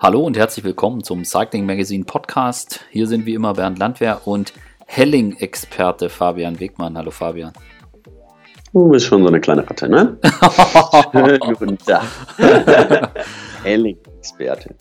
Hallo 0.00 0.20
und 0.20 0.36
herzlich 0.36 0.64
willkommen 0.64 1.02
zum 1.02 1.24
Cycling 1.24 1.66
Magazine 1.66 2.04
Podcast. 2.04 2.84
Hier 2.90 3.08
sind 3.08 3.26
wie 3.26 3.34
immer 3.34 3.54
Bernd 3.54 3.80
Landwehr 3.80 4.20
und 4.26 4.52
Helling-Experte 4.86 6.08
Fabian 6.08 6.60
Wegmann. 6.60 6.96
Hallo 6.96 7.10
Fabian. 7.10 7.52
Du 8.72 8.88
bist 8.90 9.06
schon 9.06 9.22
so 9.22 9.28
eine 9.28 9.40
kleine 9.40 9.68
Ratte, 9.68 9.88
ne? 9.88 10.16
Guten 11.58 11.78
Tag. 11.78 12.04
Helling-Experte. 13.64 14.76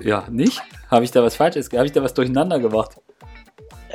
Ja, 0.00 0.24
nicht? 0.30 0.62
Habe 0.88 1.04
ich 1.04 1.10
da 1.10 1.20
was 1.24 1.34
Falsches? 1.34 1.68
Habe 1.72 1.86
ich 1.86 1.92
da 1.92 2.00
was 2.00 2.14
durcheinander 2.14 2.60
gemacht? 2.60 2.96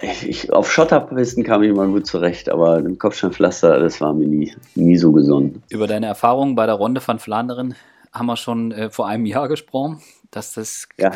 Ich, 0.01 0.51
auf 0.51 0.69
Schotterpisten 0.69 1.45
kam 1.45 1.63
ich 1.63 1.69
immer 1.69 1.87
gut 1.87 2.05
zurecht, 2.05 2.49
aber 2.49 2.79
im 2.79 2.97
Kopfsteinpflaster, 2.97 3.79
das 3.79 4.01
war 4.01 4.13
mir 4.13 4.27
nie, 4.27 4.53
nie 4.75 4.97
so 4.97 5.13
gesonnen. 5.13 5.63
Über 5.69 5.87
deine 5.87 6.07
Erfahrungen 6.07 6.55
bei 6.55 6.65
der 6.65 6.75
Runde 6.75 6.99
von 6.99 7.19
Flandern 7.19 7.73
haben 8.11 8.25
wir 8.25 8.37
schon 8.37 8.71
äh, 8.71 8.89
vor 8.89 9.07
einem 9.07 9.25
Jahr 9.25 9.47
gesprochen, 9.47 10.01
dass 10.31 10.53
das 10.53 10.87
ja. 10.97 11.11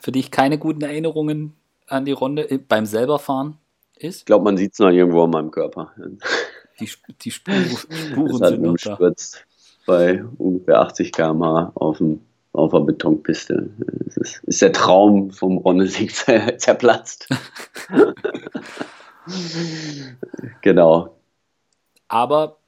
für 0.00 0.12
dich 0.12 0.30
keine 0.30 0.58
guten 0.58 0.82
Erinnerungen 0.82 1.54
an 1.86 2.04
die 2.04 2.12
Runde 2.12 2.50
äh, 2.50 2.58
beim 2.58 2.86
selberfahren 2.86 3.58
ist. 3.96 4.20
Ich 4.20 4.24
glaube, 4.26 4.44
man 4.44 4.56
sieht 4.56 4.72
es 4.72 4.78
noch 4.78 4.90
irgendwo 4.90 5.24
an 5.24 5.30
meinem 5.30 5.50
Körper. 5.50 5.92
Die, 6.80 6.88
die 7.22 7.30
Spur, 7.30 7.54
Spuren 7.54 8.38
das 8.38 8.50
sind 8.50 8.62
noch 8.62 8.76
da. 8.76 8.98
bei 9.86 10.24
ungefähr 10.38 10.80
80 10.80 11.12
km/h 11.12 11.72
auf 11.74 11.98
dem 11.98 12.20
auf 12.54 12.70
der 12.70 12.80
Betonpiste. 12.80 13.68
Es 14.06 14.16
ist, 14.16 14.44
ist 14.44 14.62
der 14.62 14.72
Traum 14.72 15.30
vom 15.32 15.58
Ronnesieg 15.58 16.14
zerplatzt. 16.58 17.28
genau. 20.62 21.16
Aber 22.08 22.58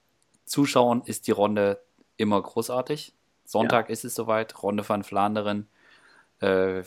Zuschauen 0.44 1.02
ist 1.06 1.28
die 1.28 1.32
Runde 1.32 1.80
immer 2.16 2.42
großartig. 2.42 3.14
Sonntag 3.46 3.88
ja. 3.88 3.92
ist 3.92 4.04
es 4.04 4.14
soweit, 4.14 4.62
Runde 4.62 4.88
van 4.88 5.04
Flanderen. 5.04 5.68
Äh, 6.40 6.82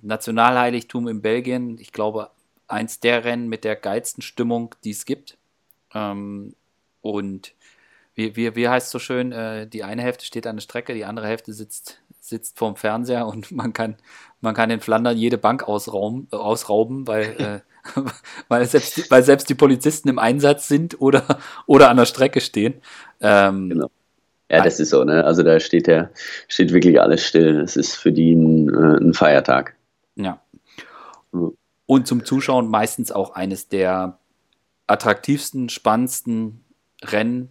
Nationalheiligtum 0.00 1.08
in 1.08 1.22
Belgien, 1.22 1.78
ich 1.78 1.92
glaube, 1.92 2.30
eins 2.68 3.00
der 3.00 3.24
Rennen 3.24 3.48
mit 3.48 3.64
der 3.64 3.76
geilsten 3.76 4.22
Stimmung, 4.22 4.74
die 4.84 4.90
es 4.90 5.04
gibt. 5.04 5.36
Ähm, 5.92 6.54
und 7.00 7.54
wie, 8.14 8.36
wie, 8.36 8.54
wie 8.54 8.68
heißt 8.68 8.86
es 8.86 8.92
so 8.92 8.98
schön, 8.98 9.32
äh, 9.32 9.66
die 9.66 9.84
eine 9.84 10.02
Hälfte 10.02 10.24
steht 10.24 10.46
an 10.46 10.56
der 10.56 10.62
Strecke, 10.62 10.94
die 10.94 11.04
andere 11.04 11.26
Hälfte 11.26 11.52
sitzt 11.52 12.02
sitzt 12.22 12.56
vorm 12.56 12.76
Fernseher 12.76 13.26
und 13.26 13.50
man 13.52 13.72
kann, 13.72 13.96
man 14.40 14.54
kann 14.54 14.70
in 14.70 14.80
Flandern 14.80 15.16
jede 15.16 15.38
Bank 15.38 15.64
ausrauben, 15.64 16.28
äh, 16.32 16.36
ausrauben 16.36 17.06
weil, 17.06 17.62
äh, 17.94 18.00
weil, 18.48 18.64
selbst, 18.66 19.10
weil 19.10 19.22
selbst 19.22 19.48
die 19.50 19.54
Polizisten 19.54 20.08
im 20.08 20.18
Einsatz 20.18 20.68
sind 20.68 21.00
oder, 21.00 21.40
oder 21.66 21.90
an 21.90 21.96
der 21.96 22.06
Strecke 22.06 22.40
stehen. 22.40 22.80
Ähm, 23.20 23.70
genau. 23.70 23.90
Ja, 24.50 24.62
das 24.62 24.80
ist 24.80 24.90
so, 24.90 25.02
ne? 25.04 25.24
Also 25.24 25.42
da 25.42 25.58
steht 25.60 25.88
ja, 25.88 26.10
steht 26.48 26.72
wirklich 26.72 27.00
alles 27.00 27.26
still. 27.26 27.60
Es 27.60 27.76
ist 27.76 27.94
für 27.96 28.12
die 28.12 28.34
ein, 28.34 28.68
äh, 28.68 28.98
ein 28.98 29.14
Feiertag. 29.14 29.76
Ja. 30.16 30.42
Und 31.86 32.06
zum 32.06 32.24
Zuschauen 32.24 32.68
meistens 32.68 33.12
auch 33.12 33.34
eines 33.34 33.68
der 33.68 34.18
attraktivsten, 34.86 35.70
spannendsten 35.70 36.64
Rennen, 37.02 37.50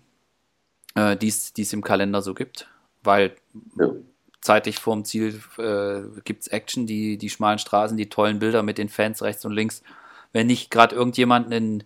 äh, 0.95 1.17
die 1.17 1.29
es 1.29 1.73
im 1.73 1.81
Kalender 1.81 2.21
so 2.21 2.33
gibt. 2.35 2.67
Weil 3.03 3.35
ja 3.79 3.91
zeitig 4.41 4.79
vorm 4.79 5.05
Ziel 5.05 5.39
äh, 5.57 6.19
gibt 6.23 6.41
es 6.41 6.47
Action, 6.47 6.87
die, 6.87 7.17
die 7.17 7.29
schmalen 7.29 7.59
Straßen, 7.59 7.95
die 7.95 8.09
tollen 8.09 8.39
Bilder 8.39 8.63
mit 8.63 8.77
den 8.77 8.89
Fans 8.89 9.21
rechts 9.21 9.45
und 9.45 9.53
links. 9.53 9.83
Wenn 10.33 10.47
nicht 10.47 10.71
gerade 10.71 10.95
irgendjemand 10.95 11.45
einen, 11.47 11.83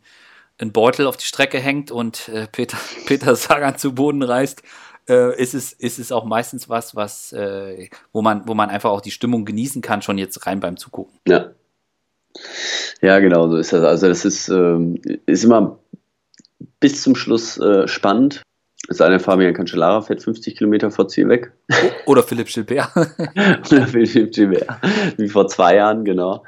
einen 0.57 0.71
Beutel 0.71 1.05
auf 1.05 1.17
die 1.17 1.25
Strecke 1.25 1.59
hängt 1.59 1.91
und 1.91 2.29
äh, 2.29 2.47
Peter, 2.47 2.77
Peter 3.05 3.35
Sagan 3.35 3.77
zu 3.77 3.93
Boden 3.93 4.23
reißt, 4.23 4.63
äh, 5.09 5.39
ist, 5.41 5.53
es, 5.53 5.73
ist 5.73 5.99
es 5.99 6.11
auch 6.11 6.25
meistens 6.25 6.69
was, 6.69 6.95
was 6.95 7.33
äh, 7.33 7.89
wo, 8.11 8.21
man, 8.21 8.47
wo 8.47 8.53
man 8.53 8.69
einfach 8.69 8.91
auch 8.91 9.01
die 9.01 9.11
Stimmung 9.11 9.45
genießen 9.45 9.81
kann, 9.81 10.01
schon 10.01 10.17
jetzt 10.17 10.45
rein 10.45 10.59
beim 10.59 10.77
Zugucken. 10.77 11.19
Ja. 11.27 11.51
Ja, 13.01 13.19
genau, 13.19 13.49
so 13.49 13.57
ist 13.57 13.71
das. 13.71 13.83
Also 13.83 14.07
das 14.07 14.25
ist, 14.25 14.49
ähm, 14.49 14.99
ist 15.25 15.43
immer 15.43 15.79
bis 16.79 17.01
zum 17.01 17.15
Schluss 17.15 17.57
äh, 17.57 17.87
spannend. 17.87 18.41
Es 18.87 18.97
sei 18.97 19.09
denn, 19.09 19.19
Fabian 19.19 19.53
Cancellara 19.53 20.01
fährt 20.01 20.21
50 20.21 20.57
Kilometer 20.57 20.91
vor 20.91 21.07
Ziel 21.07 21.27
weg. 21.27 21.51
Oder 22.05 22.21
Philipp 22.21 22.47
Gilbert. 22.47 22.89
Oder 23.71 23.87
Philipp 23.87 24.31
Gilbert. 24.33 24.67
Wie 25.17 25.29
vor 25.29 25.47
zwei 25.47 25.75
Jahren, 25.75 26.05
genau. 26.05 26.43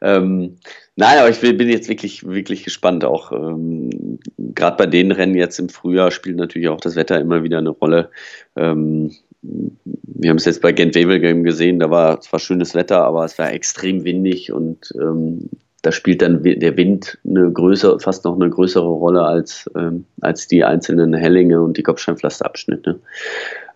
Ähm, 0.00 0.56
nein, 0.96 1.18
aber 1.18 1.30
ich 1.30 1.40
bin 1.40 1.68
jetzt 1.68 1.88
wirklich, 1.88 2.26
wirklich 2.26 2.64
gespannt. 2.64 3.04
Auch 3.04 3.32
ähm, 3.32 4.18
gerade 4.38 4.76
bei 4.76 4.86
den 4.86 5.12
Rennen 5.12 5.34
jetzt 5.34 5.58
im 5.58 5.68
Frühjahr 5.68 6.10
spielt 6.10 6.36
natürlich 6.36 6.68
auch 6.68 6.80
das 6.80 6.96
Wetter 6.96 7.20
immer 7.20 7.42
wieder 7.42 7.58
eine 7.58 7.70
Rolle. 7.70 8.10
Ähm, 8.56 9.12
wir 9.42 10.30
haben 10.30 10.38
es 10.38 10.46
jetzt 10.46 10.62
bei 10.62 10.72
Gent 10.72 10.94
Wevelgem 10.94 11.44
gesehen, 11.44 11.78
da 11.78 11.90
war 11.90 12.20
zwar 12.20 12.40
schönes 12.40 12.74
Wetter, 12.74 13.04
aber 13.04 13.24
es 13.24 13.38
war 13.38 13.52
extrem 13.52 14.04
windig 14.04 14.52
und 14.52 14.90
ähm, 14.98 15.50
da 15.82 15.92
spielt 15.92 16.22
dann 16.22 16.42
der 16.42 16.76
Wind 16.78 17.18
eine 17.28 17.52
größere, 17.52 18.00
fast 18.00 18.24
noch 18.24 18.40
eine 18.40 18.48
größere 18.48 18.88
Rolle 18.88 19.22
als, 19.22 19.70
ähm, 19.76 20.06
als 20.22 20.48
die 20.48 20.64
einzelnen 20.64 21.12
Hellinge 21.12 21.60
und 21.60 21.76
die 21.76 21.82
Kopfsteinpflasterabschnitte. 21.82 23.00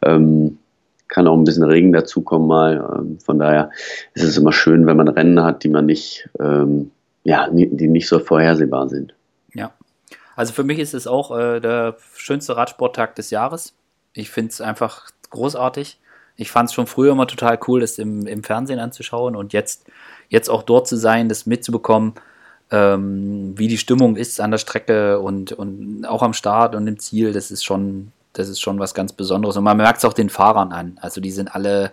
Ähm, 0.02 0.56
kann 1.08 1.26
auch 1.26 1.36
ein 1.36 1.44
bisschen 1.44 1.64
Regen 1.64 1.92
dazukommen 1.92 2.48
mal. 2.48 2.98
Ähm, 2.98 3.18
von 3.20 3.38
daher 3.38 3.70
ist 4.14 4.24
es 4.24 4.38
immer 4.38 4.52
schön, 4.52 4.86
wenn 4.86 4.96
man 4.96 5.08
Rennen 5.08 5.42
hat, 5.42 5.64
die 5.64 5.68
man 5.68 5.84
nicht, 5.84 6.30
ähm, 6.40 6.92
ja, 7.28 7.48
die 7.50 7.88
nicht 7.88 8.08
so 8.08 8.18
vorhersehbar 8.18 8.88
sind. 8.88 9.14
Ja. 9.52 9.72
Also 10.34 10.54
für 10.54 10.64
mich 10.64 10.78
ist 10.78 10.94
es 10.94 11.06
auch 11.06 11.36
äh, 11.36 11.60
der 11.60 11.96
schönste 12.16 12.56
Radsporttag 12.56 13.14
des 13.16 13.30
Jahres. 13.30 13.74
Ich 14.14 14.30
finde 14.30 14.50
es 14.50 14.60
einfach 14.62 15.10
großartig. 15.28 15.98
Ich 16.36 16.50
fand 16.50 16.70
es 16.70 16.74
schon 16.74 16.86
früher 16.86 17.12
immer 17.12 17.26
total 17.26 17.58
cool, 17.66 17.80
das 17.80 17.98
im, 17.98 18.26
im 18.26 18.42
Fernsehen 18.44 18.78
anzuschauen 18.78 19.36
und 19.36 19.52
jetzt 19.52 19.86
jetzt 20.28 20.48
auch 20.48 20.62
dort 20.62 20.88
zu 20.88 20.96
sein, 20.96 21.28
das 21.28 21.44
mitzubekommen, 21.44 22.14
ähm, 22.70 23.54
wie 23.56 23.68
die 23.68 23.78
Stimmung 23.78 24.16
ist 24.16 24.40
an 24.40 24.50
der 24.50 24.58
Strecke 24.58 25.20
und, 25.20 25.52
und 25.52 26.06
auch 26.06 26.22
am 26.22 26.32
Start 26.32 26.74
und 26.74 26.86
im 26.86 26.98
Ziel, 26.98 27.32
das 27.32 27.50
ist 27.50 27.64
schon, 27.64 28.12
das 28.32 28.48
ist 28.48 28.60
schon 28.60 28.78
was 28.78 28.94
ganz 28.94 29.12
Besonderes. 29.12 29.56
Und 29.56 29.64
man 29.64 29.76
merkt 29.76 29.98
es 29.98 30.04
auch 30.04 30.12
den 30.12 30.30
Fahrern 30.30 30.72
an. 30.72 30.98
Also 31.00 31.20
die 31.20 31.30
sind 31.30 31.54
alle, 31.54 31.92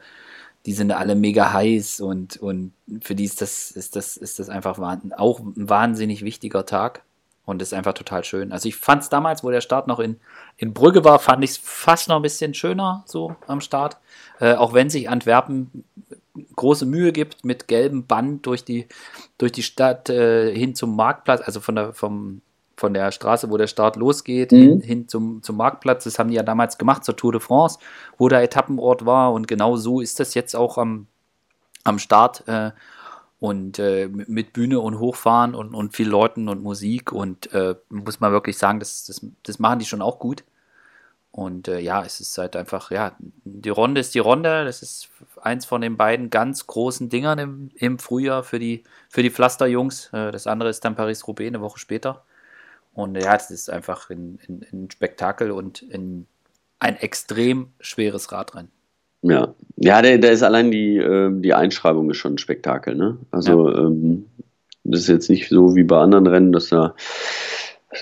die 0.65 0.73
sind 0.73 0.91
alle 0.91 1.15
mega 1.15 1.53
heiß 1.53 1.99
und, 2.01 2.37
und 2.37 2.73
für 3.01 3.15
die 3.15 3.25
ist 3.25 3.41
das, 3.41 3.71
ist 3.71 3.95
das, 3.95 4.17
ist 4.17 4.39
das 4.39 4.49
einfach 4.49 4.79
auch 5.17 5.39
ein 5.39 5.69
wahnsinnig 5.69 6.23
wichtiger 6.23 6.65
Tag. 6.65 7.03
Und 7.47 7.61
ist 7.61 7.75
einfach 7.75 7.93
total 7.93 8.23
schön. 8.23 8.51
Also 8.51 8.67
ich 8.67 8.75
fand 8.75 9.03
es 9.03 9.09
damals, 9.09 9.43
wo 9.43 9.51
der 9.51 9.61
Start 9.61 9.85
noch 9.85 9.99
in, 9.99 10.19
in 10.57 10.73
Brügge 10.73 11.03
war, 11.03 11.19
fand 11.19 11.43
ich 11.43 11.51
es 11.51 11.57
fast 11.57 12.09
noch 12.09 12.15
ein 12.15 12.23
bisschen 12.23 12.55
schöner 12.55 13.03
so 13.05 13.35
am 13.45 13.61
Start. 13.61 13.97
Äh, 14.39 14.55
auch 14.55 14.73
wenn 14.73 14.89
sich 14.89 15.09
Antwerpen 15.09 15.83
große 16.55 16.87
Mühe 16.87 17.11
gibt 17.11 17.45
mit 17.45 17.67
gelbem 17.67 18.07
Band 18.07 18.47
durch 18.47 18.65
die, 18.65 18.87
durch 19.37 19.51
die 19.51 19.61
Stadt 19.61 20.09
äh, 20.09 20.55
hin 20.55 20.73
zum 20.73 20.95
Marktplatz, 20.95 21.41
also 21.41 21.59
von 21.59 21.75
der, 21.75 21.93
vom, 21.93 22.41
von 22.77 22.93
der 22.93 23.11
Straße, 23.11 23.49
wo 23.49 23.57
der 23.57 23.67
Start 23.67 23.95
losgeht, 23.95 24.51
mhm. 24.51 24.57
hin, 24.57 24.81
hin 24.81 25.07
zum, 25.07 25.41
zum 25.43 25.57
Marktplatz. 25.57 26.03
Das 26.03 26.19
haben 26.19 26.29
die 26.29 26.35
ja 26.35 26.43
damals 26.43 26.77
gemacht 26.77 27.05
zur 27.05 27.15
Tour 27.15 27.31
de 27.31 27.41
France, 27.41 27.79
wo 28.17 28.27
der 28.27 28.41
Etappenort 28.41 29.05
war. 29.05 29.33
Und 29.33 29.47
genau 29.47 29.77
so 29.77 30.01
ist 30.01 30.19
das 30.19 30.33
jetzt 30.33 30.55
auch 30.55 30.77
am, 30.77 31.07
am 31.83 31.99
Start. 31.99 32.47
Äh, 32.47 32.71
und 33.39 33.79
äh, 33.79 34.07
mit 34.07 34.53
Bühne 34.53 34.79
und 34.79 34.99
Hochfahren 34.99 35.55
und, 35.55 35.75
und 35.75 35.95
viel 35.95 36.07
Leuten 36.07 36.49
und 36.49 36.63
Musik. 36.63 37.11
Und 37.11 37.53
äh, 37.53 37.75
muss 37.89 38.19
man 38.19 38.31
wirklich 38.31 38.57
sagen, 38.57 38.79
das, 38.79 39.05
das, 39.05 39.25
das 39.43 39.59
machen 39.59 39.79
die 39.79 39.85
schon 39.85 40.01
auch 40.01 40.19
gut. 40.19 40.43
Und 41.31 41.67
äh, 41.67 41.79
ja, 41.79 42.01
es 42.03 42.21
ist 42.21 42.37
halt 42.37 42.55
einfach, 42.55 42.91
ja, 42.91 43.13
die 43.43 43.69
Runde 43.69 43.99
ist 43.99 44.15
die 44.15 44.19
Runde. 44.19 44.63
Das 44.63 44.81
ist 44.81 45.09
eins 45.41 45.65
von 45.65 45.81
den 45.81 45.97
beiden 45.97 46.29
ganz 46.29 46.65
großen 46.65 47.09
Dingern 47.09 47.39
im, 47.39 47.71
im 47.75 47.99
Frühjahr 47.99 48.43
für 48.43 48.57
die, 48.57 48.83
für 49.09 49.21
die 49.21 49.31
Pflasterjungs. 49.31 50.11
Äh, 50.13 50.31
das 50.31 50.47
andere 50.47 50.69
ist 50.69 50.85
dann 50.85 50.95
Paris-Roubaix 50.95 51.47
eine 51.49 51.61
Woche 51.61 51.77
später. 51.77 52.23
Und 52.95 53.15
ja, 53.15 53.33
das 53.33 53.51
ist 53.51 53.69
einfach 53.69 54.09
ein, 54.09 54.39
ein, 54.47 54.65
ein 54.71 54.89
Spektakel 54.89 55.51
und 55.51 55.83
ein, 55.93 56.27
ein 56.79 56.95
extrem 56.95 57.67
schweres 57.79 58.31
Radrennen. 58.31 58.71
Ja, 59.21 59.53
ja, 59.75 60.01
da, 60.01 60.17
da 60.17 60.29
ist 60.29 60.43
allein 60.43 60.71
die, 60.71 60.97
äh, 60.97 61.29
die 61.33 61.53
Einschreibung 61.53 62.09
ist 62.09 62.17
schon 62.17 62.35
ein 62.35 62.37
Spektakel. 62.37 62.95
Ne? 62.95 63.17
Also 63.31 63.69
ja. 63.69 63.77
ähm, 63.79 64.25
das 64.83 65.01
ist 65.01 65.09
jetzt 65.09 65.29
nicht 65.29 65.49
so 65.49 65.75
wie 65.75 65.83
bei 65.83 65.97
anderen 65.97 66.27
Rennen, 66.27 66.51
dass 66.51 66.69
da 66.69 66.95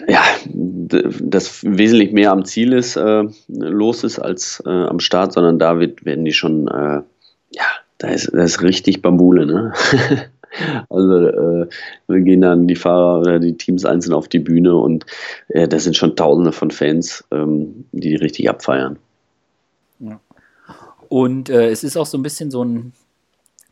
ja, 0.08 0.22
das 0.46 1.64
wesentlich 1.64 2.12
mehr 2.14 2.32
am 2.32 2.46
Ziel 2.46 2.74
ist, 2.74 2.96
äh, 2.96 3.24
los 3.48 4.04
ist 4.04 4.20
als 4.20 4.62
äh, 4.66 4.70
am 4.70 5.00
Start, 5.00 5.34
sondern 5.34 5.60
da 5.60 5.80
wird, 5.80 6.06
werden 6.06 6.26
die 6.26 6.34
schon, 6.34 6.68
äh, 6.68 7.02
ja, 7.52 7.66
da 8.00 8.08
ist, 8.10 8.32
da 8.34 8.44
ist 8.44 8.62
richtig 8.62 9.02
Bambule, 9.02 9.46
ne? 9.46 9.74
also 10.90 11.28
äh, 11.28 11.68
wir 12.08 12.22
gehen 12.22 12.42
dann 12.42 12.68
die 12.68 12.76
Fahrer 12.76 13.20
oder 13.20 13.40
die 13.40 13.58
Teams 13.58 13.86
einzeln 13.86 14.14
auf 14.14 14.28
die 14.28 14.40
Bühne 14.40 14.76
und 14.76 15.06
äh, 15.50 15.68
das 15.68 15.84
sind 15.84 15.98
schon 15.98 16.16
Tausende 16.16 16.52
von 16.52 16.72
Fans, 16.72 17.24
ähm, 17.32 17.86
die 17.92 18.16
richtig 18.16 18.50
abfeiern. 18.50 19.00
Ja. 20.00 20.20
Und 21.10 21.50
äh, 21.50 21.70
es 21.70 21.84
ist 21.84 21.98
auch 21.98 22.06
so 22.06 22.18
ein 22.18 22.24
bisschen 22.24 22.52
so 22.52 22.64
ein 22.64 22.94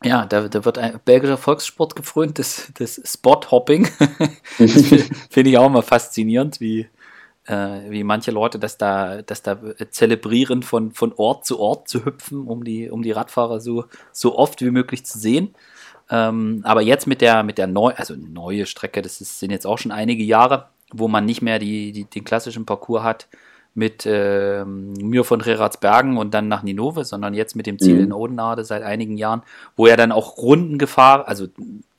ja, 0.04 0.26
da, 0.26 0.48
da, 0.48 0.66
wird 0.66 0.78
ein 0.80 1.00
belgischer 1.06 1.38
Volkssport 1.38 1.96
gefrönt, 1.96 2.40
das, 2.40 2.72
das 2.78 3.00
Spot-Hopping. 3.06 3.86
Finde 5.30 5.50
ich 5.50 5.58
auch 5.60 5.68
immer 5.68 5.84
faszinierend, 5.84 6.60
wie, 6.60 6.88
äh, 7.46 7.90
wie 7.90 8.04
manche 8.04 8.32
Leute 8.32 8.58
das 8.58 8.78
da, 8.78 9.22
das 9.22 9.44
da 9.44 9.60
zelebrieren, 9.92 10.64
von, 10.64 10.92
von 10.92 11.14
Ort 11.18 11.46
zu 11.46 11.60
Ort 11.60 11.88
zu 11.88 12.04
hüpfen, 12.04 12.48
um 12.48 12.64
die, 12.64 12.90
um 12.90 13.04
die 13.04 13.12
Radfahrer 13.12 13.60
so, 13.60 13.86
so 14.12 14.38
oft 14.38 14.62
wie 14.62 14.72
möglich 14.72 15.06
zu 15.06 15.20
sehen. 15.20 15.54
Ähm, 16.12 16.62
aber 16.64 16.82
jetzt 16.82 17.08
mit 17.08 17.22
der, 17.22 17.42
mit 17.44 17.58
der 17.58 17.68
neu, 17.68 17.94
also 17.96 18.14
neue 18.16 18.66
Strecke, 18.66 19.02
das 19.02 19.22
ist, 19.22 19.40
sind 19.40 19.52
jetzt 19.52 19.66
auch 19.66 19.78
schon 19.78 19.94
einige 19.94 20.24
Jahre, 20.24 20.68
wo 20.92 21.08
man 21.08 21.26
nicht 21.26 21.42
mehr 21.42 21.58
die, 21.58 21.94
die, 21.94 22.04
den 22.04 22.26
klassischen 22.26 22.66
Parcours 22.66 23.04
hat 23.04 23.28
mit 23.74 24.06
äh, 24.06 24.66
Mühr 24.66 25.24
von 25.24 25.40
Reratsbergen 25.40 26.18
und 26.18 26.34
dann 26.34 26.50
nach 26.50 26.62
Ninove, 26.62 27.06
sondern 27.06 27.34
jetzt 27.34 27.56
mit 27.56 27.68
dem 27.68 27.80
Ziel 27.80 27.96
mhm. 27.96 28.04
in 28.04 28.14
Odenade 28.14 28.66
seit 28.66 28.84
einigen 28.84 29.18
Jahren, 29.18 29.44
wo 29.78 29.88
er 29.88 29.96
dann 29.96 30.12
auch 30.12 30.38
Runden 30.38 30.78
gefahren, 30.78 31.24
also 31.26 31.48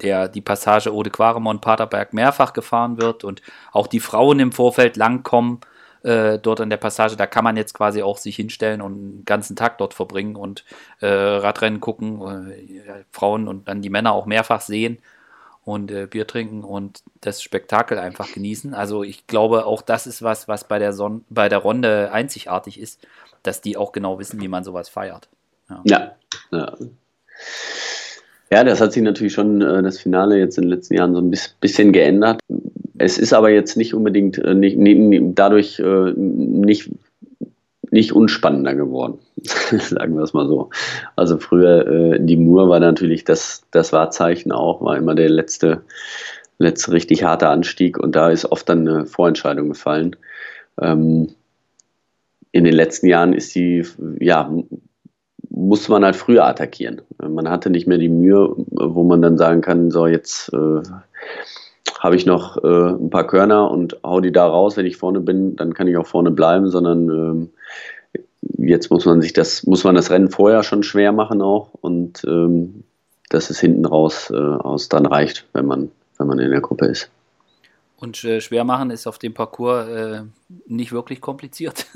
der 0.03 0.29
die 0.29 0.43
Passage 0.43 0.95
Ode 0.95 1.09
Quaremont 1.09 1.63
Paterberg 1.63 2.13
mehrfach 2.13 2.53
gefahren 2.53 3.01
wird 3.01 3.25
und 3.25 3.41
auch 3.73 3.87
die 3.87 4.01
Frauen 4.01 4.39
im 4.39 4.53
Vorfeld 4.53 4.99
langkommen 4.99 5.61
äh, 6.03 6.39
dort 6.39 6.61
an 6.61 6.71
der 6.71 6.77
Passage, 6.77 7.17
da 7.17 7.27
kann 7.27 7.45
man 7.45 7.57
jetzt 7.57 7.75
quasi 7.75 8.03
auch 8.03 8.19
sich 8.19 8.37
hinstellen 8.37 8.81
und 8.81 8.93
einen 8.93 9.25
ganzen 9.25 9.57
Tag 9.57 9.79
dort 9.79 9.95
verbringen 9.95 10.37
und 10.37 10.65
äh, 11.01 11.07
Radrennen 11.07 11.81
gucken, 11.81 12.21
äh, 12.21 13.05
Frauen 13.11 13.49
und 13.49 13.69
dann 13.69 13.83
die 13.83 13.91
Männer 13.91 14.13
auch 14.13 14.27
mehrfach 14.27 14.61
sehen 14.61 14.99
und 15.65 15.91
äh, 15.91 16.07
Bier 16.07 16.27
trinken 16.27 16.65
und 16.65 17.03
das 17.21 17.43
Spektakel 17.43 17.99
einfach 17.99 18.33
genießen. 18.33 18.75
Also 18.75 19.03
ich 19.05 19.27
glaube, 19.27 19.65
auch 19.67 19.83
das 19.83 20.07
ist 20.07 20.23
was, 20.23 20.49
was 20.49 20.65
bei 20.65 20.79
der, 20.79 20.93
Son 20.93 21.25
bei 21.31 21.49
der 21.49 21.59
Runde 21.59 22.11
einzigartig 22.13 22.81
ist, 22.81 23.07
dass 23.43 23.61
die 23.61 23.77
auch 23.77 23.93
genau 23.93 24.19
wissen, 24.19 24.41
wie 24.41 24.49
man 24.49 24.65
sowas 24.65 24.89
feiert. 24.89 25.29
Ja. 25.69 25.83
ja, 25.85 26.17
ja. 26.51 26.77
ja 28.51 28.65
das 28.65 28.81
hat 28.81 28.93
sich 28.93 29.03
natürlich 29.03 29.33
schon 29.33 29.63
äh, 29.63 29.83
das 29.83 29.99
Finale 29.99 30.39
jetzt 30.39 30.59
in 30.59 30.65
den 30.65 30.71
letzten 30.71 30.95
Jahren 30.95 31.15
so 31.15 31.21
ein 31.21 31.31
bisschen 31.61 31.93
geändert. 31.93 32.41
Es 32.99 33.19
ist 33.19 33.33
aber 33.33 33.51
jetzt 33.51 33.77
nicht 33.77 33.95
unbedingt 33.95 34.39
äh, 34.39 34.55
nicht, 34.55 34.77
nicht, 34.77 35.23
dadurch 35.35 35.79
äh, 35.79 36.13
nicht 36.17 36.91
nicht 37.93 38.13
unspannender 38.15 38.75
geworden, 38.75 39.19
sagen 39.79 40.17
wir 40.17 40.23
es 40.23 40.33
mal 40.33 40.49
so. 40.49 40.71
Also 41.15 41.37
früher, 41.39 41.87
äh, 41.87 42.19
die 42.21 42.39
Mur 42.39 42.71
war 42.71 42.81
natürlich 42.81 43.25
das, 43.25 43.65
das 43.71 43.93
Wahrzeichen 43.93 44.51
auch, 44.51 44.81
war 44.81 44.97
immer 44.97 45.15
der 45.15 45.29
letzte, 45.29 45.83
letzte 46.59 46.93
richtig 46.93 47.23
harte 47.23 47.49
Anstieg 47.49 47.99
und 47.99 48.17
da 48.17 48.31
ist 48.31 48.51
oft 48.51 48.67
dann 48.69 48.89
eine 48.89 49.05
Vorentscheidung 49.05 49.69
gefallen. 49.69 50.17
Ähm, 50.81 51.35
in 52.51 52.65
den 52.65 52.75
letzten 52.75 53.09
Jahren 53.09 53.35
ist 53.35 53.55
die, 53.55 53.85
ja, 54.19 54.51
musste 55.51 55.93
man 55.93 56.03
halt 56.05 56.17
früher 56.17 56.47
attackieren. 56.47 57.03
Man 57.19 57.51
hatte 57.51 57.69
nicht 57.69 57.87
mehr 57.87 57.99
die 57.99 58.09
Mühe, 58.09 58.55
wo 58.57 59.05
man 59.05 59.21
dann 59.21 59.37
sagen 59.37 59.61
kann, 59.61 59.91
so 59.91 60.07
jetzt 60.07 60.51
äh, 60.55 60.81
habe 61.99 62.17
ich 62.17 62.27
noch 62.27 62.63
äh, 62.63 62.91
ein 62.91 63.11
paar 63.11 63.27
Körner 63.27 63.71
und 63.71 63.99
hau 64.03 64.21
die 64.21 64.33
da 64.33 64.47
raus, 64.47 64.77
wenn 64.77 64.87
ich 64.87 64.97
vorne 64.97 65.21
bin, 65.21 65.57
dann 65.57 65.75
kann 65.75 65.87
ich 65.87 65.97
auch 65.97 66.07
vorne 66.07 66.31
bleiben, 66.31 66.69
sondern 66.69 67.09
ähm, 67.09 67.51
jetzt 68.59 68.91
muss 68.91 69.05
man 69.05 69.21
sich 69.23 69.33
das, 69.33 69.65
muss 69.65 69.85
man 69.85 69.95
das 69.95 70.11
Rennen 70.11 70.31
vorher 70.31 70.63
schon 70.63 70.83
schwer 70.83 71.13
machen 71.13 71.43
auch 71.43 71.71
und 71.81 72.25
ähm, 72.25 72.85
dass 73.31 73.51
es 73.51 73.61
hinten 73.61 73.87
raus 73.87 74.31
äh, 74.31 74.37
aus 74.37 74.89
dann 74.89 75.07
reicht, 75.07 75.47
wenn 75.53 75.67
man, 75.67 75.91
wenn 76.19 76.27
man 76.27 76.39
in 76.39 76.51
der 76.51 76.61
Gruppe 76.61 76.87
ist. 76.87 77.11
Und 77.97 78.25
äh, 78.25 78.41
schwer 78.41 78.65
machen 78.65 78.91
ist 78.91 79.07
auf 79.07 79.19
dem 79.19 79.33
Parcours 79.33 79.89
äh, 79.89 80.23
nicht 80.67 80.93
wirklich 80.93 81.21
kompliziert. 81.21 81.87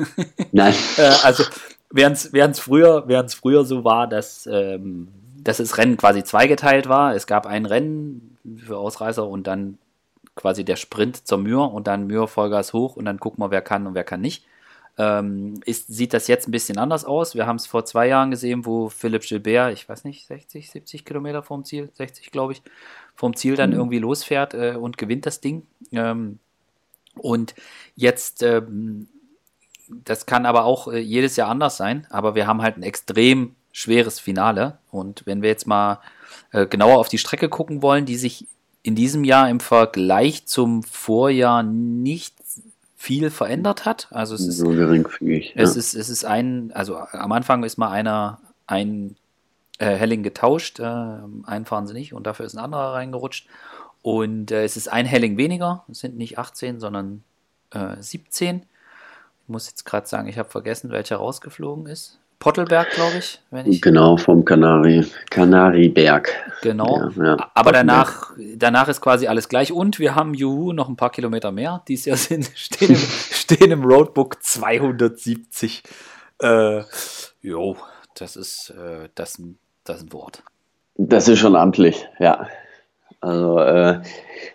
Nein. 0.52 0.74
Äh, 0.98 1.10
also 1.24 1.42
während 1.90 2.16
es 2.16 2.58
früher, 2.60 3.04
früher 3.28 3.64
so 3.64 3.84
war, 3.84 4.06
dass, 4.06 4.48
ähm, 4.50 5.08
dass 5.46 5.58
das 5.58 5.78
Rennen 5.78 5.96
quasi 5.96 6.24
zweigeteilt 6.24 6.88
war. 6.88 7.14
Es 7.14 7.26
gab 7.26 7.46
ein 7.46 7.66
Rennen 7.66 8.38
für 8.58 8.78
Ausreißer 8.78 9.26
und 9.26 9.46
dann 9.46 9.78
quasi 10.34 10.64
der 10.64 10.76
Sprint 10.76 11.26
zur 11.26 11.38
Mühr 11.38 11.72
und 11.72 11.86
dann 11.86 12.06
Mühr 12.06 12.28
Vollgas 12.28 12.72
hoch 12.72 12.96
und 12.96 13.04
dann 13.04 13.20
gucken 13.20 13.42
wir, 13.42 13.50
wer 13.50 13.62
kann 13.62 13.86
und 13.86 13.94
wer 13.94 14.04
kann 14.04 14.20
nicht 14.20 14.44
ähm, 14.98 15.60
ist, 15.64 15.88
sieht 15.88 16.14
das 16.14 16.26
jetzt 16.26 16.48
ein 16.48 16.52
bisschen 16.52 16.78
anders 16.78 17.04
aus. 17.04 17.34
Wir 17.34 17.46
haben 17.46 17.56
es 17.56 17.66
vor 17.66 17.84
zwei 17.84 18.08
Jahren 18.08 18.30
gesehen, 18.30 18.64
wo 18.64 18.88
Philipp 18.88 19.22
Gilbert, 19.22 19.72
ich 19.72 19.88
weiß 19.88 20.04
nicht, 20.04 20.26
60, 20.26 20.70
70 20.70 21.04
Kilometer 21.04 21.42
vom 21.42 21.64
Ziel, 21.64 21.90
60 21.92 22.30
glaube 22.30 22.54
ich, 22.54 22.62
vom 23.14 23.36
Ziel 23.36 23.56
dann 23.56 23.70
mhm. 23.70 23.76
irgendwie 23.76 23.98
losfährt 23.98 24.54
äh, 24.54 24.76
und 24.78 24.96
gewinnt 24.96 25.26
das 25.26 25.40
Ding. 25.40 25.66
Ähm, 25.92 26.38
und 27.14 27.54
jetzt, 27.94 28.42
ähm, 28.42 29.08
das 29.88 30.26
kann 30.26 30.46
aber 30.46 30.64
auch 30.64 30.88
äh, 30.88 30.98
jedes 30.98 31.36
Jahr 31.36 31.48
anders 31.48 31.76
sein, 31.76 32.06
aber 32.10 32.34
wir 32.34 32.46
haben 32.46 32.62
halt 32.62 32.78
ein 32.78 32.82
extrem 32.82 33.54
schweres 33.76 34.18
Finale. 34.18 34.78
Und 34.90 35.26
wenn 35.26 35.42
wir 35.42 35.50
jetzt 35.50 35.66
mal 35.66 36.00
äh, 36.50 36.66
genauer 36.66 36.96
auf 36.96 37.10
die 37.10 37.18
Strecke 37.18 37.50
gucken 37.50 37.82
wollen, 37.82 38.06
die 38.06 38.16
sich 38.16 38.46
in 38.82 38.94
diesem 38.94 39.22
Jahr 39.22 39.50
im 39.50 39.60
Vergleich 39.60 40.46
zum 40.46 40.82
Vorjahr 40.82 41.62
nicht 41.62 42.34
viel 42.96 43.28
verändert 43.28 43.84
hat. 43.84 44.08
Also 44.10 44.34
es 44.34 44.46
ist 44.46 44.56
so 44.56 44.68
geringfügig. 44.68 45.52
Es 45.56 45.74
ja. 45.74 45.78
ist 45.78 45.94
es 45.94 46.08
ist 46.08 46.24
ein, 46.24 46.72
also 46.72 46.96
am 46.96 47.32
Anfang 47.32 47.64
ist 47.64 47.76
mal 47.76 47.90
einer 47.90 48.40
ein 48.66 49.16
äh, 49.78 49.94
Helling 49.94 50.22
getauscht, 50.22 50.80
äh, 50.80 50.84
einen 50.84 51.66
fahren 51.66 51.86
sie 51.86 51.92
nicht 51.92 52.14
und 52.14 52.26
dafür 52.26 52.46
ist 52.46 52.54
ein 52.54 52.64
anderer 52.64 52.94
reingerutscht. 52.94 53.46
Und 54.00 54.52
äh, 54.52 54.64
es 54.64 54.78
ist 54.78 54.88
ein 54.88 55.04
Helling 55.04 55.36
weniger, 55.36 55.84
es 55.90 55.98
sind 55.98 56.16
nicht 56.16 56.38
18, 56.38 56.80
sondern 56.80 57.24
17. 58.00 58.56
Äh, 58.56 58.60
ich 58.62 59.48
muss 59.48 59.68
jetzt 59.68 59.84
gerade 59.84 60.06
sagen, 60.06 60.28
ich 60.28 60.38
habe 60.38 60.48
vergessen, 60.48 60.90
welcher 60.90 61.16
rausgeflogen 61.16 61.86
ist. 61.86 62.18
Pottelberg, 62.38 62.90
glaube 62.90 63.18
ich, 63.18 63.40
ich, 63.64 63.80
Genau, 63.82 64.16
vom 64.16 64.44
Kanari, 64.44 65.04
Kanariberg. 65.30 66.32
Genau. 66.62 67.10
Ja, 67.16 67.24
ja. 67.24 67.50
Aber 67.54 67.72
danach, 67.72 68.32
danach 68.56 68.88
ist 68.88 69.00
quasi 69.00 69.26
alles 69.26 69.48
gleich. 69.48 69.72
Und 69.72 69.98
wir 69.98 70.14
haben 70.14 70.34
Juhu 70.34 70.72
noch 70.72 70.88
ein 70.88 70.96
paar 70.96 71.10
Kilometer 71.10 71.50
mehr. 71.50 71.82
Dies 71.88 72.04
Jahr 72.04 72.16
sind, 72.16 72.50
stehen, 72.54 72.90
im, 72.90 72.96
stehen 73.30 73.70
im 73.70 73.84
Roadbook 73.84 74.42
270. 74.42 75.82
Äh, 76.42 76.82
jo, 77.40 77.76
das 78.14 78.36
ist, 78.36 78.70
äh, 78.70 79.08
das, 79.14 79.40
das 79.84 79.98
ist 79.98 80.02
ein 80.04 80.12
Wort. 80.12 80.42
Das 80.98 81.28
ist 81.28 81.38
schon 81.38 81.56
amtlich, 81.56 82.06
ja. 82.18 82.46
Also 83.20 83.58
äh, 83.58 84.00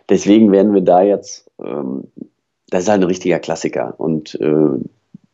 deswegen 0.09 0.51
werden 0.51 0.73
wir 0.73 0.81
da 0.81 1.01
jetzt, 1.01 1.49
ähm, 1.59 2.05
das 2.69 2.83
ist 2.83 2.89
halt 2.89 3.01
ein 3.01 3.07
richtiger 3.07 3.39
Klassiker. 3.39 3.95
Und 3.97 4.35
äh, 4.35 4.79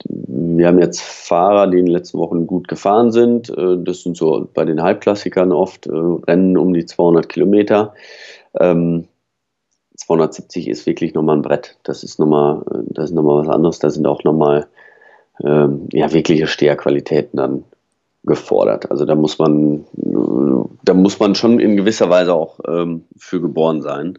wir 0.09 0.68
haben 0.68 0.80
jetzt 0.80 1.01
Fahrer, 1.01 1.68
die 1.68 1.80
in 1.80 1.86
den 1.86 1.94
letzten 1.94 2.18
Wochen 2.18 2.48
gut 2.48 2.68
gefahren 2.68 3.12
sind. 3.12 3.50
Äh, 3.50 3.77
das 3.80 4.04
sind 4.04 4.18
so 4.18 4.48
bei 4.54 4.65
den 4.65 4.81
Halbklassikern 4.81 5.51
oft 5.51 5.88
äh, 5.88 5.92
Rennen 5.92 6.57
um 6.57 6.74
die 6.74 6.86
200 6.86 7.30
Kilometer. 7.30 7.94
270 8.54 10.65
ähm, 10.65 10.71
ist 10.71 10.86
wirklich 10.88 11.13
nochmal 11.13 11.38
ein 11.38 11.44
Brett. 11.44 11.77
Das 11.83 12.04
ist 12.04 12.18
nochmal, 12.18 12.63
das 12.89 13.12
ist 13.12 13.15
nochmal 13.15 13.45
was 13.45 13.54
anderes. 13.54 13.80
Da 13.80 13.89
sind 13.89 14.07
auch 14.07 14.24
nochmal 14.24 14.68
ähm, 15.44 15.88
ja, 15.92 16.12
wirkliche 16.12 16.48
Steherqualitäten 16.48 17.38
dann 17.38 17.63
gefordert. 18.23 18.90
Also 18.90 19.06
da 19.06 19.16
muss 19.16 19.37
man, 19.37 19.85
da 20.83 20.94
muss 20.94 21.19
man 21.19 21.35
schon 21.35 21.59
in 21.59 21.78
gewisser 21.78 22.09
Weise 22.09 22.33
auch 22.33 22.59
ähm, 22.68 23.06
für 23.16 23.42
geboren 23.42 23.81
sein 23.81 24.18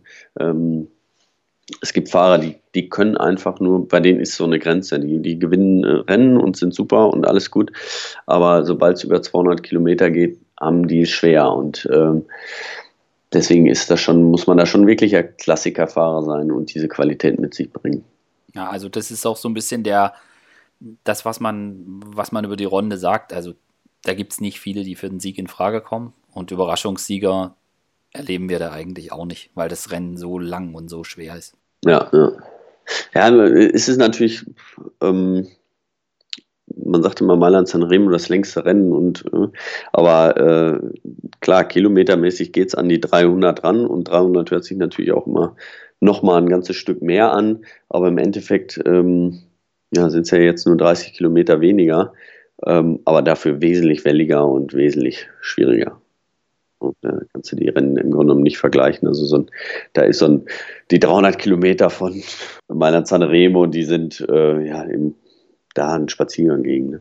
es 1.80 1.92
gibt 1.92 2.08
Fahrer, 2.10 2.38
die, 2.38 2.56
die 2.75 2.88
können 2.88 3.16
einfach 3.16 3.60
nur, 3.60 3.87
bei 3.87 4.00
denen 4.00 4.20
ist 4.20 4.37
so 4.37 4.44
eine 4.44 4.58
Grenze. 4.58 4.98
Die, 4.98 5.20
die 5.20 5.38
gewinnen 5.38 5.84
äh, 5.84 6.10
Rennen 6.10 6.37
und 6.37 6.56
sind 6.56 6.75
super 6.75 7.12
und 7.12 7.26
alles 7.26 7.50
gut. 7.50 7.72
Aber 8.26 8.64
sobald 8.64 8.96
es 8.96 9.04
über 9.04 9.22
200 9.22 9.62
Kilometer 9.62 10.10
geht, 10.10 10.38
haben 10.58 10.88
die 10.88 11.02
es 11.02 11.10
schwer. 11.10 11.52
Und 11.52 11.88
ähm, 11.92 12.25
deswegen 13.32 13.66
ist 13.66 13.90
das 13.90 14.00
schon, 14.00 14.25
muss 14.25 14.46
man 14.46 14.56
da 14.56 14.66
schon 14.66 14.87
wirklich 14.87 15.14
ein 15.16 15.37
Klassikerfahrer 15.37 16.22
sein 16.22 16.50
und 16.50 16.75
diese 16.75 16.88
Qualität 16.88 17.38
mit 17.38 17.54
sich 17.54 17.70
bringen. 17.70 18.04
Ja, 18.54 18.70
also 18.70 18.88
das 18.88 19.10
ist 19.10 19.26
auch 19.26 19.37
so 19.37 19.48
ein 19.48 19.54
bisschen 19.54 19.84
der, 19.84 20.14
das, 21.04 21.25
was 21.25 21.38
man, 21.38 22.00
was 22.06 22.32
man 22.32 22.44
über 22.44 22.56
die 22.56 22.64
Runde 22.64 22.96
sagt. 22.96 23.32
Also 23.32 23.54
da 24.02 24.14
gibt 24.14 24.32
es 24.32 24.40
nicht 24.40 24.58
viele, 24.58 24.84
die 24.84 24.94
für 24.94 25.10
den 25.10 25.20
Sieg 25.20 25.38
in 25.38 25.48
Frage 25.48 25.82
kommen. 25.82 26.14
Und 26.32 26.50
Überraschungssieger 26.50 27.56
erleben 28.12 28.48
wir 28.48 28.58
da 28.58 28.72
eigentlich 28.72 29.12
auch 29.12 29.26
nicht, 29.26 29.50
weil 29.54 29.68
das 29.68 29.90
Rennen 29.90 30.16
so 30.16 30.38
lang 30.38 30.74
und 30.74 30.88
so 30.88 31.04
schwer 31.04 31.36
ist. 31.36 31.54
Ja, 31.84 32.08
ja. 32.12 32.32
Ja, 33.14 33.28
es 33.44 33.88
ist 33.88 33.98
natürlich, 33.98 34.46
ähm, 35.02 35.46
man 36.74 37.02
sagt 37.02 37.20
immer 37.20 37.36
Mailand 37.36 37.68
San 37.68 37.82
Remo 37.82 38.10
das 38.10 38.28
längste 38.28 38.64
Rennen 38.64 38.92
und 38.92 39.24
äh, 39.32 39.48
aber 39.92 40.36
äh, 40.36 40.80
klar, 41.40 41.64
kilometermäßig 41.64 42.52
geht 42.52 42.68
es 42.68 42.74
an 42.74 42.88
die 42.88 43.00
300 43.00 43.62
ran 43.62 43.86
und 43.86 44.08
300 44.08 44.50
hört 44.50 44.64
sich 44.64 44.78
natürlich 44.78 45.12
auch 45.12 45.26
immer 45.26 45.56
nochmal 46.00 46.40
ein 46.40 46.48
ganzes 46.48 46.76
Stück 46.76 47.02
mehr 47.02 47.32
an, 47.32 47.64
aber 47.88 48.08
im 48.08 48.18
Endeffekt 48.18 48.80
ähm, 48.86 49.42
ja, 49.94 50.10
sind 50.10 50.22
es 50.22 50.30
ja 50.30 50.38
jetzt 50.38 50.66
nur 50.66 50.76
30 50.76 51.14
Kilometer 51.14 51.60
weniger, 51.60 52.12
ähm, 52.64 53.00
aber 53.04 53.22
dafür 53.22 53.60
wesentlich 53.60 54.04
welliger 54.04 54.46
und 54.46 54.74
wesentlich 54.74 55.28
schwieriger. 55.40 56.00
Da 57.00 57.20
kannst 57.32 57.52
du 57.52 57.56
die 57.56 57.68
Rennen 57.68 57.97
im 57.97 58.11
Grunde 58.11 58.26
genommen 58.26 58.42
nicht 58.42 58.58
vergleichen. 58.58 59.08
Also 59.08 59.25
so 59.25 59.38
ein, 59.38 59.50
da 59.92 60.02
ist 60.02 60.18
so 60.18 60.26
ein, 60.26 60.47
die 60.90 61.00
300 61.00 61.38
Kilometer 61.38 61.90
von 61.90 62.23
Mailand 62.68 63.08
Sanremo, 63.08 63.66
die 63.66 63.85
sind 63.85 64.20
äh, 64.28 64.66
ja 64.66 64.88
eben 64.88 65.14
da 65.75 65.94
ein 65.94 66.08
Spaziergang 66.08 66.62
gegen. 66.62 66.90
Ne? 66.90 67.00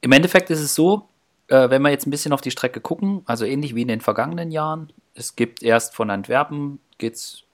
Im 0.00 0.12
Endeffekt 0.12 0.50
ist 0.50 0.60
es 0.60 0.74
so, 0.74 1.08
äh, 1.48 1.70
wenn 1.70 1.82
wir 1.82 1.90
jetzt 1.90 2.06
ein 2.06 2.10
bisschen 2.10 2.32
auf 2.32 2.40
die 2.40 2.50
Strecke 2.50 2.80
gucken, 2.80 3.22
also 3.26 3.44
ähnlich 3.44 3.74
wie 3.74 3.82
in 3.82 3.88
den 3.88 4.00
vergangenen 4.00 4.50
Jahren, 4.50 4.92
es 5.14 5.36
gibt 5.36 5.62
erst 5.62 5.94
von 5.94 6.10
Antwerpen 6.10 6.78
geht's 6.98 7.44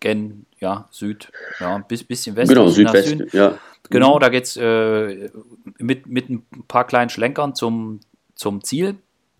gen, 0.00 0.46
ja, 0.58 0.88
Süd, 0.90 1.30
ja, 1.60 1.76
ein 1.76 1.86
bisschen 1.86 2.36
westlich. 2.36 2.56
Genau, 2.56 2.68
Südwest, 2.68 3.08
Süden. 3.08 3.28
ja. 3.32 3.58
Genau, 3.88 4.18
da 4.18 4.28
geht 4.28 4.44
es 4.44 4.56
äh, 4.56 5.30
mit, 5.78 6.06
mit 6.06 6.28
ein 6.28 6.44
paar 6.66 6.86
kleinen 6.86 7.08
Schlenkern 7.08 7.54
zum, 7.54 8.00
zum 8.34 8.64
Ziel 8.64 8.96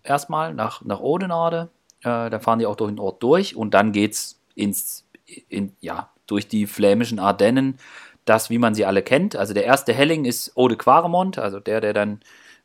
erstmal, 0.07 0.53
nach, 0.53 0.83
nach 0.83 0.99
Odenade. 0.99 1.69
Äh, 2.01 2.29
da 2.29 2.39
fahren 2.39 2.59
die 2.59 2.65
auch 2.65 2.75
durch 2.75 2.91
den 2.91 2.99
Ort 2.99 3.21
durch 3.23 3.55
und 3.55 3.73
dann 3.73 3.91
geht 3.91 4.13
es 4.13 4.41
ins, 4.55 5.05
in, 5.49 5.73
ja, 5.79 6.09
durch 6.25 6.47
die 6.47 6.67
flämischen 6.67 7.19
Ardennen, 7.19 7.77
das, 8.25 8.49
wie 8.49 8.57
man 8.57 8.75
sie 8.75 8.85
alle 8.85 9.01
kennt. 9.01 9.35
Also 9.35 9.53
der 9.53 9.65
erste 9.65 9.93
Helling 9.93 10.25
ist 10.25 10.51
Ode 10.55 10.75
Quaremont, 10.75 11.37
also 11.37 11.59
der, 11.59 11.81
der 11.81 11.93
dann 11.93 12.19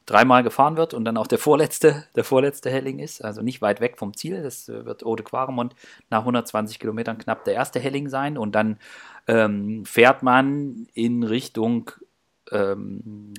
dreimal 0.07 0.43
gefahren 0.43 0.77
wird 0.77 0.95
und 0.95 1.05
dann 1.05 1.17
auch 1.17 1.27
der 1.27 1.39
vorletzte, 1.39 2.05
der 2.17 2.25
vorletzte 2.25 2.71
Helling 2.71 2.99
ist, 2.99 3.25
also 3.25 3.43
nicht 3.43 3.63
weit 3.63 3.81
weg 3.81 3.99
vom 3.99 4.17
Ziel. 4.17 4.43
Das 4.43 4.69
äh, 4.69 4.85
wird 4.85 5.05
Ode 5.05 5.23
Quaremont 5.23 5.75
nach 6.11 6.21
120 6.21 6.79
Kilometern 6.79 7.19
knapp 7.19 7.45
der 7.45 7.55
erste 7.55 7.81
Helling 7.81 8.09
sein 8.09 8.37
und 8.37 8.55
dann 8.55 8.79
ähm, 9.27 9.85
fährt 9.85 10.23
man 10.23 10.89
in 10.95 11.23
Richtung 11.23 11.91
ähm, 12.51 13.33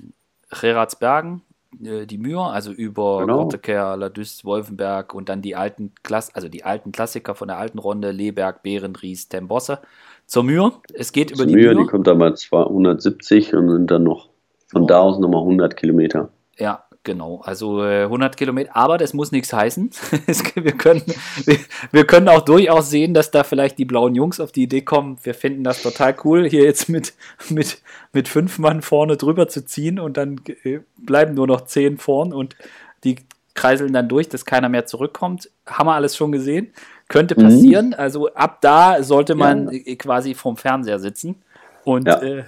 Geratsbergen, 0.50 1.42
äh, 1.84 2.06
die 2.06 2.18
Mühe, 2.18 2.42
also 2.42 2.72
über 2.72 3.22
genau. 3.22 3.44
Gorteker, 3.44 3.98
Ladus, 3.98 4.44
Wolfenberg 4.46 5.14
und 5.14 5.30
dann 5.30 5.42
die 5.42 5.56
alten 5.56 5.92
Klass 6.04 6.34
also 6.34 6.50
die 6.50 6.64
alten 6.64 6.92
Klassiker 6.92 7.36
von 7.36 7.48
der 7.48 7.58
alten 7.58 7.80
Runde, 7.80 8.12
Leberg, 8.12 8.64
Bärenries, 8.64 9.30
Tembosse 9.30 9.80
zur 10.26 10.44
Mühe. 10.44 10.72
Es 10.94 11.12
geht 11.12 11.32
über 11.32 11.46
die 11.46 11.54
Mühe. 11.54 11.76
Die 11.76 11.86
kommt 11.86 12.08
dann 12.08 12.18
mal 12.18 12.36
270 12.36 13.54
und 13.54 13.70
sind 13.70 13.92
dann 13.92 14.04
noch 14.04 14.30
von 14.68 14.88
da 14.88 15.00
aus 15.00 15.20
nochmal 15.20 15.42
100 15.42 15.76
Kilometer. 15.78 16.30
Ja, 16.58 16.86
genau. 17.04 17.42
Also 17.44 17.84
äh, 17.84 18.04
100 18.04 18.38
Kilometer, 18.38 18.76
aber 18.76 18.98
das 18.98 19.14
muss 19.14 19.32
nichts 19.32 19.54
heißen. 19.54 19.92
wir, 20.56 20.72
können, 20.74 21.04
wir, 21.46 21.58
wir, 21.92 22.06
können 22.06 22.30
auch 22.30 22.42
durchaus 22.42 22.90
sehen, 22.90 23.14
dass 23.14 23.32
da 23.32 23.44
vielleicht 23.44 23.78
die 23.78 23.86
blauen 23.86 24.16
Jungs 24.16 24.40
auf 24.40 24.52
die 24.52 24.64
Idee 24.64 24.82
kommen, 24.82 25.18
wir 25.24 25.34
finden 25.34 25.64
das 25.64 25.82
total 25.82 26.16
cool, 26.24 26.48
hier 26.50 26.64
jetzt 26.64 26.90
mit, 26.90 27.14
mit, 27.50 27.82
mit 28.12 28.28
fünf 28.28 28.60
Mann 28.60 28.82
vorne 28.82 29.18
drüber 29.18 29.48
zu 29.48 29.66
ziehen 29.66 30.00
und 30.00 30.18
dann 30.18 30.42
äh, 30.64 30.80
bleiben 30.98 31.34
nur 31.34 31.48
noch 31.48 31.62
zehn 31.62 31.98
vorn 31.98 32.34
und 32.34 32.56
die 33.04 33.18
kreiseln 33.54 33.94
dann 33.94 34.10
durch, 34.10 34.30
dass 34.30 34.46
keiner 34.46 34.70
mehr 34.70 34.86
zurückkommt. 34.86 35.50
Haben 35.66 35.88
wir 35.88 35.94
alles 35.94 36.16
schon 36.16 36.32
gesehen. 36.32 36.74
Könnte 37.08 37.40
mhm. 37.40 37.44
passieren. 37.44 37.88
Mhm. 37.88 37.96
Also 37.96 38.34
ab 38.34 38.60
da 38.62 39.04
sollte 39.04 39.36
man 39.36 39.70
ja. 39.72 39.96
quasi 39.96 40.34
vorm 40.34 40.58
Fernseher 40.58 41.00
sitzen 41.00 41.36
und 41.84 42.08
ja. 42.08 42.22
äh, 42.22 42.44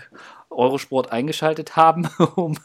Eurosport 0.56 1.12
eingeschaltet 1.12 1.76
haben, 1.76 2.08
um, 2.36 2.58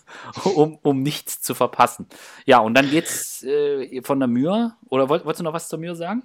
um, 0.54 0.78
um 0.82 1.02
nichts 1.02 1.42
zu 1.42 1.54
verpassen. 1.54 2.06
Ja, 2.46 2.58
und 2.58 2.74
dann 2.74 2.90
geht's 2.90 3.42
äh, 3.42 4.02
von 4.02 4.18
der 4.18 4.28
Mühe. 4.28 4.72
Oder 4.88 5.08
wollt, 5.08 5.24
wolltest 5.24 5.40
du 5.40 5.44
noch 5.44 5.52
was 5.52 5.68
zur 5.68 5.78
Mühe 5.78 5.94
sagen? 5.94 6.22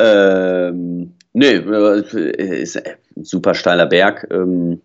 Ähm, 0.00 1.14
nee, 1.32 1.54
äh, 1.56 2.62
ist 2.62 2.76
ein 2.76 3.24
super 3.24 3.54
steiler 3.54 3.86
Berg. 3.86 4.28
Ähm, 4.30 4.80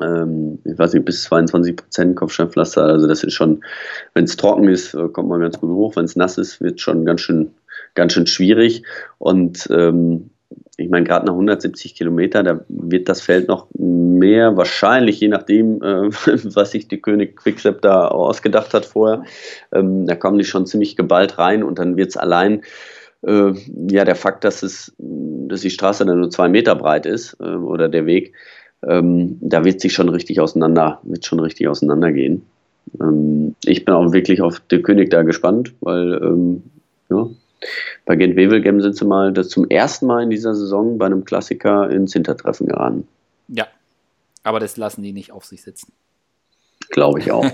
ähm, 0.00 0.58
ich 0.64 0.78
weiß 0.78 0.94
nicht, 0.94 1.04
bis 1.04 1.22
22 1.24 1.76
Prozent 1.76 2.16
Kopfsteinpflaster. 2.16 2.84
Also 2.84 3.06
das 3.06 3.24
ist 3.24 3.34
schon, 3.34 3.64
wenn 4.14 4.24
es 4.24 4.36
trocken 4.36 4.68
ist, 4.68 4.94
äh, 4.94 5.08
kommt 5.08 5.28
man 5.28 5.40
ganz 5.40 5.58
gut 5.58 5.70
hoch. 5.70 5.96
Wenn 5.96 6.04
es 6.04 6.16
nass 6.16 6.38
ist, 6.38 6.60
wird 6.60 6.80
schon 6.80 7.04
ganz 7.04 7.22
schön, 7.22 7.54
ganz 7.94 8.12
schön 8.12 8.26
schwierig. 8.26 8.84
Und 9.18 9.68
ähm, 9.70 10.30
ich 10.78 10.88
meine, 10.88 11.04
gerade 11.04 11.26
nach 11.26 11.32
170 11.32 11.96
Kilometer, 11.96 12.44
da 12.44 12.60
wird 12.68 13.08
das 13.08 13.20
Feld 13.20 13.48
noch 13.48 13.66
mehr, 13.76 14.56
wahrscheinlich, 14.56 15.18
je 15.18 15.26
nachdem, 15.26 15.82
äh, 15.82 16.08
was 16.54 16.70
sich 16.70 16.86
die 16.86 17.00
König 17.00 17.36
Quickstep 17.36 17.82
da 17.82 18.08
ausgedacht 18.08 18.72
hat 18.72 18.86
vorher. 18.86 19.24
Ähm, 19.72 20.06
da 20.06 20.14
kommen 20.14 20.38
die 20.38 20.44
schon 20.44 20.66
ziemlich 20.66 20.96
geballt 20.96 21.36
rein 21.36 21.64
und 21.64 21.80
dann 21.80 21.96
wird 21.96 22.10
es 22.10 22.16
allein, 22.16 22.62
äh, 23.22 23.52
ja, 23.90 24.04
der 24.04 24.14
Fakt, 24.14 24.44
dass 24.44 24.62
es, 24.62 24.94
dass 24.98 25.62
die 25.62 25.70
Straße 25.70 26.06
dann 26.06 26.20
nur 26.20 26.30
zwei 26.30 26.48
Meter 26.48 26.76
breit 26.76 27.06
ist 27.06 27.36
äh, 27.40 27.56
oder 27.56 27.88
der 27.88 28.06
Weg, 28.06 28.34
ähm, 28.86 29.36
da 29.40 29.64
wird 29.64 29.80
sich 29.80 29.92
schon 29.92 30.08
richtig 30.08 30.40
auseinander, 30.40 31.00
wird 31.02 31.26
schon 31.26 31.40
richtig 31.40 31.66
auseinandergehen. 31.66 32.42
Ähm, 33.00 33.56
ich 33.64 33.84
bin 33.84 33.94
auch 33.94 34.12
wirklich 34.12 34.42
auf 34.42 34.60
den 34.60 34.84
König 34.84 35.10
da 35.10 35.22
gespannt, 35.22 35.74
weil, 35.80 36.20
ähm, 36.22 36.62
ja, 37.10 37.28
bei 38.04 38.16
Gent 38.16 38.36
Wevelgem 38.36 38.80
sind 38.80 38.96
sie 38.96 39.04
mal 39.04 39.32
das 39.32 39.48
zum 39.48 39.68
ersten 39.68 40.06
Mal 40.06 40.22
in 40.22 40.30
dieser 40.30 40.54
Saison 40.54 40.98
bei 40.98 41.06
einem 41.06 41.24
Klassiker 41.24 41.90
ins 41.90 42.12
Hintertreffen 42.12 42.66
geraten. 42.66 43.08
Ja, 43.48 43.66
aber 44.42 44.60
das 44.60 44.76
lassen 44.76 45.02
die 45.02 45.12
nicht 45.12 45.32
auf 45.32 45.44
sich 45.44 45.62
sitzen. 45.62 45.92
Glaube 46.90 47.20
ich 47.20 47.30
auch. 47.30 47.50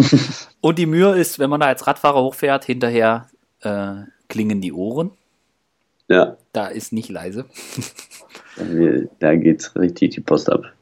Und 0.60 0.78
die 0.78 0.86
Mühe 0.86 1.16
ist, 1.16 1.38
wenn 1.38 1.50
man 1.50 1.60
da 1.60 1.66
als 1.66 1.86
Radfahrer 1.86 2.22
hochfährt, 2.22 2.64
hinterher 2.64 3.28
äh, 3.60 3.94
klingen 4.28 4.60
die 4.60 4.72
Ohren. 4.72 5.12
Ja. 6.08 6.36
Da 6.52 6.66
ist 6.66 6.92
nicht 6.92 7.08
leise. 7.08 7.46
da 9.20 9.36
geht 9.36 9.60
es 9.60 9.76
richtig 9.76 10.14
die 10.14 10.20
Post 10.20 10.50
ab. 10.50 10.72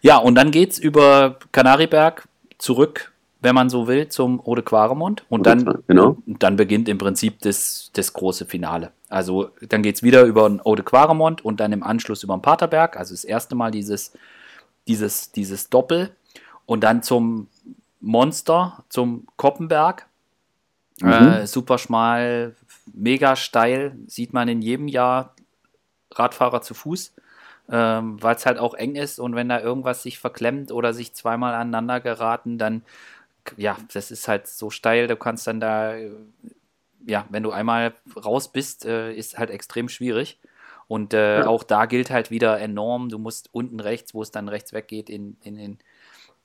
Ja, 0.00 0.18
und 0.18 0.34
dann 0.34 0.50
geht 0.50 0.72
es 0.72 0.78
über 0.78 1.38
Kanariberg 1.52 2.26
zurück 2.58 3.09
wenn 3.40 3.54
man 3.54 3.70
so 3.70 3.86
will, 3.86 4.08
zum 4.08 4.40
Ode 4.44 4.62
Quaremont. 4.62 5.24
Und 5.28 5.46
dann, 5.46 5.82
genau. 5.86 6.18
dann 6.26 6.56
beginnt 6.56 6.88
im 6.88 6.98
Prinzip 6.98 7.40
das, 7.40 7.90
das 7.94 8.12
große 8.12 8.44
Finale. 8.44 8.92
Also 9.08 9.50
dann 9.68 9.82
geht 9.82 9.96
es 9.96 10.02
wieder 10.02 10.24
über 10.24 10.48
den 10.48 10.60
Ode 10.60 10.82
Quaremont 10.82 11.44
und 11.44 11.58
dann 11.58 11.72
im 11.72 11.82
Anschluss 11.82 12.22
über 12.22 12.36
den 12.36 12.42
Paterberg. 12.42 12.96
Also 12.96 13.14
das 13.14 13.24
erste 13.24 13.54
Mal 13.54 13.70
dieses, 13.70 14.12
dieses, 14.86 15.32
dieses 15.32 15.70
Doppel. 15.70 16.10
Und 16.66 16.84
dann 16.84 17.02
zum 17.02 17.48
Monster, 18.00 18.84
zum 18.88 19.26
Koppenberg. 19.36 20.06
Mhm. 21.00 21.10
Äh, 21.10 21.46
super 21.46 21.78
schmal, 21.78 22.54
mega 22.92 23.36
steil. 23.36 23.96
Sieht 24.06 24.34
man 24.34 24.48
in 24.48 24.60
jedem 24.60 24.86
Jahr 24.86 25.34
Radfahrer 26.12 26.60
zu 26.60 26.74
Fuß. 26.74 27.14
Ähm, 27.72 28.20
weil 28.20 28.34
es 28.34 28.46
halt 28.46 28.58
auch 28.58 28.74
eng 28.74 28.96
ist 28.96 29.20
und 29.20 29.36
wenn 29.36 29.48
da 29.48 29.60
irgendwas 29.60 30.02
sich 30.02 30.18
verklemmt 30.18 30.72
oder 30.72 30.92
sich 30.92 31.14
zweimal 31.14 31.54
aneinander 31.54 32.00
geraten, 32.00 32.58
dann 32.58 32.82
ja, 33.56 33.76
das 33.92 34.10
ist 34.10 34.28
halt 34.28 34.46
so 34.46 34.70
steil, 34.70 35.06
du 35.06 35.16
kannst 35.16 35.46
dann 35.46 35.60
da, 35.60 35.94
ja, 37.06 37.26
wenn 37.30 37.42
du 37.42 37.50
einmal 37.50 37.94
raus 38.16 38.52
bist, 38.52 38.84
äh, 38.84 39.12
ist 39.12 39.38
halt 39.38 39.50
extrem 39.50 39.88
schwierig. 39.88 40.38
Und 40.88 41.14
äh, 41.14 41.40
ja. 41.40 41.46
auch 41.46 41.62
da 41.62 41.86
gilt 41.86 42.10
halt 42.10 42.32
wieder 42.32 42.58
enorm, 42.58 43.10
du 43.10 43.18
musst 43.18 43.48
unten 43.52 43.78
rechts, 43.78 44.12
wo 44.12 44.22
es 44.22 44.32
dann 44.32 44.48
rechts 44.48 44.72
weggeht, 44.72 45.08
in, 45.08 45.36
in, 45.40 45.56
in, 45.56 45.78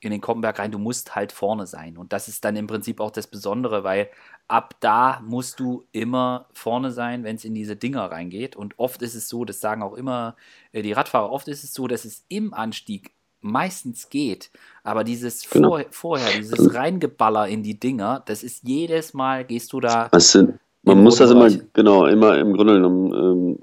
in 0.01 0.11
den 0.11 0.21
Koppenberg 0.21 0.59
rein, 0.59 0.71
du 0.71 0.77
musst 0.77 1.15
halt 1.15 1.31
vorne 1.31 1.65
sein. 1.65 1.97
Und 1.97 2.13
das 2.13 2.27
ist 2.27 2.45
dann 2.45 2.55
im 2.55 2.67
Prinzip 2.67 2.99
auch 2.99 3.09
das 3.09 3.25
Besondere, 3.25 3.83
weil 3.83 4.07
ab 4.47 4.75
da 4.81 5.19
musst 5.25 5.59
du 5.59 5.87
immer 5.93 6.47
vorne 6.53 6.91
sein, 6.91 7.23
wenn 7.23 7.37
es 7.37 7.45
in 7.45 7.55
diese 7.55 7.75
Dinger 7.75 8.11
reingeht. 8.11 8.55
Und 8.55 8.77
oft 8.77 9.01
ist 9.01 9.15
es 9.15 9.27
so, 9.27 9.45
das 9.45 9.61
sagen 9.61 9.81
auch 9.81 9.95
immer 9.95 10.35
äh, 10.73 10.83
die 10.83 10.93
Radfahrer, 10.93 11.31
oft 11.31 11.47
ist 11.47 11.63
es 11.63 11.73
so, 11.73 11.87
dass 11.87 12.05
es 12.05 12.23
im 12.29 12.53
Anstieg 12.53 13.13
meistens 13.45 14.09
geht. 14.09 14.49
Aber 14.83 15.03
dieses 15.03 15.49
genau. 15.49 15.69
vor, 15.69 15.85
vorher, 15.91 16.37
dieses 16.37 16.73
Reingeballer 16.73 17.47
in 17.47 17.63
die 17.63 17.79
Dinger, 17.79 18.23
das 18.25 18.43
ist 18.43 18.67
jedes 18.67 19.13
Mal, 19.13 19.45
gehst 19.45 19.71
du 19.73 19.79
da. 19.79 20.09
Sind, 20.17 20.59
man 20.83 21.01
muss 21.01 21.17
das 21.17 21.31
immer, 21.31 21.49
genau, 21.73 22.05
immer 22.05 22.37
im 22.37 22.53
Grunde 22.53 22.73
genommen 22.73 23.13
ähm, 23.13 23.59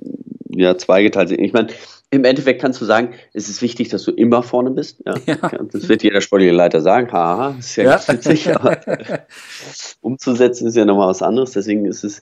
ja, 0.54 0.76
zweigeteilt 0.76 1.28
sehen. 1.28 1.44
Ich 1.44 1.52
meine, 1.52 1.68
im 2.10 2.24
Endeffekt 2.24 2.60
kannst 2.60 2.78
du 2.80 2.84
sagen, 2.84 3.14
es 3.32 3.48
ist 3.48 3.62
wichtig, 3.62 3.88
dass 3.88 4.04
du 4.04 4.10
immer 4.10 4.42
vorne 4.42 4.70
bist. 4.70 5.02
Ja. 5.06 5.14
ja. 5.26 5.36
Das 5.72 5.88
wird 5.88 6.02
jeder 6.02 6.20
sportliche 6.20 6.52
Leiter 6.52 6.82
sagen. 6.82 7.10
Haha, 7.10 7.56
ist 7.58 7.76
ja, 7.76 7.84
ja. 7.84 8.00
witzig. 8.06 8.54
Aber 8.54 8.78
umzusetzen 10.02 10.66
ist 10.66 10.76
ja 10.76 10.84
nochmal 10.84 11.08
was 11.08 11.22
anderes. 11.22 11.52
Deswegen 11.52 11.86
ist 11.86 12.04
es 12.04 12.20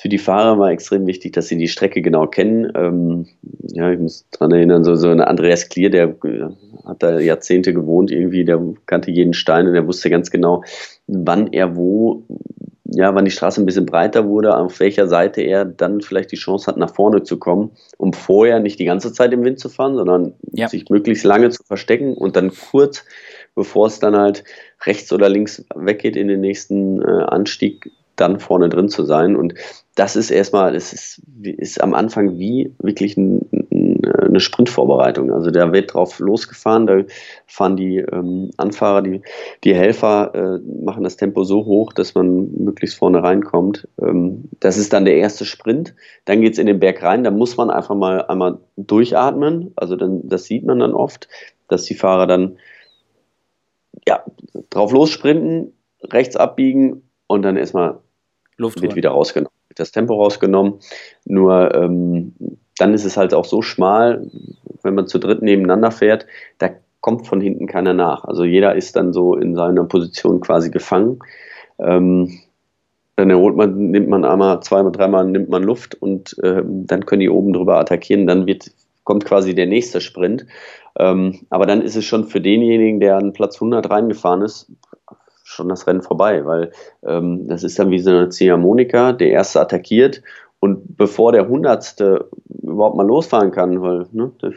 für 0.00 0.08
die 0.08 0.18
Fahrer 0.18 0.56
mal 0.56 0.72
extrem 0.72 1.06
wichtig, 1.06 1.32
dass 1.32 1.46
sie 1.46 1.56
die 1.56 1.68
Strecke 1.68 2.02
genau 2.02 2.26
kennen. 2.26 2.72
Ähm, 2.74 3.26
ja, 3.68 3.92
ich 3.92 4.00
muss 4.00 4.26
daran 4.32 4.52
erinnern, 4.52 4.82
so, 4.82 4.96
so 4.96 5.10
ein 5.10 5.20
Andreas 5.20 5.68
Klier, 5.68 5.90
der 5.90 6.08
äh, 6.24 6.48
hat 6.84 7.02
da 7.02 7.20
Jahrzehnte 7.20 7.72
gewohnt 7.72 8.10
irgendwie, 8.10 8.44
der 8.44 8.60
kannte 8.86 9.12
jeden 9.12 9.34
Stein 9.34 9.68
und 9.68 9.74
der 9.74 9.86
wusste 9.86 10.10
ganz 10.10 10.32
genau, 10.32 10.64
wann 11.06 11.52
er 11.52 11.76
wo, 11.76 12.24
ja, 12.92 13.14
wann 13.14 13.24
die 13.24 13.30
Straße 13.30 13.60
ein 13.60 13.66
bisschen 13.66 13.86
breiter 13.86 14.26
wurde, 14.26 14.56
auf 14.56 14.80
welcher 14.80 15.06
Seite 15.06 15.42
er 15.42 15.64
dann 15.64 16.00
vielleicht 16.00 16.32
die 16.32 16.36
Chance 16.36 16.66
hat, 16.66 16.76
nach 16.76 16.94
vorne 16.94 17.22
zu 17.22 17.38
kommen, 17.38 17.70
um 17.98 18.12
vorher 18.12 18.60
nicht 18.60 18.78
die 18.78 18.84
ganze 18.84 19.12
Zeit 19.12 19.32
im 19.32 19.44
Wind 19.44 19.58
zu 19.58 19.68
fahren, 19.68 19.96
sondern 19.96 20.34
ja. 20.52 20.68
sich 20.68 20.88
möglichst 20.90 21.24
lange 21.24 21.50
zu 21.50 21.62
verstecken 21.62 22.14
und 22.14 22.36
dann 22.36 22.52
kurz, 22.70 23.04
bevor 23.54 23.86
es 23.86 24.00
dann 24.00 24.16
halt 24.16 24.44
rechts 24.84 25.12
oder 25.12 25.28
links 25.28 25.64
weggeht 25.74 26.16
in 26.16 26.28
den 26.28 26.40
nächsten 26.40 27.00
äh, 27.02 27.24
Anstieg, 27.24 27.90
dann 28.16 28.40
vorne 28.40 28.68
drin 28.68 28.88
zu 28.88 29.04
sein. 29.04 29.36
Und 29.36 29.54
das 29.94 30.16
ist 30.16 30.30
erstmal, 30.30 30.74
es 30.74 30.92
ist, 30.92 31.22
ist 31.42 31.80
am 31.80 31.94
Anfang 31.94 32.38
wie 32.38 32.74
wirklich 32.78 33.16
ein, 33.16 33.59
eine 34.30 34.40
Sprintvorbereitung. 34.40 35.32
Also 35.32 35.50
da 35.50 35.72
wird 35.72 35.94
drauf 35.94 36.18
losgefahren, 36.18 36.86
da 36.86 37.02
fahren 37.46 37.76
die 37.76 37.98
ähm, 37.98 38.50
Anfahrer, 38.56 39.02
die, 39.02 39.22
die 39.64 39.74
Helfer 39.74 40.34
äh, 40.34 40.58
machen 40.84 41.04
das 41.04 41.16
Tempo 41.16 41.44
so 41.44 41.64
hoch, 41.66 41.92
dass 41.92 42.14
man 42.14 42.50
möglichst 42.52 42.96
vorne 42.96 43.22
reinkommt. 43.22 43.86
Ähm, 44.00 44.48
das 44.60 44.76
ist 44.76 44.92
dann 44.92 45.04
der 45.04 45.16
erste 45.16 45.44
Sprint. 45.44 45.94
Dann 46.24 46.40
geht 46.40 46.54
es 46.54 46.58
in 46.58 46.66
den 46.66 46.80
Berg 46.80 47.02
rein, 47.02 47.24
da 47.24 47.30
muss 47.30 47.56
man 47.56 47.70
einfach 47.70 47.94
mal 47.94 48.22
einmal 48.26 48.58
durchatmen. 48.76 49.72
Also 49.76 49.96
dann, 49.96 50.26
das 50.28 50.44
sieht 50.44 50.64
man 50.64 50.78
dann 50.78 50.94
oft, 50.94 51.28
dass 51.68 51.84
die 51.84 51.94
Fahrer 51.94 52.26
dann 52.26 52.56
ja, 54.06 54.24
drauf 54.70 54.92
lossprinten, 54.92 55.74
rechts 56.04 56.36
abbiegen 56.36 57.02
und 57.26 57.42
dann 57.42 57.56
erstmal 57.56 58.00
Luft 58.56 58.80
wird 58.82 58.94
wieder 58.94 59.10
rausgenommen. 59.10 59.49
Das 59.74 59.92
Tempo 59.92 60.14
rausgenommen. 60.14 60.80
Nur 61.24 61.74
ähm, 61.74 62.34
dann 62.78 62.94
ist 62.94 63.04
es 63.04 63.16
halt 63.16 63.34
auch 63.34 63.44
so 63.44 63.62
schmal, 63.62 64.26
wenn 64.82 64.94
man 64.94 65.06
zu 65.06 65.18
dritt 65.18 65.42
nebeneinander 65.42 65.90
fährt, 65.90 66.26
da 66.58 66.70
kommt 67.00 67.26
von 67.26 67.40
hinten 67.40 67.66
keiner 67.66 67.92
nach. 67.92 68.24
Also 68.24 68.44
jeder 68.44 68.74
ist 68.74 68.96
dann 68.96 69.12
so 69.12 69.34
in 69.34 69.54
seiner 69.54 69.84
Position 69.84 70.40
quasi 70.40 70.70
gefangen. 70.70 71.18
Ähm, 71.78 72.40
dann 73.16 73.30
erholt 73.30 73.56
man, 73.56 73.90
nimmt 73.90 74.08
man 74.08 74.24
einmal, 74.24 74.60
zweimal, 74.60 74.92
dreimal 74.92 75.26
nimmt 75.26 75.50
man 75.50 75.62
Luft 75.62 75.94
und 75.94 76.38
äh, 76.42 76.62
dann 76.64 77.04
können 77.04 77.20
die 77.20 77.28
oben 77.28 77.52
drüber 77.52 77.78
attackieren. 77.78 78.26
Dann 78.26 78.46
wird, 78.46 78.70
kommt 79.04 79.24
quasi 79.24 79.54
der 79.54 79.66
nächste 79.66 80.00
Sprint. 80.00 80.46
Ähm, 80.98 81.40
aber 81.50 81.66
dann 81.66 81.82
ist 81.82 81.96
es 81.96 82.04
schon 82.04 82.24
für 82.24 82.40
denjenigen, 82.40 83.00
der 83.00 83.16
an 83.16 83.32
Platz 83.32 83.56
100 83.56 83.90
reingefahren 83.90 84.42
ist, 84.42 84.72
schon 85.50 85.68
das 85.68 85.86
Rennen 85.86 86.02
vorbei, 86.02 86.44
weil 86.46 86.72
ähm, 87.02 87.48
das 87.48 87.64
ist 87.64 87.78
dann 87.78 87.90
wie 87.90 87.98
so 87.98 88.10
eine 88.10 88.28
Ziehharmonika. 88.28 89.12
Der 89.12 89.30
erste 89.30 89.60
attackiert 89.60 90.22
und 90.60 90.96
bevor 90.96 91.32
der 91.32 91.48
Hundertste 91.48 92.28
überhaupt 92.62 92.96
mal 92.96 93.06
losfahren 93.06 93.50
kann, 93.50 93.80
weil 93.82 94.06
ne, 94.12 94.30
der, 94.42 94.52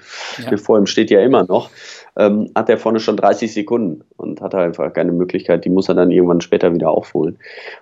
ja. 0.51 0.57
vor 0.57 0.77
ihm 0.77 0.85
steht 0.85 1.09
ja 1.09 1.21
immer 1.21 1.45
noch, 1.45 1.69
ähm, 2.15 2.51
hat 2.55 2.69
er 2.69 2.77
vorne 2.77 2.99
schon 2.99 3.17
30 3.17 3.53
Sekunden 3.53 4.03
und 4.17 4.41
hat 4.41 4.53
einfach 4.53 4.91
keine 4.93 5.13
Möglichkeit, 5.13 5.65
die 5.65 5.69
muss 5.69 5.89
er 5.89 5.95
dann 5.95 6.11
irgendwann 6.11 6.41
später 6.41 6.73
wieder 6.73 6.91
aufholen. 6.91 7.37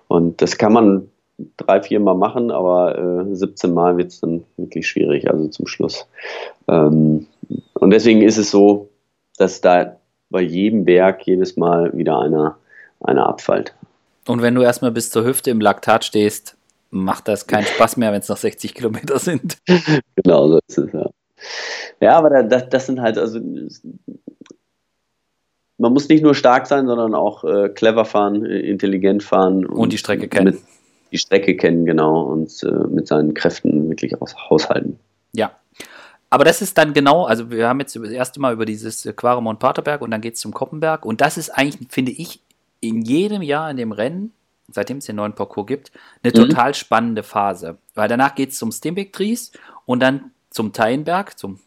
Und 0.07 0.41
das 0.41 0.57
kann 0.57 0.73
man 0.73 1.09
drei, 1.57 1.81
vier 1.81 1.99
Mal 1.99 2.15
machen, 2.15 2.51
aber 2.51 3.25
äh, 3.27 3.35
17 3.35 3.73
Mal 3.73 3.97
wird 3.97 4.11
es 4.11 4.21
dann 4.21 4.43
wirklich 4.57 4.87
schwierig, 4.87 5.29
also 5.29 5.47
zum 5.47 5.67
Schluss. 5.67 6.07
Ähm, 6.67 7.25
und 7.73 7.89
deswegen 7.89 8.21
ist 8.21 8.37
es 8.37 8.51
so, 8.51 8.89
dass 9.37 9.61
da 9.61 9.97
bei 10.29 10.41
jedem 10.41 10.85
Berg 10.85 11.25
jedes 11.25 11.57
Mal 11.57 11.95
wieder 11.97 12.19
einer, 12.19 12.57
einer 13.03 13.27
abfällt. 13.27 13.73
Und 14.27 14.41
wenn 14.41 14.55
du 14.55 14.61
erstmal 14.61 14.91
bis 14.91 15.09
zur 15.09 15.25
Hüfte 15.25 15.49
im 15.49 15.61
Laktat 15.61 16.05
stehst, 16.05 16.55
macht 16.91 17.27
das 17.27 17.47
keinen 17.47 17.65
Spaß 17.65 17.97
mehr, 17.97 18.11
wenn 18.11 18.19
es 18.19 18.29
noch 18.29 18.37
60 18.37 18.75
Kilometer 18.75 19.19
sind. 19.19 19.57
Genau, 20.15 20.47
so 20.49 20.59
ist 20.67 20.77
es, 20.77 20.93
ja. 20.93 21.09
Ja, 21.99 22.17
aber 22.17 22.43
das, 22.43 22.69
das 22.69 22.85
sind 22.85 23.01
halt, 23.01 23.17
also 23.17 23.39
man 25.77 25.93
muss 25.93 26.07
nicht 26.09 26.21
nur 26.21 26.35
stark 26.35 26.67
sein, 26.67 26.85
sondern 26.85 27.15
auch 27.15 27.43
äh, 27.43 27.69
clever 27.69 28.05
fahren, 28.05 28.45
intelligent 28.45 29.23
fahren. 29.23 29.65
Und, 29.65 29.77
und 29.77 29.93
die 29.93 29.97
Strecke 29.97 30.27
kennen. 30.27 30.59
die 31.11 31.17
Strecke 31.17 31.57
kennen, 31.57 31.85
genau, 31.85 32.21
und 32.21 32.51
äh, 32.63 32.87
mit 32.87 33.07
seinen 33.07 33.33
Kräften 33.33 33.89
wirklich 33.89 34.21
aus, 34.21 34.35
haushalten. 34.49 34.99
Ja. 35.33 35.51
Aber 36.29 36.45
das 36.45 36.61
ist 36.61 36.77
dann 36.77 36.93
genau, 36.93 37.25
also 37.25 37.49
wir 37.49 37.67
haben 37.67 37.79
jetzt 37.79 37.95
das 37.95 38.09
erste 38.09 38.39
Mal 38.39 38.53
über 38.53 38.65
dieses 38.65 39.03
Quaremont-Paterberg 39.15 40.01
und 40.01 40.11
dann 40.11 40.21
geht 40.21 40.35
es 40.35 40.39
zum 40.39 40.53
Koppenberg. 40.53 41.05
Und 41.05 41.19
das 41.19 41.37
ist 41.37 41.49
eigentlich, 41.49 41.89
finde 41.89 42.11
ich, 42.11 42.39
in 42.81 43.01
jedem 43.01 43.41
Jahr 43.41 43.71
in 43.71 43.77
dem 43.77 43.93
Rennen 43.93 44.33
seitdem 44.73 44.97
es 44.97 45.05
den 45.05 45.17
neuen 45.17 45.33
Parcours 45.33 45.67
gibt, 45.67 45.91
eine 46.23 46.33
mhm. 46.33 46.49
total 46.49 46.73
spannende 46.73 47.23
Phase. 47.23 47.77
Weil 47.93 48.07
danach 48.07 48.35
geht 48.35 48.51
es 48.51 48.57
zum 48.57 48.71
Stimbig-Tries 48.71 49.51
und 49.85 50.01
dann 50.01 50.31
zum 50.49 50.73
Teilenberg, 50.73 51.37
zum 51.37 51.59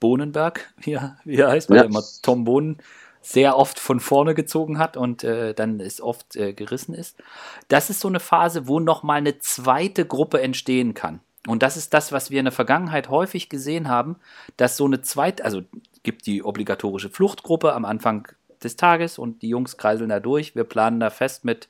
Bohnenberg, 0.00 0.72
wie 0.78 0.92
er, 0.92 1.18
wie 1.24 1.36
er 1.36 1.50
heißt, 1.50 1.70
weil 1.70 1.78
ja. 1.78 1.82
er 1.82 1.88
immer 1.88 2.02
Tom 2.22 2.44
Bohnen 2.44 2.78
sehr 3.24 3.56
oft 3.56 3.78
von 3.78 4.00
vorne 4.00 4.34
gezogen 4.34 4.78
hat 4.78 4.96
und 4.96 5.22
äh, 5.22 5.54
dann 5.54 5.78
ist 5.78 6.00
oft 6.00 6.34
äh, 6.34 6.52
gerissen 6.52 6.92
ist. 6.92 7.22
Das 7.68 7.88
ist 7.88 8.00
so 8.00 8.08
eine 8.08 8.18
Phase, 8.18 8.66
wo 8.66 8.80
nochmal 8.80 9.18
eine 9.18 9.38
zweite 9.38 10.04
Gruppe 10.04 10.40
entstehen 10.40 10.94
kann. 10.94 11.20
Und 11.46 11.62
das 11.62 11.76
ist 11.76 11.94
das, 11.94 12.10
was 12.10 12.30
wir 12.30 12.40
in 12.40 12.46
der 12.46 12.52
Vergangenheit 12.52 13.10
häufig 13.10 13.48
gesehen 13.48 13.88
haben, 13.88 14.16
dass 14.56 14.76
so 14.76 14.84
eine 14.84 15.02
zweite, 15.02 15.44
also 15.44 15.62
gibt 16.02 16.26
die 16.26 16.42
obligatorische 16.42 17.10
Fluchtgruppe 17.10 17.72
am 17.74 17.84
Anfang 17.84 18.28
des 18.64 18.76
Tages 18.76 19.18
und 19.18 19.42
die 19.42 19.48
Jungs 19.48 19.76
kreiseln 19.76 20.10
da 20.10 20.20
durch. 20.20 20.54
Wir 20.54 20.64
planen 20.64 21.00
da 21.00 21.10
fest 21.10 21.44
mit 21.44 21.68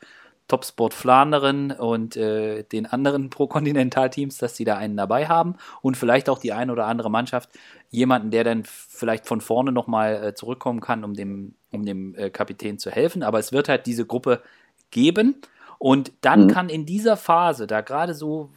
Topsport 0.48 0.92
Flanderen 0.92 1.70
und 1.70 2.16
äh, 2.16 2.64
den 2.64 2.86
anderen 2.86 3.30
Pro-Kontinental-Teams, 3.30 4.38
dass 4.38 4.56
sie 4.56 4.64
da 4.64 4.76
einen 4.76 4.96
dabei 4.96 5.26
haben 5.26 5.56
und 5.80 5.96
vielleicht 5.96 6.28
auch 6.28 6.38
die 6.38 6.52
eine 6.52 6.72
oder 6.72 6.86
andere 6.86 7.10
Mannschaft 7.10 7.50
jemanden, 7.90 8.30
der 8.30 8.44
dann 8.44 8.64
vielleicht 8.64 9.26
von 9.26 9.40
vorne 9.40 9.72
nochmal 9.72 10.24
äh, 10.24 10.34
zurückkommen 10.34 10.80
kann, 10.80 11.04
um 11.04 11.14
dem, 11.14 11.54
um 11.70 11.84
dem 11.84 12.14
äh, 12.16 12.30
Kapitän 12.30 12.78
zu 12.78 12.90
helfen. 12.90 13.22
Aber 13.22 13.38
es 13.38 13.52
wird 13.52 13.68
halt 13.68 13.86
diese 13.86 14.04
Gruppe 14.04 14.42
geben 14.90 15.36
und 15.78 16.12
dann 16.20 16.44
mhm. 16.44 16.48
kann 16.48 16.68
in 16.68 16.86
dieser 16.86 17.16
Phase, 17.16 17.66
da 17.66 17.80
gerade 17.80 18.14
so 18.14 18.50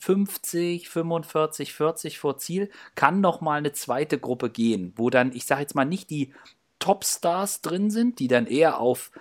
50, 0.00 0.88
45, 0.88 1.74
40 1.74 2.18
vor 2.18 2.38
Ziel, 2.38 2.70
kann 2.94 3.20
nochmal 3.20 3.58
eine 3.58 3.72
zweite 3.72 4.18
Gruppe 4.18 4.50
gehen, 4.50 4.92
wo 4.96 5.10
dann, 5.10 5.32
ich 5.32 5.44
sage 5.44 5.62
jetzt 5.62 5.74
mal, 5.74 5.84
nicht 5.84 6.08
die 6.10 6.32
Topstars 6.80 7.60
drin 7.60 7.90
sind, 7.90 8.18
die 8.18 8.26
dann 8.26 8.46
eher 8.46 8.80
auf 8.80 9.12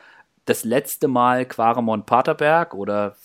das 0.46 0.64
letzte 0.64 1.08
Mal 1.08 1.46
Quaremont 1.46 2.08
Paterberg 2.08 2.74
oder 2.74 3.16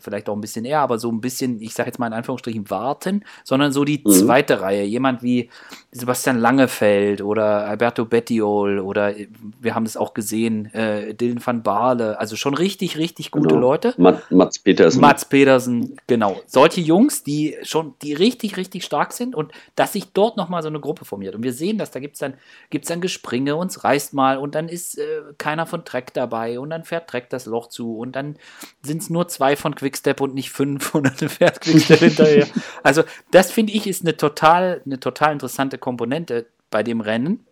vielleicht 0.00 0.28
auch 0.28 0.34
ein 0.34 0.40
bisschen 0.40 0.64
eher, 0.64 0.80
aber 0.80 0.98
so 0.98 1.10
ein 1.10 1.20
bisschen, 1.20 1.60
ich 1.60 1.74
sage 1.74 1.88
jetzt 1.88 1.98
mal 1.98 2.06
in 2.06 2.12
Anführungsstrichen, 2.12 2.70
warten, 2.70 3.24
sondern 3.44 3.72
so 3.72 3.84
die 3.84 4.02
mhm. 4.04 4.10
zweite 4.10 4.60
Reihe. 4.60 4.84
Jemand 4.84 5.22
wie 5.22 5.50
Sebastian 5.90 6.38
Langefeld 6.38 7.22
oder 7.22 7.66
Alberto 7.66 8.04
Bettiol 8.04 8.78
oder 8.78 9.14
wir 9.60 9.74
haben 9.74 9.84
es 9.84 9.96
auch 9.96 10.14
gesehen, 10.14 10.72
äh, 10.74 11.14
Dylan 11.14 11.44
van 11.44 11.62
Baarle, 11.62 12.18
also 12.18 12.36
schon 12.36 12.54
richtig, 12.54 12.96
richtig 12.96 13.30
gute 13.30 13.48
genau. 13.48 13.60
Leute. 13.60 13.94
Mat, 13.96 14.30
Mats 14.30 14.58
Petersen. 14.58 15.00
Mats 15.00 15.24
Petersen, 15.24 15.96
genau. 16.06 16.40
Solche 16.46 16.80
Jungs, 16.80 17.22
die 17.22 17.56
schon, 17.62 17.94
die 18.02 18.14
richtig, 18.14 18.56
richtig 18.56 18.84
stark 18.84 19.12
sind 19.12 19.34
und 19.34 19.52
dass 19.76 19.92
sich 19.92 20.12
dort 20.12 20.36
nochmal 20.36 20.62
so 20.62 20.68
eine 20.68 20.80
Gruppe 20.80 21.04
formiert. 21.04 21.34
Und 21.34 21.42
wir 21.42 21.52
sehen 21.52 21.78
das, 21.78 21.90
da 21.90 22.00
gibt 22.00 22.14
es 22.14 22.20
dann, 22.20 22.34
gibt's 22.70 22.88
dann 22.88 23.00
Gespringe 23.00 23.56
und 23.56 23.70
es 23.70 23.84
reißt 23.84 24.14
mal 24.14 24.38
und 24.38 24.54
dann 24.54 24.68
ist 24.68 24.98
äh, 24.98 25.02
keiner 25.38 25.66
von 25.66 25.84
Trek 25.84 26.14
dabei 26.14 26.58
und 26.58 26.70
dann 26.70 26.84
fährt 26.84 27.08
Trek 27.08 27.28
das 27.30 27.46
Loch 27.46 27.68
zu 27.68 27.98
und 27.98 28.16
dann 28.16 28.36
sind 28.82 29.02
es 29.02 29.10
nur 29.10 29.28
zwei 29.28 29.56
von 29.56 29.74
Quickstep 29.82 30.20
und 30.20 30.34
nicht 30.34 30.50
fünf 30.50 30.94
und 30.94 31.04
dann 31.04 31.28
fährt 31.28 31.60
Quickstep 31.60 31.98
hinterher. 31.98 32.46
Also 32.82 33.02
das 33.32 33.50
finde 33.50 33.72
ich 33.72 33.86
ist 33.86 34.02
eine 34.02 34.16
total, 34.16 34.80
eine 34.86 35.00
total 35.00 35.32
interessante 35.32 35.76
Komponente 35.76 36.46
bei 36.70 36.84
dem 36.84 37.00
Rennen, 37.00 37.44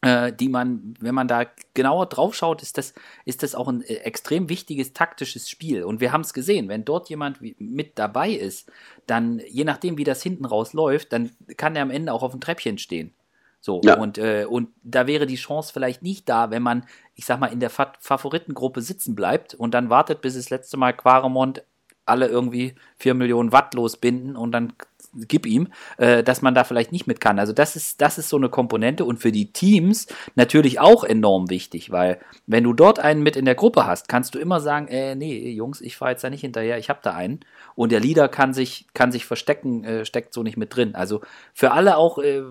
äh, 0.00 0.32
die 0.32 0.48
man, 0.48 0.94
wenn 1.00 1.14
man 1.14 1.28
da 1.28 1.44
genauer 1.74 2.06
drauf 2.06 2.34
schaut, 2.34 2.62
ist 2.62 2.78
das, 2.78 2.94
ist 3.26 3.42
das 3.42 3.54
auch 3.54 3.68
ein 3.68 3.82
äh, 3.82 3.96
extrem 3.96 4.48
wichtiges 4.48 4.94
taktisches 4.94 5.50
Spiel. 5.50 5.84
Und 5.84 6.00
wir 6.00 6.12
haben 6.12 6.22
es 6.22 6.32
gesehen, 6.32 6.68
wenn 6.68 6.86
dort 6.86 7.10
jemand 7.10 7.40
mit 7.60 7.98
dabei 7.98 8.30
ist, 8.30 8.70
dann, 9.06 9.42
je 9.48 9.64
nachdem, 9.64 9.98
wie 9.98 10.04
das 10.04 10.22
hinten 10.22 10.46
raus 10.46 10.72
läuft, 10.72 11.12
dann 11.12 11.30
kann 11.58 11.76
er 11.76 11.82
am 11.82 11.90
Ende 11.90 12.14
auch 12.14 12.22
auf 12.22 12.32
dem 12.32 12.40
Treppchen 12.40 12.78
stehen. 12.78 13.12
So, 13.60 13.80
ja. 13.84 13.98
und, 13.98 14.16
äh, 14.16 14.46
und 14.48 14.70
da 14.82 15.06
wäre 15.06 15.26
die 15.26 15.36
Chance 15.36 15.72
vielleicht 15.72 16.02
nicht 16.02 16.28
da, 16.28 16.50
wenn 16.50 16.62
man, 16.62 16.86
ich 17.14 17.26
sag 17.26 17.40
mal, 17.40 17.52
in 17.52 17.60
der 17.60 17.70
Fa 17.70 17.92
Favoritengruppe 18.00 18.80
sitzen 18.80 19.14
bleibt 19.14 19.54
und 19.54 19.74
dann 19.74 19.90
wartet, 19.90 20.22
bis 20.22 20.34
das 20.34 20.48
letzte 20.48 20.78
Mal 20.78 20.92
Quaremont 20.92 21.62
alle 22.06 22.26
irgendwie 22.26 22.74
4 22.96 23.14
Millionen 23.14 23.52
Watt 23.52 23.74
losbinden 23.74 24.34
und 24.34 24.52
dann 24.52 24.72
gib 25.14 25.46
ihm, 25.46 25.68
äh, 25.96 26.22
dass 26.22 26.42
man 26.42 26.54
da 26.54 26.64
vielleicht 26.64 26.92
nicht 26.92 27.06
mit 27.06 27.20
kann. 27.20 27.38
Also 27.38 27.52
das 27.52 27.76
ist, 27.76 28.00
das 28.00 28.18
ist 28.18 28.28
so 28.28 28.36
eine 28.36 28.48
Komponente 28.48 29.04
und 29.04 29.18
für 29.18 29.32
die 29.32 29.52
Teams 29.52 30.06
natürlich 30.34 30.80
auch 30.80 31.04
enorm 31.04 31.50
wichtig, 31.50 31.90
weil 31.90 32.20
wenn 32.46 32.64
du 32.64 32.72
dort 32.72 32.98
einen 32.98 33.22
mit 33.22 33.36
in 33.36 33.44
der 33.44 33.54
Gruppe 33.54 33.86
hast, 33.86 34.08
kannst 34.08 34.34
du 34.34 34.38
immer 34.38 34.60
sagen, 34.60 34.88
äh, 34.88 35.14
nee, 35.14 35.50
Jungs, 35.50 35.80
ich 35.80 35.96
fahre 35.96 36.12
jetzt 36.12 36.24
da 36.24 36.30
nicht 36.30 36.42
hinterher, 36.42 36.78
ich 36.78 36.88
habe 36.88 37.00
da 37.02 37.14
einen. 37.14 37.40
Und 37.74 37.92
der 37.92 38.00
Leader 38.00 38.28
kann 38.28 38.54
sich, 38.54 38.86
kann 38.94 39.12
sich 39.12 39.24
verstecken, 39.26 39.84
äh, 39.84 40.04
steckt 40.04 40.34
so 40.34 40.42
nicht 40.42 40.56
mit 40.56 40.74
drin. 40.74 40.94
Also 40.94 41.20
für 41.54 41.72
alle 41.72 41.96
auch, 41.96 42.18
äh, 42.18 42.42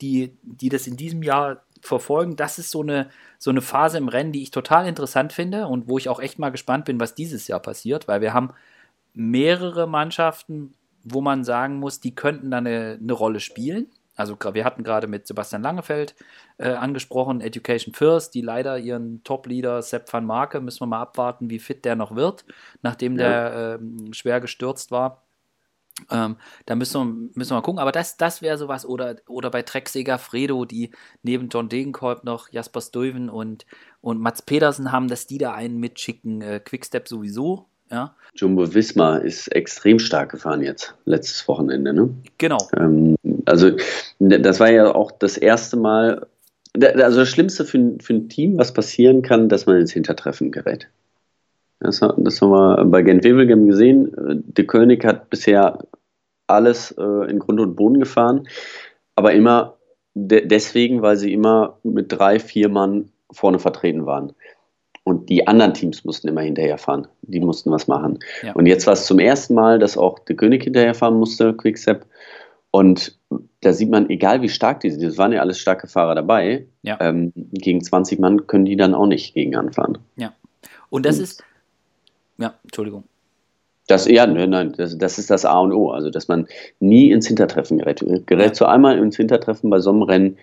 die, 0.00 0.36
die 0.42 0.68
das 0.68 0.86
in 0.86 0.96
diesem 0.96 1.22
Jahr 1.22 1.62
verfolgen, 1.80 2.36
das 2.36 2.58
ist 2.58 2.70
so 2.70 2.82
eine, 2.82 3.08
so 3.38 3.50
eine 3.50 3.62
Phase 3.62 3.98
im 3.98 4.08
Rennen, 4.08 4.32
die 4.32 4.42
ich 4.42 4.50
total 4.50 4.86
interessant 4.86 5.32
finde 5.32 5.66
und 5.66 5.88
wo 5.88 5.98
ich 5.98 6.08
auch 6.08 6.20
echt 6.20 6.38
mal 6.38 6.50
gespannt 6.50 6.84
bin, 6.84 7.00
was 7.00 7.14
dieses 7.14 7.48
Jahr 7.48 7.60
passiert, 7.60 8.08
weil 8.08 8.20
wir 8.20 8.34
haben 8.34 8.50
mehrere 9.14 9.86
Mannschaften, 9.86 10.74
wo 11.08 11.20
man 11.20 11.44
sagen 11.44 11.78
muss, 11.78 12.00
die 12.00 12.14
könnten 12.14 12.50
da 12.50 12.58
eine, 12.58 12.98
eine 13.00 13.12
Rolle 13.12 13.40
spielen. 13.40 13.86
Also 14.16 14.36
wir 14.52 14.64
hatten 14.64 14.82
gerade 14.82 15.06
mit 15.06 15.26
Sebastian 15.26 15.62
Langefeld 15.62 16.14
äh, 16.56 16.70
angesprochen, 16.70 17.42
Education 17.42 17.92
First, 17.92 18.34
die 18.34 18.40
leider 18.40 18.78
ihren 18.78 19.22
Top-Leader 19.24 19.82
Sepp 19.82 20.10
van 20.10 20.24
Marke, 20.24 20.60
müssen 20.60 20.80
wir 20.80 20.86
mal 20.86 21.02
abwarten, 21.02 21.50
wie 21.50 21.58
fit 21.58 21.84
der 21.84 21.96
noch 21.96 22.16
wird, 22.16 22.46
nachdem 22.82 23.18
ja. 23.18 23.28
der 23.28 23.78
äh, 23.80 24.14
schwer 24.14 24.40
gestürzt 24.40 24.90
war. 24.90 25.22
Ähm, 26.10 26.36
da 26.66 26.74
müssen 26.74 27.00
wir, 27.00 27.30
müssen 27.34 27.50
wir 27.50 27.56
mal 27.56 27.62
gucken, 27.62 27.78
aber 27.78 27.92
das, 27.92 28.16
das 28.16 28.42
wäre 28.42 28.58
sowas. 28.58 28.84
Oder, 28.84 29.16
oder 29.28 29.50
bei 29.50 29.62
Trecksäger 29.62 30.18
Fredo, 30.18 30.64
die 30.64 30.92
neben 31.22 31.48
John 31.48 31.68
Degenkolb 31.68 32.24
noch 32.24 32.50
Jasper 32.50 32.80
Stuyven 32.80 33.30
und, 33.30 33.66
und 34.00 34.20
Mats 34.20 34.42
Pedersen 34.42 34.92
haben, 34.92 35.08
dass 35.08 35.26
die 35.26 35.38
da 35.38 35.54
einen 35.54 35.78
mitschicken. 35.78 36.42
Äh, 36.42 36.60
Quickstep 36.60 37.08
sowieso, 37.08 37.68
ja. 37.90 38.14
Jumbo 38.34 38.74
Wismar 38.74 39.22
ist 39.22 39.48
extrem 39.48 39.98
stark 39.98 40.30
gefahren 40.30 40.62
jetzt, 40.62 40.94
letztes 41.04 41.46
Wochenende. 41.48 41.92
Ne? 41.92 42.10
Genau. 42.38 42.58
Ähm, 42.76 43.16
also, 43.46 43.70
das 44.18 44.60
war 44.60 44.70
ja 44.70 44.94
auch 44.94 45.10
das 45.10 45.36
erste 45.36 45.76
Mal, 45.76 46.26
also 46.74 47.20
das 47.20 47.28
Schlimmste 47.28 47.64
für, 47.64 47.94
für 48.00 48.14
ein 48.14 48.28
Team, 48.28 48.58
was 48.58 48.72
passieren 48.72 49.22
kann, 49.22 49.48
dass 49.48 49.66
man 49.66 49.80
ins 49.80 49.92
Hintertreffen 49.92 50.52
gerät. 50.52 50.88
Das, 51.80 52.00
das 52.00 52.40
haben 52.40 52.50
wir 52.50 52.84
bei 52.86 53.02
Gent 53.02 53.24
Wevelgem 53.24 53.66
gesehen. 53.66 54.12
De 54.46 54.64
König 54.64 55.04
hat 55.04 55.30
bisher 55.30 55.78
alles 56.46 56.92
äh, 56.92 57.30
in 57.30 57.38
Grund 57.38 57.60
und 57.60 57.76
Boden 57.76 58.00
gefahren, 58.00 58.48
aber 59.14 59.32
immer 59.32 59.76
de 60.14 60.46
deswegen, 60.46 61.02
weil 61.02 61.16
sie 61.16 61.32
immer 61.32 61.78
mit 61.82 62.12
drei, 62.12 62.38
vier 62.38 62.68
Mann 62.68 63.10
vorne 63.30 63.58
vertreten 63.58 64.06
waren. 64.06 64.32
Und 65.06 65.28
die 65.28 65.46
anderen 65.46 65.72
Teams 65.72 66.04
mussten 66.04 66.26
immer 66.26 66.40
hinterherfahren. 66.40 67.06
Die 67.22 67.38
mussten 67.38 67.70
was 67.70 67.86
machen. 67.86 68.18
Ja. 68.42 68.52
Und 68.54 68.66
jetzt 68.66 68.88
war 68.88 68.94
es 68.94 69.06
zum 69.06 69.20
ersten 69.20 69.54
Mal, 69.54 69.78
dass 69.78 69.96
auch 69.96 70.18
der 70.18 70.34
König 70.34 70.64
hinterherfahren 70.64 71.16
musste, 71.16 71.54
Quickstep. 71.54 72.04
Und 72.72 73.16
da 73.60 73.72
sieht 73.72 73.88
man, 73.88 74.10
egal 74.10 74.42
wie 74.42 74.48
stark 74.48 74.80
die 74.80 74.90
sind, 74.90 75.04
das 75.04 75.16
waren 75.16 75.32
ja 75.32 75.40
alles 75.42 75.60
starke 75.60 75.86
Fahrer 75.86 76.16
dabei, 76.16 76.66
Ja. 76.82 76.98
ähm, 77.00 77.32
gegen 77.36 77.84
20 77.84 78.18
Mann 78.18 78.48
können 78.48 78.64
die 78.64 78.74
dann 78.76 78.94
auch 78.96 79.06
nicht 79.06 79.32
gegen 79.34 79.54
anfahren. 79.54 79.98
Ja. 80.16 80.32
Und 80.90 81.06
das 81.06 81.18
Und- 81.18 81.22
ist. 81.22 81.44
Ja, 82.38 82.54
Entschuldigung. 82.64 83.04
Das, 83.86 84.08
ja, 84.08 84.26
nein, 84.26 84.50
nein, 84.50 84.74
das, 84.76 84.98
das 84.98 85.18
ist 85.20 85.30
das 85.30 85.44
A 85.44 85.60
und 85.60 85.72
O. 85.72 85.90
Also, 85.90 86.10
dass 86.10 86.26
man 86.26 86.48
nie 86.80 87.12
ins 87.12 87.28
Hintertreffen 87.28 87.78
gerät. 87.78 88.04
Gerätst 88.26 88.60
du 88.60 88.64
einmal 88.64 88.98
ins 88.98 89.16
Hintertreffen 89.16 89.70
bei 89.70 89.78
so 89.78 89.90
einem 89.90 90.02
Rennen, 90.02 90.38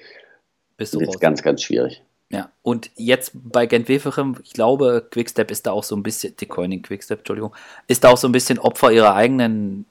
Bist 0.77 0.95
es 0.95 1.19
ganz, 1.19 1.43
ganz 1.43 1.61
schwierig. 1.61 2.01
Ja, 2.29 2.49
und 2.63 2.89
jetzt 2.95 3.31
bei 3.35 3.67
Gent-Wevelgem, 3.67 4.37
ich 4.43 4.53
glaube, 4.53 5.07
Quickstep 5.11 5.51
ist 5.51 5.67
da 5.67 5.71
auch 5.71 5.83
so 5.83 5.95
ein 5.95 6.03
bisschen, 6.03 6.35
die 6.37 6.47
Coining 6.47 6.81
Quickstep, 6.81 7.19
Entschuldigung, 7.19 7.55
ist 7.87 8.03
da 8.03 8.09
auch 8.09 8.17
so 8.17 8.27
ein 8.27 8.31
bisschen 8.31 8.57
Opfer 8.57 8.91
ihrer 8.91 9.13
eigenen 9.13 9.85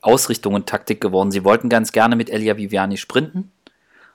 Ausrichtung 0.00 0.54
und 0.54 0.66
Taktik 0.66 1.00
geworden. 1.00 1.30
Sie 1.30 1.44
wollten 1.44 1.68
ganz 1.68 1.92
gerne 1.92 2.16
mit 2.16 2.30
Elia 2.30 2.56
Viviani 2.56 2.96
sprinten 2.96 3.52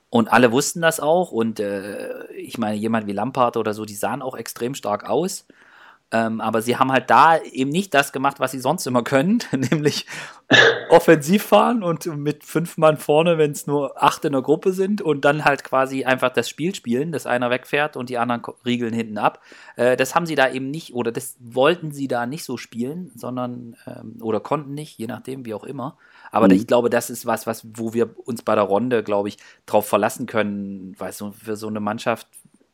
und 0.10 0.32
alle 0.32 0.52
wussten 0.52 0.82
das 0.82 1.00
auch 1.00 1.32
und 1.32 1.60
äh, 1.60 2.28
ich 2.34 2.58
meine, 2.58 2.76
jemand 2.76 3.08
wie 3.08 3.14
Lampard 3.14 3.58
oder 3.58 3.74
so, 3.74 3.86
die 3.86 3.96
sahen 3.96 4.22
auch 4.22 4.36
extrem 4.36 4.76
stark 4.76 5.10
aus. 5.10 5.46
Ähm, 6.14 6.40
aber 6.40 6.62
sie 6.62 6.78
haben 6.78 6.92
halt 6.92 7.10
da 7.10 7.38
eben 7.42 7.72
nicht 7.72 7.94
das 7.94 8.14
gemacht, 8.14 8.40
was 8.40 8.52
sie 8.52 8.60
sonst 8.60 8.86
immer 8.86 9.04
können, 9.04 9.40
nämlich 9.52 10.06
offensiv 10.90 11.44
fahren 11.44 11.84
und 11.84 12.06
mit 12.06 12.44
fünf 12.44 12.78
Mann 12.78 12.98
vorne, 12.98 13.38
wenn 13.38 13.52
es 13.52 13.66
nur 13.66 14.02
acht 14.02 14.24
in 14.26 14.34
der 14.34 14.42
Gruppe 14.44 14.74
sind 14.74 15.02
und 15.02 15.26
dann 15.26 15.44
halt 15.44 15.64
quasi 15.64 16.06
einfach 16.06 16.30
das 16.32 16.48
Spiel 16.48 16.76
spielen, 16.76 17.12
dass 17.12 17.26
einer 17.26 17.50
wegfährt 17.50 17.98
und 17.98 18.10
die 18.10 18.20
anderen 18.20 18.44
riegeln 18.66 18.94
hinten 18.94 19.18
ab. 19.18 19.42
Äh, 19.76 19.98
das 19.98 20.14
haben 20.16 20.26
sie 20.28 20.36
da 20.36 20.50
eben 20.52 20.70
nicht 20.70 20.94
oder 20.94 21.12
das 21.12 21.36
wollten 21.40 21.92
sie 21.92 22.08
da 22.08 22.26
nicht 22.28 22.44
so 22.44 22.58
spielen, 22.58 23.12
sondern 23.16 23.76
ähm, 23.88 24.18
oder 24.22 24.40
konnten 24.40 24.74
nicht, 24.76 24.98
je 25.00 25.08
nachdem, 25.08 25.46
wie 25.46 25.54
auch 25.56 25.64
immer. 25.64 25.98
Aber 26.32 26.48
Mhm. 26.48 26.54
ich 26.54 26.68
glaube, 26.68 26.90
das 26.90 27.10
ist 27.10 27.26
was, 27.26 27.48
was, 27.48 27.66
wo 27.76 27.94
wir 27.94 28.16
uns 28.28 28.44
bei 28.44 28.54
der 28.56 28.64
Runde, 28.66 29.04
glaube 29.04 29.30
ich, 29.30 29.38
drauf 29.66 29.88
verlassen 29.88 30.26
können, 30.28 30.94
weil 31.00 31.12
so 31.12 31.32
für 31.32 31.56
so 31.56 31.68
eine 31.68 31.80
Mannschaft 31.80 32.28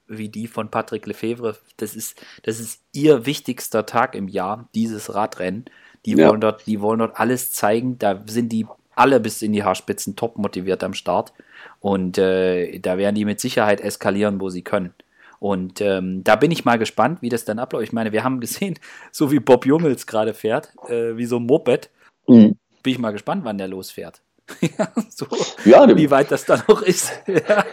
wie 0.10 0.30
die 0.30 0.48
von 0.48 0.70
Patrick 0.70 1.06
Lefevre, 1.06 1.58
das 1.78 1.96
ist, 1.96 2.22
das 2.44 2.60
ist 2.60 2.82
ihr 2.94 3.26
wichtigster 3.26 3.86
Tag 3.86 4.16
im 4.16 4.28
Jahr, 4.28 4.68
dieses 4.76 5.14
Radrennen. 5.14 5.66
Die 6.06 6.14
Ja. 6.14 6.30
wollen 6.30 6.42
dort, 6.42 6.66
die 6.66 6.82
wollen 6.82 7.00
dort 7.00 7.20
alles 7.20 7.52
zeigen. 7.52 7.98
Da 8.00 8.22
sind 8.26 8.50
die 8.52 8.66
alle 8.96 9.20
bis 9.20 9.42
in 9.42 9.54
die 9.54 9.64
Haarspitzen 9.64 10.16
top 10.16 10.38
motiviert 10.38 10.84
am 10.84 10.94
Start. 10.94 11.32
Und 11.80 12.18
äh, 12.18 12.80
da 12.80 12.98
werden 12.98 13.16
die 13.16 13.26
mit 13.26 13.40
Sicherheit 13.40 13.80
eskalieren, 13.82 14.42
wo 14.42 14.50
sie 14.50 14.62
können. 14.62 14.94
Und 15.40 15.80
ähm, 15.80 16.22
da 16.24 16.36
bin 16.36 16.52
ich 16.52 16.66
mal 16.66 16.78
gespannt, 16.78 17.22
wie 17.22 17.30
das 17.30 17.46
dann 17.46 17.60
abläuft. 17.60 17.86
Ich 17.86 17.94
meine, 17.94 18.12
wir 18.12 18.24
haben 18.26 18.40
gesehen, 18.42 18.78
so 19.12 19.32
wie 19.32 19.40
Bob 19.40 19.66
Jungels 19.66 20.06
gerade 20.08 20.34
fährt, 20.34 20.74
äh, 20.90 21.16
wie 21.16 21.26
so 21.26 21.38
ein 21.38 21.46
Moped, 21.46 21.90
bin 22.84 22.94
ich 22.94 23.00
mal 23.00 23.12
gespannt, 23.12 23.44
wann 23.46 23.58
der 23.58 23.68
losfährt. 23.70 24.22
ja, 24.62 24.92
so, 25.10 25.28
Ja, 25.66 25.96
wie 25.96 26.10
weit 26.12 26.32
das 26.32 26.46
dann 26.46 26.62
noch 26.68 26.82
ist. 26.82 27.12
ja. 27.28 27.64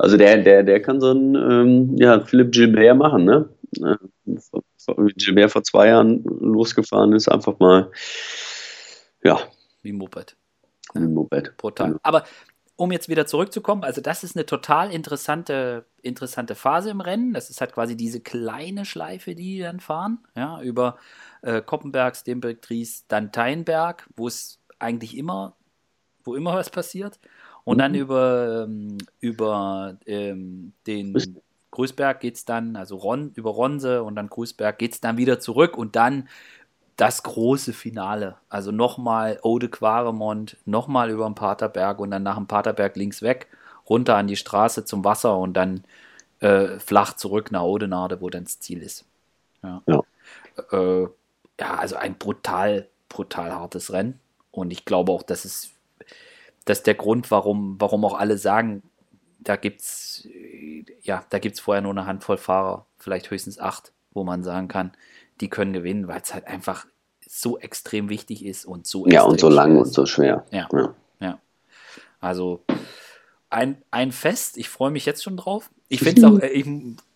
Also 0.00 0.16
der, 0.16 0.38
der, 0.38 0.62
der 0.62 0.80
kann 0.80 1.00
so 1.00 1.10
einen 1.10 1.34
ähm, 1.34 1.96
ja, 1.98 2.20
Philipp 2.20 2.52
Gilbert 2.52 2.96
machen, 2.96 3.24
ne? 3.24 3.50
Äh, 3.76 3.96
Wie 4.24 5.12
Gilbert 5.12 5.52
vor 5.52 5.62
zwei 5.62 5.88
Jahren 5.88 6.24
losgefahren 6.24 7.12
ist, 7.12 7.28
einfach 7.28 7.58
mal, 7.58 7.90
ja, 9.22 9.38
Wie 9.82 9.92
Moped. 9.92 10.36
im 10.94 11.12
Moped. 11.12 11.54
Brutal. 11.58 11.92
Ja. 11.92 11.98
Aber 12.02 12.24
um 12.76 12.92
jetzt 12.92 13.10
wieder 13.10 13.26
zurückzukommen, 13.26 13.84
also 13.84 14.00
das 14.00 14.24
ist 14.24 14.36
eine 14.36 14.46
total 14.46 14.90
interessante, 14.90 15.84
interessante 16.00 16.54
Phase 16.54 16.88
im 16.88 17.02
Rennen. 17.02 17.34
Das 17.34 17.50
ist 17.50 17.60
halt 17.60 17.72
quasi 17.74 17.94
diese 17.94 18.20
kleine 18.20 18.86
Schleife, 18.86 19.34
die 19.34 19.56
die 19.56 19.60
dann 19.60 19.80
fahren, 19.80 20.20
ja, 20.34 20.62
über 20.62 20.96
äh, 21.42 21.60
Koppenberg, 21.60 22.16
Stenberg, 22.16 22.62
Dries, 22.62 23.06
dann 23.06 23.32
Teinberg, 23.32 24.08
wo 24.16 24.28
es 24.28 24.60
eigentlich 24.78 25.18
immer, 25.18 25.56
wo 26.24 26.34
immer 26.34 26.54
was 26.54 26.70
passiert. 26.70 27.20
Und 27.64 27.78
dann 27.78 27.92
Mhm. 27.92 27.96
über, 27.96 28.64
ähm, 28.68 28.98
über 29.20 29.96
ähm, 30.06 30.72
den 30.86 31.14
Grüß- 31.14 31.40
Grüßberg 31.72 32.20
geht 32.20 32.36
es 32.36 32.44
dann, 32.44 32.76
also 32.76 32.96
Ron, 32.96 33.32
über 33.34 33.50
Ronse 33.50 34.02
und 34.02 34.16
dann 34.16 34.28
Grüßberg 34.28 34.78
geht 34.78 34.92
es 34.94 35.00
dann 35.00 35.16
wieder 35.18 35.40
zurück 35.40 35.76
und 35.78 35.96
dann 35.96 36.28
das 36.96 37.22
große 37.22 37.72
Finale. 37.72 38.36
Also 38.48 38.72
nochmal 38.72 39.38
Ode 39.42 39.68
Quaremont, 39.68 40.56
nochmal 40.66 41.10
über 41.10 41.26
den 41.28 41.34
Paterberg 41.34 41.98
und 42.00 42.10
dann 42.10 42.22
nach 42.22 42.36
dem 42.36 42.46
Paterberg 42.46 42.96
links 42.96 43.22
weg, 43.22 43.46
runter 43.88 44.16
an 44.16 44.26
die 44.26 44.36
Straße 44.36 44.84
zum 44.84 45.04
Wasser 45.04 45.38
und 45.38 45.54
dann 45.54 45.84
äh, 46.40 46.78
flach 46.80 47.14
zurück 47.14 47.52
nach 47.52 47.62
Odenade, 47.62 48.20
wo 48.20 48.30
dann 48.30 48.44
das 48.44 48.60
Ziel 48.60 48.82
ist. 48.82 49.04
Ja, 49.62 49.82
Ja. 49.86 50.02
Äh, 50.72 51.02
ja 51.60 51.74
also 51.76 51.96
ein 51.96 52.16
brutal, 52.18 52.88
brutal 53.08 53.52
hartes 53.52 53.92
Rennen. 53.92 54.20
Und 54.52 54.72
ich 54.72 54.84
glaube 54.84 55.12
auch, 55.12 55.22
das 55.22 55.44
ist, 55.44 55.72
das 56.70 56.78
ist 56.78 56.86
der 56.86 56.94
Grund, 56.94 57.30
warum, 57.32 57.76
warum 57.80 58.04
auch 58.04 58.14
alle 58.14 58.38
sagen, 58.38 58.82
da 59.40 59.56
gibt's 59.56 60.28
ja, 61.02 61.24
da 61.30 61.38
gibt's 61.40 61.58
vorher 61.60 61.82
nur 61.82 61.90
eine 61.92 62.06
Handvoll 62.06 62.36
Fahrer, 62.36 62.86
vielleicht 62.96 63.30
höchstens 63.30 63.58
acht, 63.58 63.92
wo 64.12 64.22
man 64.22 64.44
sagen 64.44 64.68
kann, 64.68 64.92
die 65.40 65.48
können 65.48 65.72
gewinnen, 65.72 66.06
weil 66.08 66.20
es 66.22 66.32
halt 66.32 66.46
einfach 66.46 66.86
so 67.26 67.58
extrem 67.58 68.08
wichtig 68.08 68.44
ist 68.44 68.64
und 68.64 68.86
so 68.86 69.06
Ja, 69.08 69.22
und 69.22 69.40
so 69.40 69.48
lang 69.48 69.76
und 69.78 69.86
so 69.92 70.06
schwer. 70.06 70.44
Ja. 70.50 70.68
Ja. 70.72 70.94
Ja. 71.20 71.38
Also 72.20 72.62
ein, 73.48 73.82
ein 73.90 74.12
Fest, 74.12 74.56
ich 74.56 74.68
freue 74.68 74.90
mich 74.92 75.06
jetzt 75.06 75.24
schon 75.24 75.36
drauf. 75.36 75.70
Ich 75.88 76.00
finde 76.00 76.20
es 76.20 76.24
auch. 76.26 76.38
Äh, 76.38 76.48
ich, 76.48 76.66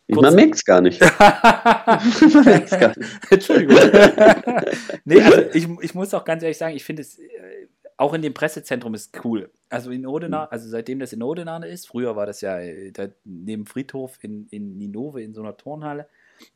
Ich, 0.07 0.15
kurz- 0.15 0.23
man 0.27 0.35
merkt 0.35 0.55
es 0.57 0.65
gar 0.65 0.81
nicht. 0.81 1.01
Man 2.35 2.45
merkt's 2.45 2.73
gar 2.73 2.89
nicht. 2.97 3.11
Entschuldigung. 3.31 3.77
nee, 5.05 5.21
also 5.23 5.43
ich, 5.53 5.69
ich 5.81 5.95
muss 5.95 6.13
auch 6.13 6.25
ganz 6.25 6.43
ehrlich 6.43 6.59
sagen, 6.59 6.75
ich 6.75 6.85
finde 6.85 7.03
es 7.03 7.19
äh, 7.19 7.69
auch 7.97 8.15
in 8.15 8.23
dem 8.23 8.35
Pressezentrum 8.35 8.95
ist 8.95 9.25
cool. 9.25 9.51
Also 9.69 9.91
in 9.91 10.07
Odenau, 10.07 10.45
also 10.45 10.69
seitdem 10.69 10.99
das 10.99 11.13
in 11.13 11.23
Odenane 11.23 11.69
ist, 11.69 11.89
früher 11.89 12.17
war 12.17 12.27
das 12.27 12.41
ja 12.41 12.59
äh, 12.59 12.93
da 12.93 13.09
neben 13.25 13.67
Friedhof 13.67 14.19
in, 14.23 14.47
in 14.51 14.79
Ninove 14.79 15.23
in 15.23 15.35
so 15.35 15.43
einer 15.43 15.57
Turnhalle. 15.57 16.09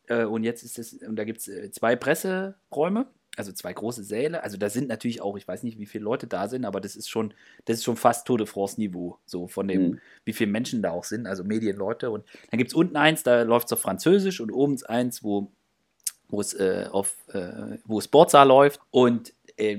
Äh, 0.06 0.24
und 0.24 0.44
jetzt 0.44 0.62
ist 0.62 0.78
es, 0.78 0.94
und 0.94 1.16
da 1.16 1.24
gibt 1.24 1.40
es 1.40 1.48
äh, 1.48 1.70
zwei 1.70 1.96
Presseräume, 1.96 3.06
also 3.36 3.52
zwei 3.52 3.72
große 3.72 4.02
Säle. 4.02 4.42
Also 4.42 4.56
da 4.56 4.68
sind 4.68 4.88
natürlich 4.88 5.22
auch, 5.22 5.36
ich 5.36 5.46
weiß 5.46 5.62
nicht, 5.62 5.78
wie 5.78 5.86
viele 5.86 6.04
Leute 6.04 6.26
da 6.26 6.48
sind, 6.48 6.64
aber 6.64 6.80
das 6.80 6.96
ist 6.96 7.08
schon, 7.08 7.32
das 7.66 7.78
ist 7.78 7.84
schon 7.84 7.96
fast 7.96 8.26
Tour 8.26 8.38
de 8.38 8.46
France-Niveau, 8.46 9.18
so 9.26 9.46
von 9.46 9.68
dem, 9.68 9.82
Mhm. 9.82 10.00
wie 10.24 10.32
viele 10.32 10.50
Menschen 10.50 10.82
da 10.82 10.90
auch 10.90 11.04
sind, 11.04 11.26
also 11.26 11.44
Medienleute. 11.44 12.10
Und 12.10 12.24
dann 12.50 12.58
gibt 12.58 12.70
es 12.70 12.74
unten 12.74 12.96
eins, 12.96 13.22
da 13.22 13.42
läuft 13.42 13.66
es 13.66 13.72
auf 13.74 13.80
Französisch 13.80 14.40
und 14.40 14.50
oben 14.50 14.76
eins, 14.86 15.22
wo 15.22 15.52
wo 16.30 16.42
es 16.42 16.52
äh, 16.52 16.86
auf 16.92 17.16
äh, 17.32 17.78
wo 17.86 18.02
Sportsaal 18.02 18.48
läuft 18.48 18.80
und 18.90 19.32
äh, 19.58 19.78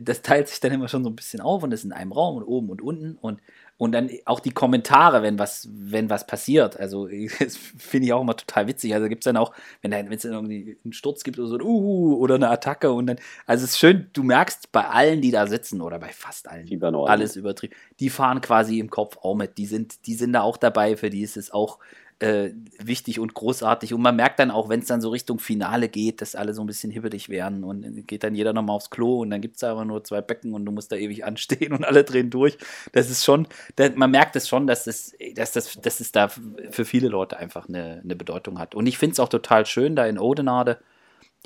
das 0.00 0.22
teilt 0.22 0.48
sich 0.48 0.60
dann 0.60 0.72
immer 0.72 0.88
schon 0.88 1.04
so 1.04 1.10
ein 1.10 1.16
bisschen 1.16 1.40
auf 1.40 1.62
und 1.62 1.72
ist 1.72 1.84
in 1.84 1.92
einem 1.92 2.12
Raum 2.12 2.36
und 2.36 2.44
oben 2.44 2.70
und 2.70 2.80
unten 2.82 3.16
und 3.20 3.40
und 3.78 3.92
dann 3.92 4.08
auch 4.24 4.40
die 4.40 4.52
Kommentare, 4.52 5.22
wenn 5.22 5.38
was 5.38 5.68
wenn 5.70 6.08
was 6.08 6.26
passiert. 6.26 6.78
Also 6.80 7.08
das 7.38 7.56
finde 7.56 8.06
ich 8.06 8.12
auch 8.12 8.22
immer 8.22 8.36
total 8.36 8.68
witzig. 8.68 8.94
Also 8.94 9.08
gibt 9.08 9.22
es 9.22 9.26
dann 9.26 9.36
auch, 9.36 9.52
wenn 9.82 9.92
es 9.92 10.22
dann 10.22 10.32
irgendwie 10.32 10.78
einen 10.84 10.92
Sturz 10.92 11.24
gibt 11.24 11.38
oder 11.38 11.48
so 11.48 11.58
Uhu 11.58 12.16
oder 12.16 12.36
eine 12.36 12.48
Attacke 12.48 12.92
und 12.92 13.06
dann 13.06 13.18
also 13.44 13.64
es 13.64 13.72
ist 13.72 13.78
schön, 13.78 14.08
du 14.12 14.22
merkst 14.22 14.72
bei 14.72 14.86
allen, 14.86 15.20
die 15.20 15.30
da 15.30 15.46
sitzen 15.46 15.80
oder 15.82 15.98
bei 15.98 16.08
fast 16.08 16.48
allen, 16.48 16.66
alles 16.82 17.36
übertrieben. 17.36 17.74
Die 18.00 18.10
fahren 18.10 18.40
quasi 18.40 18.78
im 18.78 18.90
Kopf 18.90 19.18
auch 19.18 19.34
mit. 19.34 19.58
Die 19.58 19.66
sind, 19.66 20.06
die 20.06 20.14
sind 20.14 20.32
da 20.32 20.42
auch 20.42 20.56
dabei, 20.56 20.96
für 20.96 21.10
die 21.10 21.22
ist 21.22 21.36
es 21.36 21.50
auch 21.50 21.78
äh, 22.18 22.50
wichtig 22.78 23.20
und 23.20 23.34
großartig. 23.34 23.92
Und 23.92 24.00
man 24.00 24.16
merkt 24.16 24.38
dann 24.38 24.50
auch, 24.50 24.68
wenn 24.68 24.80
es 24.80 24.86
dann 24.86 25.00
so 25.00 25.10
Richtung 25.10 25.38
Finale 25.38 25.88
geht, 25.88 26.22
dass 26.22 26.34
alle 26.34 26.54
so 26.54 26.62
ein 26.62 26.66
bisschen 26.66 26.90
hibbelig 26.90 27.28
werden 27.28 27.62
und 27.62 27.82
dann 27.82 28.06
geht 28.06 28.24
dann 28.24 28.34
jeder 28.34 28.52
nochmal 28.52 28.76
aufs 28.76 28.90
Klo 28.90 29.20
und 29.20 29.30
dann 29.30 29.40
gibt 29.40 29.56
es 29.56 29.64
aber 29.64 29.84
nur 29.84 30.02
zwei 30.02 30.22
Becken 30.22 30.54
und 30.54 30.64
du 30.64 30.72
musst 30.72 30.90
da 30.90 30.96
ewig 30.96 31.24
anstehen 31.26 31.72
und 31.72 31.84
alle 31.84 32.04
drehen 32.04 32.30
durch. 32.30 32.56
Das 32.92 33.10
ist 33.10 33.24
schon, 33.24 33.46
da, 33.76 33.90
man 33.94 34.10
merkt 34.10 34.34
es 34.36 34.48
schon, 34.48 34.66
dass 34.66 34.86
es, 34.86 35.14
dass, 35.34 35.52
das, 35.52 35.78
dass 35.80 36.00
es 36.00 36.12
da 36.12 36.28
für 36.28 36.84
viele 36.84 37.08
Leute 37.08 37.36
einfach 37.36 37.68
eine, 37.68 38.00
eine 38.02 38.16
Bedeutung 38.16 38.58
hat. 38.58 38.74
Und 38.74 38.86
ich 38.86 38.96
finde 38.98 39.12
es 39.12 39.20
auch 39.20 39.28
total 39.28 39.66
schön, 39.66 39.94
da 39.94 40.06
in 40.06 40.18
Odenade 40.18 40.78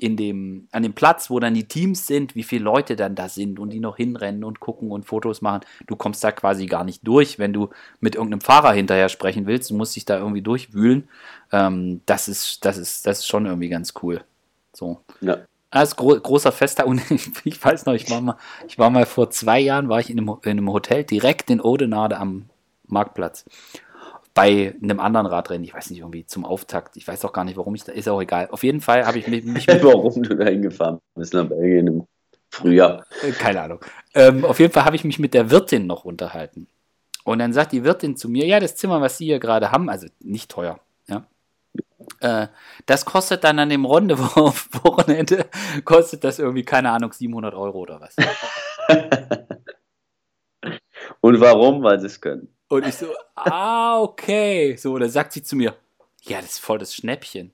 in 0.00 0.16
dem, 0.16 0.66
an 0.72 0.82
dem 0.82 0.94
Platz, 0.94 1.28
wo 1.28 1.38
dann 1.40 1.52
die 1.52 1.68
Teams 1.68 2.06
sind, 2.06 2.34
wie 2.34 2.42
viele 2.42 2.64
Leute 2.64 2.96
dann 2.96 3.14
da 3.14 3.28
sind 3.28 3.58
und 3.58 3.70
die 3.70 3.80
noch 3.80 3.96
hinrennen 3.96 4.44
und 4.44 4.58
gucken 4.58 4.90
und 4.90 5.04
Fotos 5.04 5.42
machen. 5.42 5.60
Du 5.86 5.94
kommst 5.94 6.24
da 6.24 6.32
quasi 6.32 6.66
gar 6.66 6.84
nicht 6.84 7.06
durch, 7.06 7.38
wenn 7.38 7.52
du 7.52 7.68
mit 8.00 8.14
irgendeinem 8.14 8.40
Fahrer 8.40 8.72
hinterher 8.72 9.10
sprechen 9.10 9.46
willst. 9.46 9.70
Du 9.70 9.74
musst 9.74 9.94
dich 9.96 10.06
da 10.06 10.18
irgendwie 10.18 10.42
durchwühlen. 10.42 11.08
Ähm, 11.52 12.00
das, 12.06 12.28
ist, 12.28 12.64
das, 12.64 12.78
ist, 12.78 13.06
das 13.06 13.18
ist 13.18 13.26
schon 13.26 13.44
irgendwie 13.44 13.68
ganz 13.68 13.92
cool. 14.02 14.24
So. 14.72 15.00
Ja. 15.20 15.38
Als 15.70 15.94
gro 15.94 16.18
großer 16.18 16.50
Festtag 16.50 16.86
und 16.86 17.02
ich 17.44 17.62
weiß 17.62 17.84
noch, 17.86 17.94
ich 17.94 18.10
war 18.10 18.22
mal, 18.22 18.36
ich 18.66 18.78
war 18.78 18.88
mal 18.88 19.06
vor 19.06 19.30
zwei 19.30 19.60
Jahren, 19.60 19.88
war 19.88 20.00
ich 20.00 20.08
in 20.08 20.18
einem, 20.18 20.36
in 20.42 20.50
einem 20.50 20.72
Hotel 20.72 21.04
direkt 21.04 21.50
in 21.50 21.60
Odenade 21.60 22.16
am 22.16 22.46
Marktplatz 22.86 23.44
bei 24.40 24.74
einem 24.82 25.00
anderen 25.00 25.26
Radrennen, 25.26 25.64
ich 25.64 25.74
weiß 25.74 25.90
nicht, 25.90 25.98
irgendwie 25.98 26.24
zum 26.24 26.46
Auftakt. 26.46 26.96
Ich 26.96 27.06
weiß 27.06 27.26
auch 27.26 27.32
gar 27.34 27.44
nicht, 27.44 27.58
warum 27.58 27.74
ich 27.74 27.84
da, 27.84 27.92
ist 27.92 28.08
auch 28.08 28.22
egal. 28.22 28.48
Auf 28.50 28.62
jeden 28.62 28.80
Fall 28.80 29.04
habe 29.04 29.18
ich 29.18 29.28
mich, 29.28 29.44
mich 29.44 29.66
mit, 29.66 29.82
Warum 29.84 30.22
du 30.22 30.34
da 30.34 30.46
hingefahren 30.46 30.98
bist 31.14 31.34
nach 31.34 31.46
Belgien 31.46 31.86
im 31.86 32.06
Frühjahr. 32.48 33.04
äh, 33.22 33.32
keine 33.32 33.60
Ahnung. 33.60 33.84
Ähm, 34.14 34.46
auf 34.46 34.58
jeden 34.58 34.72
Fall 34.72 34.86
habe 34.86 34.96
ich 34.96 35.04
mich 35.04 35.18
mit 35.18 35.34
der 35.34 35.50
Wirtin 35.50 35.86
noch 35.86 36.06
unterhalten. 36.06 36.68
Und 37.24 37.38
dann 37.38 37.52
sagt 37.52 37.72
die 37.72 37.84
Wirtin 37.84 38.16
zu 38.16 38.30
mir, 38.30 38.46
ja, 38.46 38.60
das 38.60 38.76
Zimmer, 38.76 39.02
was 39.02 39.18
Sie 39.18 39.26
hier 39.26 39.40
gerade 39.40 39.72
haben, 39.72 39.90
also 39.90 40.06
nicht 40.20 40.50
teuer, 40.50 40.80
ja, 41.06 41.26
Äh, 42.20 42.48
das 42.86 43.04
kostet 43.04 43.44
dann 43.44 43.58
an 43.58 43.68
dem 43.68 43.84
Runde-Wochenende, 43.84 45.50
kostet 45.84 46.24
das 46.24 46.38
irgendwie, 46.38 46.64
keine 46.64 46.92
Ahnung, 46.92 47.12
700 47.12 47.52
Euro 47.54 47.80
oder 47.80 48.00
was. 48.00 48.16
Und 51.20 51.40
warum? 51.40 51.82
Weil 51.82 52.00
sie 52.00 52.06
es 52.06 52.22
können. 52.22 52.48
Und 52.70 52.86
ich 52.86 52.94
so, 52.94 53.08
ah, 53.34 54.00
okay. 54.00 54.76
So, 54.76 54.96
dann 54.96 55.10
sagt 55.10 55.32
sie 55.32 55.42
zu 55.42 55.56
mir, 55.56 55.74
ja, 56.22 56.40
das 56.40 56.52
ist 56.52 56.58
voll 56.60 56.78
das 56.78 56.94
Schnäppchen. 56.94 57.52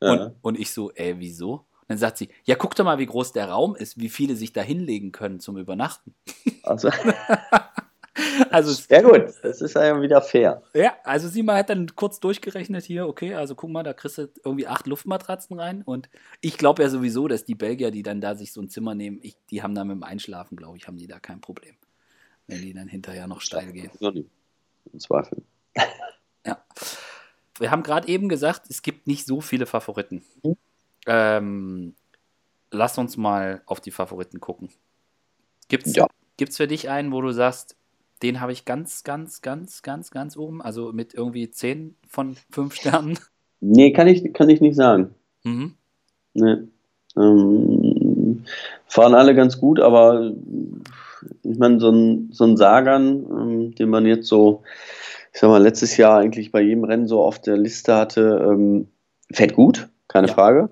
Ja. 0.00 0.12
Und, 0.12 0.34
und 0.42 0.60
ich 0.60 0.70
so, 0.70 0.92
ey, 0.92 1.18
wieso? 1.18 1.52
Und 1.52 1.88
dann 1.88 1.98
sagt 1.98 2.18
sie, 2.18 2.28
ja, 2.44 2.54
guck 2.54 2.74
doch 2.74 2.84
mal, 2.84 2.98
wie 2.98 3.06
groß 3.06 3.32
der 3.32 3.48
Raum 3.48 3.74
ist, 3.74 3.98
wie 3.98 4.10
viele 4.10 4.36
sich 4.36 4.52
da 4.52 4.60
hinlegen 4.60 5.10
können 5.10 5.40
zum 5.40 5.56
Übernachten. 5.56 6.14
Also, 6.62 6.90
Also, 8.50 8.82
ja 8.90 9.02
gut, 9.02 9.34
das 9.42 9.60
ist 9.60 9.74
ja 9.74 10.00
wieder 10.00 10.22
fair. 10.22 10.62
ja, 10.74 10.94
also 11.04 11.28
sie 11.28 11.42
mal 11.42 11.58
hat 11.58 11.70
dann 11.70 11.94
kurz 11.94 12.20
durchgerechnet 12.20 12.84
hier, 12.84 13.06
okay, 13.06 13.34
also 13.34 13.54
guck 13.54 13.70
mal, 13.70 13.82
da 13.82 13.92
kriegst 13.92 14.18
du 14.18 14.28
irgendwie 14.44 14.66
acht 14.66 14.86
Luftmatratzen 14.86 15.58
rein. 15.58 15.82
Und 15.82 16.08
ich 16.40 16.56
glaube 16.56 16.82
ja 16.82 16.88
sowieso, 16.88 17.28
dass 17.28 17.44
die 17.44 17.54
Belgier, 17.54 17.90
die 17.90 18.02
dann 18.02 18.20
da 18.20 18.34
sich 18.34 18.52
so 18.52 18.60
ein 18.60 18.68
Zimmer 18.68 18.94
nehmen, 18.94 19.18
ich, 19.22 19.36
die 19.50 19.62
haben 19.62 19.74
da 19.74 19.84
mit 19.84 19.96
dem 19.96 20.02
Einschlafen, 20.02 20.56
glaube 20.56 20.76
ich, 20.76 20.86
haben 20.86 20.96
die 20.96 21.06
da 21.06 21.18
kein 21.18 21.40
Problem. 21.40 21.76
Wenn 22.46 22.62
die 22.62 22.72
dann 22.74 22.88
hinterher 22.88 23.26
noch 23.26 23.40
steil 23.40 23.72
gehen. 23.72 23.90
Im 24.00 25.00
Zweifel. 25.00 25.42
Ja. 26.46 26.58
Wir 27.58 27.70
haben 27.70 27.82
gerade 27.82 28.06
eben 28.08 28.28
gesagt, 28.28 28.70
es 28.70 28.82
gibt 28.82 29.06
nicht 29.06 29.26
so 29.26 29.40
viele 29.40 29.66
Favoriten. 29.66 30.22
Mhm. 30.42 30.56
Ähm, 31.06 31.94
lass 32.70 32.98
uns 32.98 33.16
mal 33.16 33.62
auf 33.66 33.80
die 33.80 33.90
Favoriten 33.90 34.40
gucken. 34.40 34.68
Gibt's, 35.68 35.96
Ja. 35.96 36.06
gibt's 36.36 36.56
für 36.56 36.68
dich 36.68 36.88
einen, 36.88 37.12
wo 37.12 37.20
du 37.20 37.32
sagst, 37.32 37.76
den 38.22 38.40
habe 38.40 38.52
ich 38.52 38.64
ganz, 38.64 39.02
ganz, 39.04 39.42
ganz, 39.42 39.82
ganz, 39.82 40.10
ganz 40.10 40.36
oben, 40.36 40.62
also 40.62 40.92
mit 40.92 41.14
irgendwie 41.14 41.50
10 41.50 41.96
von 42.08 42.36
5 42.50 42.74
Sternen? 42.74 43.18
Nee, 43.60 43.92
kann 43.92 44.06
ich, 44.06 44.32
kann 44.32 44.48
ich 44.48 44.60
nicht 44.60 44.76
sagen. 44.76 45.14
Mhm. 45.42 45.74
Nee. 46.34 46.56
Ähm, 47.16 48.44
fahren 48.86 49.14
alle 49.14 49.34
ganz 49.34 49.58
gut, 49.58 49.80
aber 49.80 50.32
ich 51.42 51.58
meine, 51.58 51.80
so 51.80 51.90
ein, 51.90 52.30
so 52.32 52.44
ein 52.44 52.56
Sagan, 52.56 53.26
ähm, 53.30 53.74
den 53.74 53.88
man 53.90 54.06
jetzt 54.06 54.26
so, 54.28 54.62
ich 55.32 55.40
sag 55.40 55.48
mal, 55.48 55.62
letztes 55.62 55.96
Jahr 55.96 56.18
eigentlich 56.18 56.52
bei 56.52 56.60
jedem 56.60 56.84
Rennen 56.84 57.06
so 57.06 57.22
auf 57.22 57.40
der 57.40 57.56
Liste 57.56 57.94
hatte, 57.94 58.46
ähm, 58.48 58.88
fährt 59.32 59.54
gut, 59.54 59.88
keine 60.08 60.28
Ja. 60.28 60.34
Frage. 60.34 60.68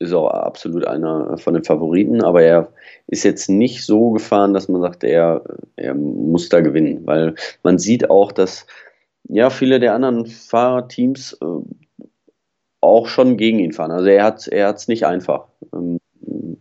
Ist 0.00 0.12
auch 0.12 0.28
absolut 0.28 0.86
einer 0.86 1.38
von 1.38 1.54
den 1.54 1.62
Favoriten, 1.64 2.22
aber 2.22 2.42
er 2.42 2.72
ist 3.06 3.22
jetzt 3.22 3.48
nicht 3.48 3.84
so 3.86 4.10
gefahren, 4.10 4.52
dass 4.52 4.68
man 4.68 4.80
sagt, 4.82 5.04
er, 5.04 5.42
er 5.76 5.94
muss 5.94 6.48
da 6.48 6.60
gewinnen, 6.60 7.06
weil 7.06 7.36
man 7.62 7.78
sieht 7.78 8.10
auch, 8.10 8.32
dass 8.32 8.66
ja 9.28 9.50
viele 9.50 9.78
der 9.78 9.94
anderen 9.94 10.26
Fahrerteams 10.26 11.38
äh, 11.40 12.04
auch 12.80 13.06
schon 13.06 13.36
gegen 13.36 13.60
ihn 13.60 13.72
fahren. 13.72 13.92
Also 13.92 14.08
er 14.08 14.24
hat 14.24 14.48
er 14.48 14.68
hat's 14.68 14.88
nicht 14.88 15.06
einfach. 15.06 15.46
Ähm, 15.72 15.98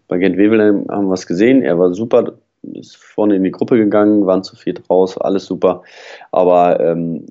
bei 0.08 0.18
Gent 0.20 0.38
Wevelgem 0.38 0.88
haben 0.90 1.08
wir 1.08 1.14
es 1.14 1.28
gesehen, 1.28 1.64
er 1.64 1.80
war 1.80 1.94
super, 1.94 2.38
ist 2.74 2.96
vorne 2.96 3.36
in 3.36 3.44
die 3.44 3.52
Gruppe 3.52 3.78
gegangen, 3.78 4.26
waren 4.26 4.44
zu 4.44 4.56
viert 4.56 4.90
raus, 4.90 5.18
alles 5.18 5.46
super. 5.46 5.84
Aber 6.32 6.80
ähm, 6.80 7.26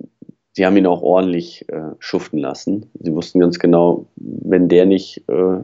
sie 0.53 0.67
haben 0.67 0.77
ihn 0.77 0.87
auch 0.87 1.03
ordentlich 1.03 1.69
äh, 1.69 1.93
schuften 1.99 2.39
lassen. 2.39 2.91
Sie 3.01 3.15
wussten 3.15 3.41
ganz 3.41 3.59
genau, 3.59 4.07
wenn 4.17 4.69
der 4.69 4.87
nicht 4.87 5.29
äh, 5.29 5.61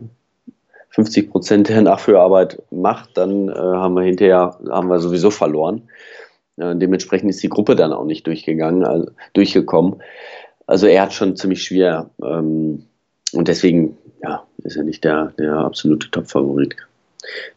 50 0.90 1.30
Prozent 1.30 1.68
der 1.68 1.82
Nachführarbeit 1.82 2.62
macht, 2.70 3.16
dann 3.16 3.48
äh, 3.48 3.52
haben 3.52 3.94
wir 3.94 4.02
hinterher 4.02 4.58
haben 4.70 4.88
wir 4.88 4.98
sowieso 4.98 5.30
verloren. 5.30 5.82
Äh, 6.56 6.76
dementsprechend 6.76 7.30
ist 7.30 7.42
die 7.42 7.48
Gruppe 7.48 7.76
dann 7.76 7.92
auch 7.92 8.04
nicht 8.04 8.26
durchgegangen, 8.26 8.84
also, 8.84 9.10
durchgekommen. 9.32 10.02
Also 10.66 10.86
er 10.86 11.02
hat 11.02 11.12
schon 11.12 11.36
ziemlich 11.36 11.62
schwer. 11.62 12.10
Ähm, 12.22 12.84
und 13.32 13.48
deswegen, 13.48 13.96
ja, 14.22 14.44
ist 14.64 14.76
er 14.76 14.84
nicht 14.84 15.04
der, 15.04 15.32
der 15.38 15.54
absolute 15.58 16.10
Top-Favorit. 16.10 16.76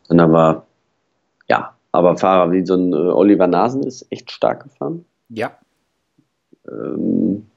Sondern 0.03 0.31
war, 0.33 0.67
aber 1.91 2.17
Fahrer 2.17 2.51
wie 2.51 2.65
so 2.65 2.75
ein 2.75 2.93
äh, 2.93 2.95
Oliver 2.95 3.47
Nasen 3.47 3.83
ist 3.83 4.07
echt 4.11 4.31
stark 4.31 4.63
gefahren. 4.63 5.05
Ja, 5.29 5.57
Ähm, 6.67 7.47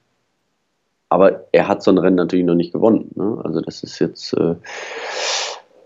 aber 1.08 1.46
er 1.52 1.68
hat 1.68 1.82
so 1.82 1.90
ein 1.92 1.98
Rennen 1.98 2.16
natürlich 2.16 2.44
noch 2.44 2.54
nicht 2.56 2.72
gewonnen. 2.72 3.10
Ne? 3.14 3.40
Also 3.44 3.60
das 3.60 3.82
ist 3.82 3.98
jetzt, 4.00 4.32
äh, 4.32 4.56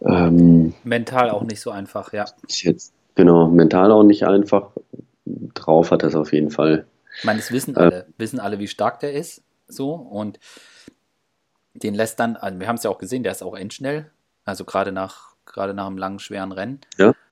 ähm, 0.02 0.74
mental 0.84 1.30
auch 1.30 1.42
nicht 1.42 1.60
so 1.60 1.70
einfach, 1.70 2.12
ja. 2.12 2.24
jetzt 2.48 2.94
genau 3.14 3.48
mental 3.48 3.92
auch 3.92 4.04
nicht 4.04 4.24
einfach. 4.24 4.70
Drauf 5.26 5.90
hat 5.90 6.02
er 6.02 6.08
es 6.08 6.14
auf 6.14 6.32
jeden 6.32 6.50
Fall. 6.50 6.86
Ich 7.18 7.24
meine, 7.24 7.40
es 7.40 7.52
wissen 7.52 7.76
Äh. 7.76 7.80
alle, 7.80 8.06
wissen 8.16 8.40
alle, 8.40 8.58
wie 8.58 8.68
stark 8.68 9.00
der 9.00 9.12
ist, 9.12 9.42
so 9.66 9.92
und 9.92 10.38
den 11.74 11.94
lässt 11.94 12.18
dann, 12.20 12.36
also 12.36 12.58
wir 12.58 12.68
haben 12.68 12.76
es 12.76 12.84
ja 12.84 12.90
auch 12.90 12.98
gesehen, 12.98 13.22
der 13.22 13.32
ist 13.32 13.42
auch 13.42 13.56
endschnell, 13.56 14.10
also 14.44 14.64
gerade 14.64 14.92
nach, 14.92 15.34
gerade 15.44 15.74
nach 15.74 15.86
einem 15.86 15.98
langen, 15.98 16.20
schweren 16.20 16.52
Rennen. 16.52 16.80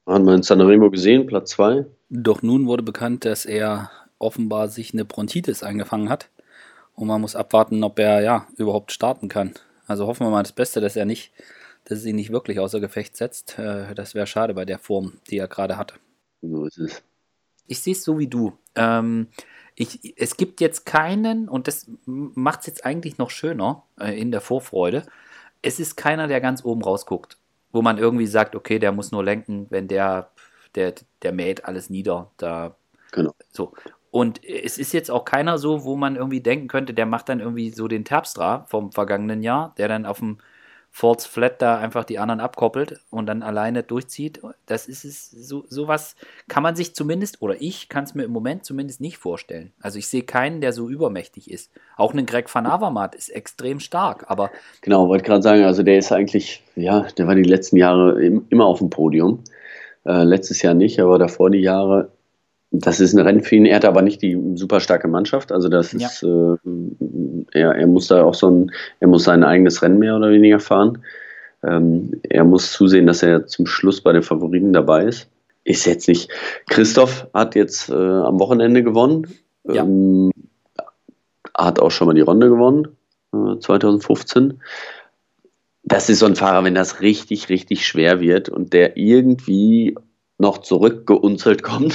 Haben 0.06 0.24
wir 0.24 0.34
in 0.34 0.42
Sanremo 0.42 0.90
gesehen, 0.90 1.26
Platz 1.26 1.50
2. 1.50 1.84
Doch 2.10 2.42
nun 2.42 2.66
wurde 2.66 2.84
bekannt, 2.84 3.24
dass 3.24 3.44
er 3.44 3.90
offenbar 4.18 4.68
sich 4.68 4.92
eine 4.92 5.04
Bronchitis 5.04 5.62
eingefangen 5.62 6.08
hat. 6.08 6.30
Und 6.94 7.08
man 7.08 7.20
muss 7.20 7.36
abwarten, 7.36 7.82
ob 7.84 7.98
er 7.98 8.22
ja 8.22 8.46
überhaupt 8.56 8.92
starten 8.92 9.28
kann. 9.28 9.54
Also 9.86 10.06
hoffen 10.06 10.26
wir 10.26 10.30
mal 10.30 10.42
das 10.42 10.52
Beste, 10.52 10.80
dass 10.80 10.96
er 10.96 11.04
nicht, 11.04 11.32
dass 11.84 11.98
es 11.98 12.06
ihn 12.06 12.16
nicht 12.16 12.30
wirklich 12.30 12.58
außer 12.60 12.80
Gefecht 12.80 13.16
setzt. 13.16 13.58
Äh, 13.58 13.94
Das 13.94 14.14
wäre 14.14 14.26
schade 14.26 14.54
bei 14.54 14.64
der 14.64 14.78
Form, 14.78 15.14
die 15.28 15.38
er 15.38 15.48
gerade 15.48 15.76
hatte. 15.76 15.96
So 16.40 16.64
ist 16.64 16.78
es. 16.78 17.02
Ich 17.66 17.80
sehe 17.80 17.92
es 17.92 18.04
so 18.04 18.18
wie 18.18 18.28
du. 18.28 18.52
Ähm, 18.76 19.26
ich, 19.74 20.14
es 20.16 20.36
gibt 20.36 20.60
jetzt 20.60 20.86
keinen, 20.86 21.48
und 21.48 21.68
das 21.68 21.90
macht 22.06 22.60
es 22.60 22.66
jetzt 22.66 22.86
eigentlich 22.86 23.18
noch 23.18 23.30
schöner 23.30 23.82
äh, 24.00 24.18
in 24.18 24.30
der 24.30 24.40
Vorfreude. 24.40 25.02
Es 25.62 25.80
ist 25.80 25.96
keiner, 25.96 26.28
der 26.28 26.40
ganz 26.40 26.64
oben 26.64 26.82
rausguckt, 26.82 27.36
wo 27.76 27.82
man 27.82 27.98
irgendwie 27.98 28.26
sagt, 28.26 28.56
okay, 28.56 28.78
der 28.80 28.92
muss 28.92 29.12
nur 29.12 29.22
lenken, 29.22 29.66
wenn 29.70 29.86
der, 29.86 30.32
der, 30.74 30.94
der 31.22 31.32
mäht 31.32 31.64
alles 31.66 31.90
nieder. 31.90 32.32
Da 32.38 32.76
Genau. 33.12 33.34
so. 33.50 33.72
Und 34.10 34.42
es 34.44 34.78
ist 34.78 34.92
jetzt 34.92 35.10
auch 35.10 35.24
keiner 35.24 35.58
so, 35.58 35.84
wo 35.84 35.96
man 35.96 36.16
irgendwie 36.16 36.40
denken 36.40 36.68
könnte, 36.68 36.94
der 36.94 37.06
macht 37.06 37.28
dann 37.28 37.40
irgendwie 37.40 37.70
so 37.70 37.88
den 37.88 38.04
Terpstra 38.04 38.64
vom 38.68 38.92
vergangenen 38.92 39.42
Jahr, 39.42 39.74
der 39.78 39.88
dann 39.88 40.06
auf 40.06 40.18
dem 40.18 40.38
Falls 40.98 41.26
Flat 41.26 41.60
da 41.60 41.76
einfach 41.76 42.04
die 42.04 42.18
anderen 42.18 42.40
abkoppelt 42.40 43.00
und 43.10 43.26
dann 43.26 43.42
alleine 43.42 43.82
durchzieht. 43.82 44.40
Das 44.64 44.88
ist 44.88 45.04
es, 45.04 45.30
so, 45.30 45.66
sowas 45.68 46.16
kann 46.48 46.62
man 46.62 46.74
sich 46.74 46.94
zumindest, 46.94 47.42
oder 47.42 47.60
ich 47.60 47.90
kann 47.90 48.04
es 48.04 48.14
mir 48.14 48.22
im 48.22 48.30
Moment 48.30 48.64
zumindest 48.64 49.02
nicht 49.02 49.18
vorstellen. 49.18 49.74
Also 49.78 49.98
ich 49.98 50.08
sehe 50.08 50.22
keinen, 50.22 50.62
der 50.62 50.72
so 50.72 50.88
übermächtig 50.88 51.50
ist. 51.50 51.70
Auch 51.98 52.14
einen 52.14 52.24
Greg 52.24 52.52
van 52.54 52.64
Avermaet 52.64 53.14
ist 53.14 53.28
extrem 53.28 53.78
stark, 53.78 54.24
aber 54.28 54.50
Genau, 54.80 55.06
wollte 55.08 55.24
gerade 55.24 55.42
sagen, 55.42 55.64
also 55.64 55.82
der 55.82 55.98
ist 55.98 56.12
eigentlich, 56.12 56.62
ja, 56.76 57.00
der 57.18 57.26
war 57.26 57.34
die 57.34 57.42
letzten 57.42 57.76
Jahre 57.76 58.24
im, 58.24 58.46
immer 58.48 58.64
auf 58.64 58.78
dem 58.78 58.88
Podium. 58.88 59.44
Äh, 60.06 60.22
letztes 60.22 60.62
Jahr 60.62 60.72
nicht, 60.72 60.98
aber 60.98 61.18
davor 61.18 61.50
die 61.50 61.60
Jahre. 61.60 62.10
Das 62.70 63.00
ist 63.00 63.14
ein 63.14 63.20
Rennen 63.20 63.42
für 63.42 63.54
ihn. 63.56 63.64
Er 63.66 63.76
hat 63.76 63.84
aber 63.84 64.02
nicht 64.02 64.22
die 64.22 64.36
super 64.54 64.80
starke 64.80 65.08
Mannschaft. 65.08 65.52
Also 65.52 65.68
das 65.68 65.92
Ja. 65.92 66.06
ist, 66.08 66.22
äh, 66.22 66.56
er, 67.52 67.74
er 67.74 67.86
muss 67.86 68.08
da 68.08 68.24
auch 68.24 68.34
so 68.34 68.50
ein, 68.50 68.72
er 69.00 69.08
muss 69.08 69.24
sein 69.24 69.44
eigenes 69.44 69.82
Rennen 69.82 69.98
mehr 69.98 70.16
oder 70.16 70.30
weniger 70.30 70.60
fahren. 70.60 70.98
Ähm, 71.62 72.20
er 72.22 72.44
muss 72.44 72.72
zusehen, 72.72 73.06
dass 73.06 73.22
er 73.22 73.46
zum 73.46 73.66
Schluss 73.66 74.00
bei 74.00 74.12
den 74.12 74.22
Favoriten 74.22 74.72
dabei 74.72 75.04
ist. 75.04 75.28
Ist 75.64 75.86
jetzt 75.86 76.06
nicht. 76.08 76.30
Christoph 76.68 77.26
hat 77.32 77.54
jetzt 77.54 77.88
äh, 77.88 77.94
am 77.94 78.38
Wochenende 78.40 78.82
gewonnen. 78.82 79.26
Ja. 79.64 79.82
Ähm, 79.82 80.30
hat 81.56 81.80
auch 81.80 81.90
schon 81.90 82.06
mal 82.08 82.14
die 82.14 82.20
Runde 82.20 82.48
gewonnen, 82.48 82.88
äh, 83.32 83.58
2015 83.58 84.60
das 85.88 86.10
ist 86.10 86.18
so 86.18 86.26
ein 86.26 86.34
Fahrer, 86.34 86.64
wenn 86.64 86.74
das 86.74 87.00
richtig, 87.00 87.48
richtig 87.48 87.86
schwer 87.86 88.20
wird 88.20 88.48
und 88.48 88.72
der 88.72 88.96
irgendwie 88.96 89.94
noch 90.36 90.58
zurückgeunzelt 90.58 91.62
kommt 91.62 91.94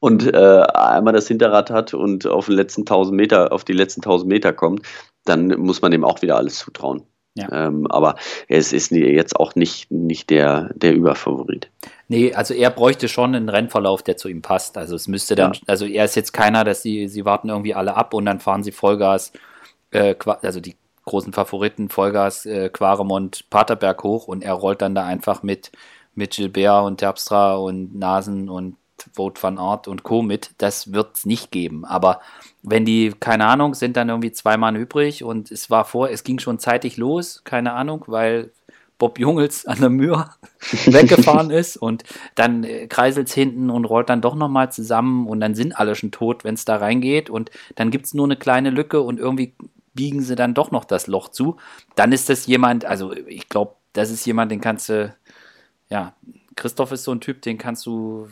und 0.00 0.26
äh, 0.26 0.62
einmal 0.74 1.12
das 1.12 1.28
Hinterrad 1.28 1.70
hat 1.70 1.94
und 1.94 2.26
auf, 2.26 2.46
den 2.46 2.54
letzten 2.54 2.82
1000 2.82 3.16
Meter, 3.16 3.52
auf 3.52 3.64
die 3.64 3.72
letzten 3.72 4.00
1000 4.00 4.28
Meter 4.28 4.52
kommt, 4.52 4.82
dann 5.24 5.48
muss 5.60 5.82
man 5.82 5.90
dem 5.90 6.04
auch 6.04 6.22
wieder 6.22 6.36
alles 6.36 6.58
zutrauen. 6.58 7.02
Ja. 7.34 7.66
Ähm, 7.66 7.86
aber 7.88 8.16
es 8.48 8.72
ist 8.72 8.90
jetzt 8.90 9.36
auch 9.36 9.54
nicht, 9.54 9.90
nicht 9.92 10.28
der, 10.30 10.70
der 10.74 10.94
Überfavorit. 10.94 11.70
Nee, 12.08 12.34
also 12.34 12.52
er 12.52 12.70
bräuchte 12.70 13.06
schon 13.08 13.34
einen 13.34 13.48
Rennverlauf, 13.48 14.02
der 14.02 14.16
zu 14.16 14.28
ihm 14.28 14.42
passt. 14.42 14.76
Also 14.76 14.96
es 14.96 15.06
müsste 15.06 15.36
dann, 15.36 15.52
Ja. 15.52 15.60
also 15.66 15.84
er 15.86 16.04
ist 16.04 16.16
jetzt 16.16 16.32
keiner, 16.32 16.64
dass 16.64 16.82
sie, 16.82 17.06
sie 17.06 17.24
warten 17.24 17.48
irgendwie 17.48 17.74
alle 17.74 17.96
ab 17.96 18.12
und 18.14 18.24
dann 18.26 18.40
fahren 18.40 18.64
sie 18.64 18.72
Vollgas, 18.72 19.32
äh, 19.92 20.16
also 20.42 20.60
die 20.60 20.74
großen 21.04 21.32
Favoriten, 21.32 21.88
Vollgas, 21.90 22.44
äh, 22.44 22.70
Quaremont, 22.70 23.48
Paterberg 23.50 24.02
hoch 24.02 24.26
und 24.26 24.42
er 24.42 24.54
rollt 24.54 24.82
dann 24.82 24.94
da 24.96 25.04
einfach 25.04 25.42
mit, 25.42 25.70
mit 26.14 26.32
Gilbert 26.32 26.84
und 26.86 26.98
Terpstra 26.98 27.54
und 27.54 27.94
Nasen 27.96 28.48
und 28.48 28.76
Vote 29.12 29.42
van 29.42 29.58
Art 29.58 29.88
und 29.88 30.02
Co. 30.02 30.22
mit. 30.22 30.50
Das 30.58 30.92
wird 30.92 31.16
es 31.16 31.26
nicht 31.26 31.50
geben. 31.50 31.84
Aber 31.84 32.20
wenn 32.62 32.84
die, 32.84 33.14
keine 33.18 33.46
Ahnung, 33.46 33.74
sind 33.74 33.96
dann 33.96 34.08
irgendwie 34.08 34.32
zwei 34.32 34.56
Mann 34.56 34.76
übrig 34.76 35.24
und 35.24 35.50
es 35.50 35.70
war 35.70 35.84
vor, 35.84 36.10
es 36.10 36.24
ging 36.24 36.38
schon 36.38 36.58
zeitig 36.58 36.96
los, 36.96 37.42
keine 37.44 37.72
Ahnung, 37.72 38.04
weil 38.06 38.50
Bob 38.98 39.18
Jungels 39.18 39.64
an 39.66 39.80
der 39.80 39.90
Mühr 39.90 40.30
weggefahren 40.86 41.50
ist 41.50 41.76
und 41.76 42.04
dann 42.34 42.64
äh, 42.64 42.86
kreiselt 42.86 43.28
es 43.28 43.34
hinten 43.34 43.70
und 43.70 43.84
rollt 43.84 44.08
dann 44.08 44.20
doch 44.20 44.34
nochmal 44.34 44.72
zusammen 44.72 45.26
und 45.26 45.40
dann 45.40 45.54
sind 45.54 45.78
alle 45.78 45.94
schon 45.94 46.10
tot, 46.10 46.44
wenn 46.44 46.54
es 46.54 46.64
da 46.64 46.76
reingeht 46.76 47.30
und 47.30 47.50
dann 47.76 47.90
gibt 47.90 48.06
es 48.06 48.14
nur 48.14 48.26
eine 48.26 48.36
kleine 48.36 48.70
Lücke 48.70 49.00
und 49.00 49.18
irgendwie 49.18 49.54
biegen 49.94 50.22
sie 50.22 50.36
dann 50.36 50.54
doch 50.54 50.70
noch 50.70 50.84
das 50.84 51.06
Loch 51.06 51.28
zu. 51.28 51.56
Dann 51.96 52.12
ist 52.12 52.28
das 52.28 52.46
jemand, 52.46 52.84
also 52.84 53.12
ich 53.12 53.48
glaube, 53.48 53.74
das 53.94 54.10
ist 54.10 54.24
jemand, 54.26 54.52
den 54.52 54.60
kannst 54.60 54.88
du, 54.88 55.12
ja, 55.90 56.14
Christoph 56.54 56.92
ist 56.92 57.04
so 57.04 57.12
ein 57.12 57.20
Typ, 57.20 57.42
den 57.42 57.58
kannst 57.58 57.86
du 57.86 58.28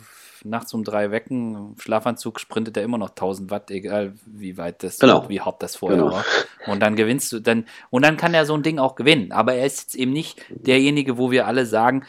nachts 0.49 0.73
um 0.73 0.83
drei 0.83 1.11
wecken. 1.11 1.55
Im 1.55 1.75
Schlafanzug 1.79 2.39
sprintet 2.39 2.77
er 2.77 2.83
immer 2.83 2.97
noch 2.97 3.09
1000 3.09 3.51
Watt, 3.51 3.71
egal 3.71 4.13
wie 4.25 4.57
weit 4.57 4.83
das, 4.83 4.99
Genau. 4.99 5.27
wie 5.29 5.41
hart 5.41 5.61
das 5.63 5.75
vorher 5.75 5.97
Genau. 5.99 6.11
war. 6.11 6.25
Und 6.67 6.81
dann 6.81 6.95
gewinnst 6.95 7.31
du, 7.31 7.39
dann, 7.39 7.65
und 7.89 8.03
dann 8.03 8.17
kann 8.17 8.33
er 8.33 8.45
so 8.45 8.53
ein 8.53 8.63
Ding 8.63 8.79
auch 8.79 8.95
gewinnen. 8.95 9.31
Aber 9.31 9.53
er 9.53 9.65
ist 9.65 9.79
jetzt 9.81 9.95
eben 9.95 10.11
nicht 10.13 10.41
derjenige, 10.49 11.17
wo 11.17 11.31
wir 11.31 11.47
alle 11.47 11.65
sagen, 11.65 12.03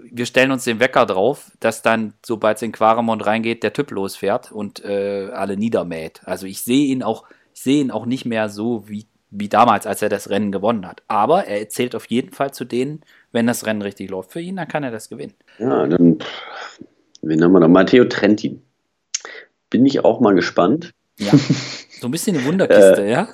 wir 0.00 0.26
stellen 0.26 0.52
uns 0.52 0.64
den 0.64 0.78
Wecker 0.80 1.06
drauf, 1.06 1.50
dass 1.60 1.82
dann, 1.82 2.14
sobald 2.24 2.56
es 2.58 2.62
in 2.62 2.72
Quaremont 2.72 3.26
reingeht, 3.26 3.62
der 3.62 3.72
Typ 3.72 3.90
losfährt 3.90 4.52
und 4.52 4.84
äh, 4.84 5.28
alle 5.32 5.56
niedermäht. 5.56 6.20
Also 6.24 6.46
ich 6.46 6.62
sehe 6.62 6.86
ihn 6.86 7.02
auch, 7.02 7.24
ich 7.52 7.62
sehe 7.62 7.80
ihn 7.80 7.90
auch 7.90 8.06
nicht 8.06 8.24
mehr 8.24 8.48
so 8.48 8.88
wie, 8.88 9.06
wie 9.30 9.48
damals, 9.48 9.86
als 9.86 10.00
er 10.00 10.08
das 10.08 10.30
Rennen 10.30 10.52
gewonnen 10.52 10.86
hat. 10.86 11.02
Aber 11.08 11.46
er 11.46 11.68
zählt 11.68 11.96
auf 11.96 12.06
jeden 12.06 12.32
Fall 12.32 12.54
zu 12.54 12.64
denen, 12.64 13.02
wenn 13.32 13.46
das 13.48 13.66
Rennen 13.66 13.82
richtig 13.82 14.08
läuft 14.08 14.30
für 14.32 14.40
ihn, 14.40 14.56
dann 14.56 14.68
kann 14.68 14.84
er 14.84 14.92
das 14.92 15.08
gewinnen. 15.08 15.34
Ja, 15.58 15.86
dann, 15.86 16.18
wen 17.22 17.42
haben 17.42 17.52
wir 17.52 17.60
da? 17.60 17.68
Matteo 17.68 18.04
Trenti. 18.04 18.60
Bin 19.70 19.86
ich 19.86 20.04
auch 20.04 20.20
mal 20.20 20.34
gespannt. 20.34 20.92
Ja. 21.18 21.32
So 22.00 22.06
ein 22.06 22.10
bisschen 22.12 22.36
eine 22.36 22.46
Wunderkiste, 22.46 23.04
ja? 23.06 23.28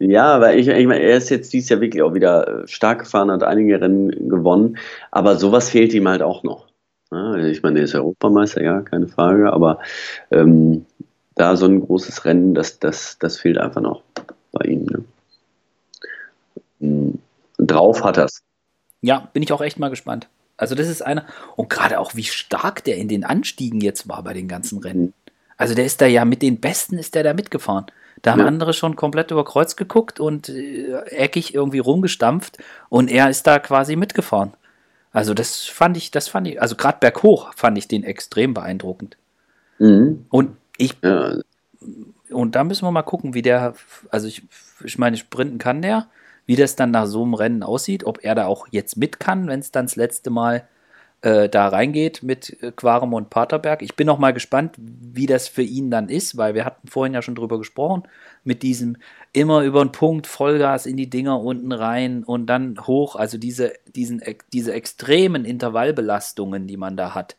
Ja, 0.00 0.40
weil 0.40 0.58
ich, 0.58 0.66
ich 0.66 0.86
meine, 0.88 1.04
er 1.04 1.16
ist 1.16 1.30
jetzt 1.30 1.52
dieses 1.52 1.68
Jahr 1.68 1.80
wirklich 1.80 2.02
auch 2.02 2.14
wieder 2.14 2.64
äh, 2.64 2.68
stark 2.68 3.00
gefahren, 3.00 3.30
hat 3.30 3.44
einige 3.44 3.80
Rennen 3.80 4.28
gewonnen, 4.28 4.78
aber 5.12 5.36
sowas 5.36 5.70
fehlt 5.70 5.94
ihm 5.94 6.08
halt 6.08 6.22
auch 6.22 6.42
noch. 6.42 6.66
Ja, 7.12 7.36
ich 7.36 7.62
meine, 7.62 7.78
er 7.78 7.84
ist 7.84 7.94
Europameister, 7.94 8.62
ja, 8.62 8.80
keine 8.80 9.06
Frage, 9.06 9.52
aber 9.52 9.78
ähm, 10.32 10.86
da 11.36 11.56
so 11.56 11.66
ein 11.66 11.80
großes 11.80 12.24
Rennen, 12.24 12.54
das, 12.54 12.80
das, 12.80 13.18
das 13.18 13.38
fehlt 13.38 13.58
einfach 13.58 13.80
noch 13.80 14.02
bei 14.50 14.64
ihm. 14.66 14.86
Ne? 14.86 15.04
Mhm. 16.80 17.18
Drauf 17.58 18.02
hat 18.02 18.16
er's. 18.16 18.42
Ja, 19.02 19.28
bin 19.32 19.42
ich 19.42 19.52
auch 19.52 19.60
echt 19.60 19.78
mal 19.78 19.90
gespannt. 19.90 20.28
Also 20.62 20.76
das 20.76 20.86
ist 20.86 21.02
einer, 21.02 21.26
und 21.56 21.68
gerade 21.68 21.98
auch 21.98 22.14
wie 22.14 22.22
stark 22.22 22.84
der 22.84 22.96
in 22.96 23.08
den 23.08 23.24
Anstiegen 23.24 23.80
jetzt 23.80 24.08
war 24.08 24.22
bei 24.22 24.32
den 24.32 24.46
ganzen 24.46 24.78
Rennen. 24.78 25.12
Also 25.56 25.74
der 25.74 25.84
ist 25.84 26.00
da 26.00 26.06
ja 26.06 26.24
mit 26.24 26.40
den 26.40 26.60
Besten 26.60 26.98
ist 26.98 27.16
der 27.16 27.24
da 27.24 27.34
mitgefahren. 27.34 27.86
Da 28.22 28.30
haben 28.30 28.38
Ja. 28.40 28.46
andere 28.46 28.72
schon 28.72 28.94
komplett 28.94 29.32
über 29.32 29.44
Kreuz 29.44 29.74
geguckt 29.74 30.20
und 30.20 30.48
äh, 30.48 31.00
eckig 31.06 31.52
irgendwie 31.52 31.80
rumgestampft 31.80 32.58
und 32.88 33.10
er 33.10 33.28
ist 33.28 33.44
da 33.48 33.58
quasi 33.58 33.96
mitgefahren. 33.96 34.52
Also 35.12 35.34
das 35.34 35.64
fand 35.64 35.96
ich, 35.96 36.12
das 36.12 36.28
fand 36.28 36.46
ich, 36.46 36.62
also 36.62 36.76
gerade 36.76 36.98
berghoch 37.00 37.52
fand 37.54 37.76
ich 37.76 37.88
den 37.88 38.04
extrem 38.04 38.54
beeindruckend. 38.54 39.16
Mhm. 39.80 40.26
Und 40.30 40.56
ich, 40.78 40.96
Ja, 41.02 41.38
und 42.30 42.54
da 42.54 42.62
müssen 42.62 42.86
wir 42.86 42.92
mal 42.92 43.02
gucken, 43.02 43.34
wie 43.34 43.42
der, 43.42 43.74
also 44.10 44.28
ich, 44.28 44.42
ich 44.84 44.96
meine, 44.96 45.16
sprinten 45.16 45.58
kann 45.58 45.82
der, 45.82 46.06
wie 46.52 46.56
das 46.56 46.76
dann 46.76 46.90
nach 46.90 47.06
so 47.06 47.22
einem 47.22 47.32
Rennen 47.32 47.62
aussieht, 47.62 48.04
ob 48.04 48.22
er 48.22 48.34
da 48.34 48.44
auch 48.44 48.66
jetzt 48.70 48.98
mit 48.98 49.18
kann, 49.18 49.48
wenn 49.48 49.60
es 49.60 49.70
dann 49.70 49.86
das 49.86 49.96
letzte 49.96 50.28
Mal 50.28 50.68
äh, 51.22 51.48
da 51.48 51.68
reingeht 51.68 52.22
mit 52.22 52.62
äh, 52.62 52.72
Quarem 52.72 53.14
und 53.14 53.30
Paterberg. 53.30 53.80
Ich 53.80 53.96
bin 53.96 54.06
auch 54.10 54.18
mal 54.18 54.34
gespannt, 54.34 54.74
wie 54.76 55.24
das 55.24 55.48
für 55.48 55.62
ihn 55.62 55.90
dann 55.90 56.10
ist, 56.10 56.36
weil 56.36 56.54
wir 56.54 56.66
hatten 56.66 56.88
vorhin 56.88 57.14
ja 57.14 57.22
schon 57.22 57.36
drüber 57.36 57.56
gesprochen, 57.56 58.02
mit 58.44 58.62
diesem 58.62 58.98
immer 59.32 59.62
über 59.62 59.82
den 59.82 59.92
Punkt, 59.92 60.26
Vollgas 60.26 60.84
in 60.84 60.98
die 60.98 61.08
Dinger 61.08 61.40
unten 61.40 61.72
rein 61.72 62.22
und 62.22 62.44
dann 62.48 62.86
hoch, 62.86 63.16
also 63.16 63.38
diese, 63.38 63.72
diesen, 63.86 64.20
diese 64.52 64.74
extremen 64.74 65.46
Intervallbelastungen, 65.46 66.66
die 66.66 66.76
man 66.76 66.98
da 66.98 67.14
hat, 67.14 67.36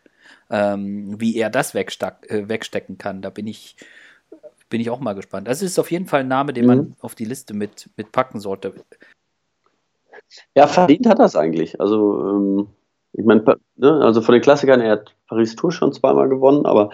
ähm, 0.49 1.21
wie 1.21 1.37
er 1.37 1.51
das 1.51 1.75
äh, 1.75 2.49
wegstecken 2.49 2.97
kann, 2.97 3.21
da 3.21 3.29
bin 3.29 3.45
ich, 3.45 3.75
bin 4.69 4.81
ich 4.81 4.89
auch 4.89 4.99
mal 4.99 5.13
gespannt. 5.13 5.47
Das 5.47 5.61
ist 5.61 5.79
auf 5.79 5.91
jeden 5.91 6.05
Fall 6.05 6.21
ein 6.21 6.27
Name, 6.27 6.53
den 6.53 6.65
man 6.65 6.77
Mhm. 6.77 6.95
auf 7.01 7.15
die 7.15 7.25
Liste 7.25 7.53
mit, 7.53 7.89
mit 7.97 8.11
packen 8.11 8.39
sollte. 8.39 8.73
Ja, 10.55 10.67
verdient 10.67 11.07
hat 11.07 11.19
es 11.19 11.35
eigentlich. 11.35 11.79
Also, 11.79 12.29
ähm, 12.29 12.67
ich 13.13 13.25
meine, 13.25 13.43
ne, 13.75 14.01
also 14.01 14.21
von 14.21 14.33
den 14.33 14.41
Klassikern, 14.41 14.81
er 14.81 14.93
hat 14.93 15.15
Paris 15.27 15.55
Tour 15.55 15.71
schon 15.71 15.93
zweimal 15.93 16.29
gewonnen, 16.29 16.65
aber 16.65 16.89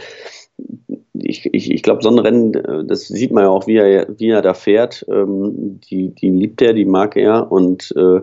ich, 1.13 1.45
ich, 1.53 1.71
ich 1.71 1.83
glaube, 1.83 2.01
so 2.03 2.09
ein 2.09 2.19
Rennen, 2.19 2.53
äh, 2.53 2.85
das 2.85 3.07
sieht 3.07 3.31
man 3.31 3.45
ja 3.45 3.49
auch, 3.49 3.67
wie 3.67 3.77
er, 3.77 4.07
wie 4.19 4.29
er 4.29 4.41
da 4.41 4.53
fährt. 4.53 5.05
Ähm, 5.09 5.79
die, 5.89 6.09
die 6.09 6.29
liebt 6.29 6.61
er, 6.61 6.73
die 6.73 6.85
mag 6.85 7.15
er 7.15 7.51
und 7.51 7.93
äh, 7.95 8.21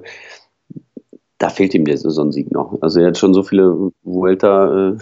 da 1.39 1.49
fehlt 1.51 1.75
ihm 1.75 1.85
der 1.85 1.99
Saisonsieg 1.99 2.51
noch. 2.51 2.81
Also 2.81 3.01
er 3.01 3.09
hat 3.09 3.19
schon 3.19 3.35
so 3.35 3.43
viele 3.43 3.93
Vuelta 4.03 4.97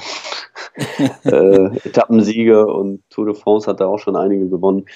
äh, 1.24 1.76
Etappensiege 1.86 2.66
und 2.66 3.02
Tour 3.10 3.26
de 3.26 3.34
France 3.34 3.70
hat 3.70 3.80
er 3.80 3.88
auch 3.88 3.98
schon 3.98 4.16
einige 4.16 4.48
gewonnen. 4.48 4.86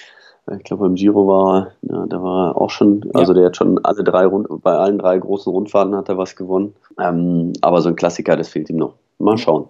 Ich 0.57 0.63
glaube, 0.63 0.83
beim 0.83 0.95
Giro 0.95 1.27
war 1.27 1.71
er, 1.83 1.93
ja, 1.93 2.05
da 2.07 2.23
war 2.23 2.49
er 2.49 2.57
auch 2.61 2.71
schon, 2.71 3.07
also 3.13 3.33
der 3.33 3.47
hat 3.47 3.57
schon 3.57 3.83
alle 3.85 4.03
drei 4.03 4.25
Rund, 4.25 4.47
bei 4.63 4.71
allen 4.71 4.97
drei 4.97 5.17
großen 5.19 5.51
Rundfahrten 5.51 5.95
hat 5.95 6.09
er 6.09 6.17
was 6.17 6.35
gewonnen. 6.35 6.75
Ähm, 6.99 7.53
aber 7.61 7.81
so 7.81 7.89
ein 7.89 7.95
Klassiker, 7.95 8.35
das 8.35 8.49
fehlt 8.49 8.69
ihm 8.69 8.77
noch. 8.77 8.95
Mal 9.19 9.37
schauen. 9.37 9.69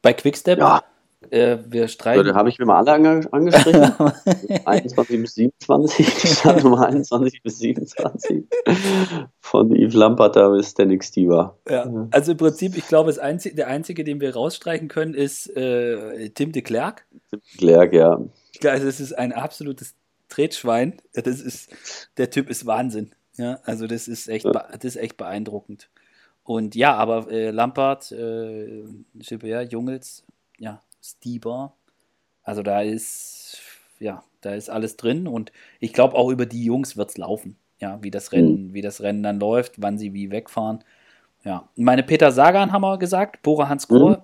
Bei 0.00 0.14
Quickstep, 0.14 0.58
Ja. 0.58 0.82
Äh, 1.30 1.58
wir 1.68 1.82
So, 1.82 1.88
streichen. 1.88 2.24
da 2.26 2.34
habe 2.34 2.48
ich 2.48 2.58
mir 2.58 2.66
mal 2.66 2.78
alle 2.78 2.92
ange 2.92 3.32
angestrichen. 3.32 3.92
21 4.64 5.20
bis 5.22 5.34
27, 5.34 6.06
Startnummer 6.38 6.86
21 6.86 7.42
bis 7.42 7.58
27. 7.58 8.44
Von 9.40 9.74
Yves 9.74 9.94
Lampert 9.94 10.36
da 10.36 10.48
bis 10.50 10.74
Danik 10.74 11.04
Stieber. 11.04 11.58
Ja, 11.68 11.90
also 12.10 12.32
im 12.32 12.38
Prinzip, 12.38 12.76
ich 12.76 12.86
glaube, 12.86 13.08
das 13.10 13.18
einzige, 13.18 13.54
der 13.56 13.68
einzige, 13.68 14.04
den 14.04 14.20
wir 14.20 14.34
rausstreichen 14.34 14.88
können, 14.88 15.14
ist 15.14 15.48
äh, 15.56 16.30
Tim 16.30 16.52
de 16.52 16.62
Klerk. 16.62 17.06
Klerk, 17.58 17.92
ja. 17.92 18.20
Also 18.64 18.86
es 18.86 19.00
ist 19.00 19.12
ein 19.12 19.32
absolutes 19.32 19.94
Tretschwein. 20.28 21.00
Das 21.14 21.40
ist, 21.40 21.70
der 22.16 22.30
Typ 22.30 22.50
ist 22.50 22.66
Wahnsinn. 22.66 23.12
Ja, 23.36 23.58
also 23.64 23.86
das 23.86 24.06
ist 24.08 24.28
echt, 24.28 24.44
Ja. 24.44 24.52
das 24.52 24.84
ist 24.84 24.96
echt 24.96 25.16
beeindruckend. 25.16 25.88
Und 26.42 26.74
ja, 26.74 26.94
aber 26.96 27.30
äh, 27.30 27.50
Lampard, 27.50 28.10
äh, 28.12 28.82
Gilbert, 29.14 29.72
Jungels, 29.72 30.24
ja, 30.58 30.82
Stieber, 31.02 31.72
also 32.42 32.62
da 32.62 32.82
ist, 32.82 33.58
ja, 33.98 34.22
da 34.40 34.54
ist 34.54 34.70
alles 34.70 34.96
drin 34.96 35.26
und 35.26 35.52
ich 35.78 35.92
glaube 35.92 36.16
auch 36.16 36.30
über 36.30 36.46
die 36.46 36.64
Jungs 36.64 36.96
wird 36.96 37.10
es 37.10 37.18
laufen. 37.18 37.56
Ja, 37.78 37.98
wie 38.02 38.10
das 38.10 38.32
Rennen, 38.32 38.74
wie 38.74 38.82
das 38.82 39.00
Rennen 39.00 39.22
dann 39.22 39.40
läuft, 39.40 39.80
wann 39.80 39.96
sie 39.96 40.12
wie 40.12 40.30
wegfahren. 40.30 40.84
Ja, 41.44 41.68
meine 41.76 42.02
Peter 42.02 42.30
Sagan 42.30 42.72
haben 42.72 42.82
wir 42.82 42.98
gesagt, 42.98 43.42
Bora 43.42 43.70
Hans 43.70 43.88
Grohe 43.88 44.22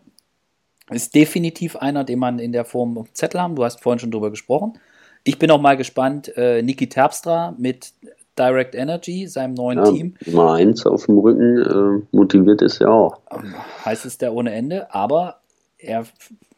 ist 0.91 1.15
definitiv 1.15 1.77
einer, 1.77 2.05
den 2.05 2.19
man 2.19 2.39
in 2.39 2.53
der 2.53 2.67
Form 2.67 2.99
auf 2.99 3.13
Zettel 3.15 3.41
haben. 3.41 3.57
Du 3.57 3.65
hast 3.65 3.83
vorhin 3.83 3.99
schon 3.99 4.11
drüber 4.11 4.31
gesprochen. 4.31 4.79
Ich 5.25 5.39
bin 5.39 5.51
auch 5.51 5.61
mal 5.61 5.77
gespannt, 5.77 6.37
äh, 6.37 6.63
Niki 6.63 6.89
Terpstra 6.89 7.55
mit 7.59 7.95
Direct 8.39 8.75
Energy, 8.75 9.27
seinem 9.27 9.55
neuen 9.55 9.79
ja 9.79 9.91
Team. 9.91 10.15
Nummer 10.27 10.53
eins 10.53 10.85
auf 10.87 11.07
dem 11.07 11.19
Rücken, 11.19 12.03
äh, 12.03 12.17
motiviert 12.17 12.61
ist 12.61 12.81
er 12.81 12.93
auch. 12.93 13.21
Ähm, 13.33 13.55
heißt 13.85 14.05
es 14.05 14.19
der 14.19 14.35
ohne 14.35 14.53
Ende, 14.53 14.93
aber 14.95 15.41
er 15.79 16.05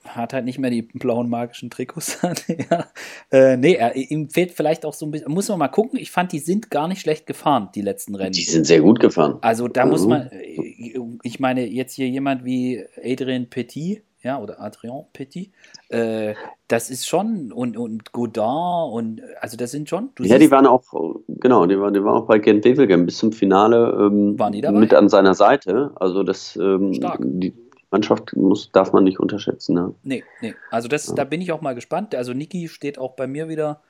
hat 0.09 0.33
halt 0.33 0.45
nicht 0.45 0.59
mehr 0.59 0.71
die 0.71 0.83
blauen 0.83 1.29
magischen 1.29 1.71
Trikots 1.71 2.23
an. 2.25 2.35
ja. 2.71 2.87
äh, 3.31 3.57
nee, 3.57 3.75
er, 3.75 3.95
ihm 3.97 4.29
fehlt 4.31 4.53
vielleicht 4.53 4.85
auch 4.85 4.95
so 4.95 5.07
ein 5.07 5.11
bisschen, 5.11 5.33
muss 5.33 5.49
man 5.49 5.59
mal 5.59 5.69
gucken, 5.69 5.99
ich 5.99 6.11
fand, 6.11 6.33
die 6.33 6.39
sind 6.39 6.71
gar 6.71 6.89
nicht 6.89 7.01
schlecht 7.01 7.27
gefahren, 7.27 7.69
die 7.75 7.83
letzten 7.83 8.15
Rennen. 8.15 8.33
Die 8.33 8.43
sind 8.43 8.67
sehr 8.67 8.81
gut 8.81 9.01
gefahren. 9.01 9.39
Also 9.41 9.69
da 9.69 9.87
muss 9.87 10.03
Mhm. 10.05 10.09
man, 10.09 10.31
ich 11.23 11.41
meine, 11.41 11.67
jetzt 11.67 11.95
hier 11.95 12.09
jemand 12.09 12.45
wie 12.45 12.85
Adrien 13.03 13.49
Petit, 13.51 14.03
ja, 14.23 14.41
oder 14.41 14.61
Adrien 14.61 15.05
Petit, 15.13 15.53
äh, 15.91 16.35
das 16.67 16.91
ist 16.91 17.07
schon, 17.07 17.53
und, 17.53 17.77
und 17.77 18.11
Godin 18.13 18.43
und, 18.43 19.23
also 19.41 19.57
das 19.57 19.71
sind 19.71 19.89
schon, 19.89 20.11
Ja, 20.21 20.39
die 20.39 20.51
waren 20.51 20.67
auch, 20.67 20.83
genau, 21.29 21.67
die 21.67 21.79
waren, 21.79 21.95
die 21.95 22.03
waren 22.03 22.23
auch 22.23 22.27
bei 22.27 22.39
Gent 22.39 22.65
Wevelgem 22.65 23.07
bis 23.07 23.19
zum 23.19 23.31
Finale 23.33 23.97
ähm, 24.11 24.37
mit 24.73 24.93
an 24.93 25.09
seiner 25.09 25.35
Seite. 25.35 25.93
Also 25.95 26.25
das, 26.25 26.57
ähm, 26.57 26.95
Stark. 26.95 27.21
die 27.23 27.55
Mannschaft 27.91 28.37
muss, 28.37 28.71
darf 28.73 28.93
man 28.93 29.05
nicht 29.05 29.19
unterschätzen. 29.19 29.75
Ne? 29.75 29.95
Nee, 30.03 30.25
nee. 30.41 30.55
Also 30.71 30.89
das, 30.89 31.07
da 31.15 31.25
bin 31.25 31.41
ich 31.41 31.53
auch 31.53 31.61
mal 31.61 31.75
gespannt. 31.75 32.15
Also 32.15 32.35
Niki 32.35 32.69
steht 32.69 32.99
auch 32.99 33.15
bei 33.15 33.27
mir 33.27 33.49
wieder 33.49 33.81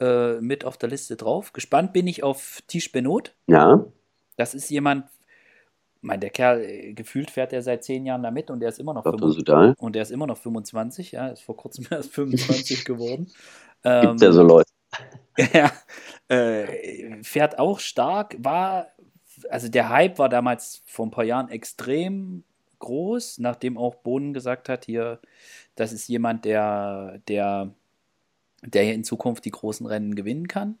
äh, 0.00 0.40
mit 0.40 0.64
auf 0.64 0.76
der 0.78 0.88
Liste 0.88 1.16
drauf. 1.16 1.52
Gespannt 1.52 1.92
bin 1.92 2.06
ich 2.06 2.22
auf 2.22 2.62
Tisch 2.66 2.90
Benot. 2.90 3.34
Ja, 3.46 3.84
Das 4.36 4.54
ist 4.54 4.70
jemand, 4.70 5.06
mein, 6.00 6.20
der 6.20 6.30
Kerl, 6.30 6.62
äh, 6.62 6.92
gefühlt 6.94 7.30
fährt 7.30 7.52
er 7.52 7.62
seit 7.62 7.84
zehn 7.84 8.06
Jahren 8.06 8.22
damit 8.22 8.50
und 8.50 8.60
der 8.60 8.70
ist 8.70 8.80
immer 8.80 8.94
noch 8.94 9.04
Dr. 9.04 9.18
25. 9.18 9.38
Sudal. 9.38 9.74
Und 9.78 9.94
der 9.94 10.02
ist 10.02 10.10
immer 10.10 10.26
noch 10.26 10.38
25, 10.38 11.12
ja, 11.12 11.28
ist 11.28 11.42
vor 11.42 11.56
kurzem 11.56 11.86
erst 11.90 12.12
25 12.12 12.84
geworden. 12.86 13.30
Gibt 13.82 14.20
ja 14.22 14.32
so 14.32 14.42
Leute. 14.42 14.70
Ja, 15.52 15.72
äh, 16.28 17.22
fährt 17.24 17.58
auch 17.58 17.80
stark, 17.80 18.36
war, 18.38 18.86
also 19.50 19.68
der 19.68 19.88
Hype 19.88 20.20
war 20.20 20.28
damals 20.28 20.82
vor 20.86 21.06
ein 21.06 21.10
paar 21.10 21.24
Jahren 21.24 21.48
extrem 21.48 22.44
groß, 22.84 23.38
nachdem 23.38 23.76
auch 23.78 23.96
Bohnen 23.96 24.32
gesagt 24.34 24.68
hat, 24.68 24.84
hier, 24.84 25.18
das 25.76 25.92
ist 25.92 26.08
jemand, 26.08 26.44
der, 26.44 27.20
der, 27.28 27.70
der 28.62 28.82
hier 28.84 28.94
in 28.94 29.04
Zukunft 29.04 29.44
die 29.44 29.50
großen 29.50 29.86
Rennen 29.86 30.14
gewinnen 30.14 30.48
kann. 30.48 30.78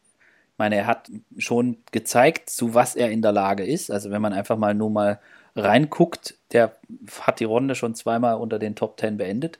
Ich 0.52 0.58
meine, 0.58 0.76
er 0.76 0.86
hat 0.86 1.10
schon 1.38 1.78
gezeigt, 1.90 2.48
zu 2.50 2.74
was 2.74 2.94
er 2.94 3.10
in 3.10 3.22
der 3.22 3.32
Lage 3.32 3.64
ist. 3.64 3.90
Also 3.90 4.10
wenn 4.10 4.22
man 4.22 4.32
einfach 4.32 4.56
mal 4.56 4.74
nur 4.74 4.90
mal 4.90 5.18
reinguckt, 5.56 6.36
der 6.52 6.76
hat 7.20 7.40
die 7.40 7.44
Runde 7.44 7.74
schon 7.74 7.94
zweimal 7.94 8.36
unter 8.36 8.58
den 8.58 8.76
Top 8.76 8.96
Ten 8.96 9.16
beendet. 9.16 9.58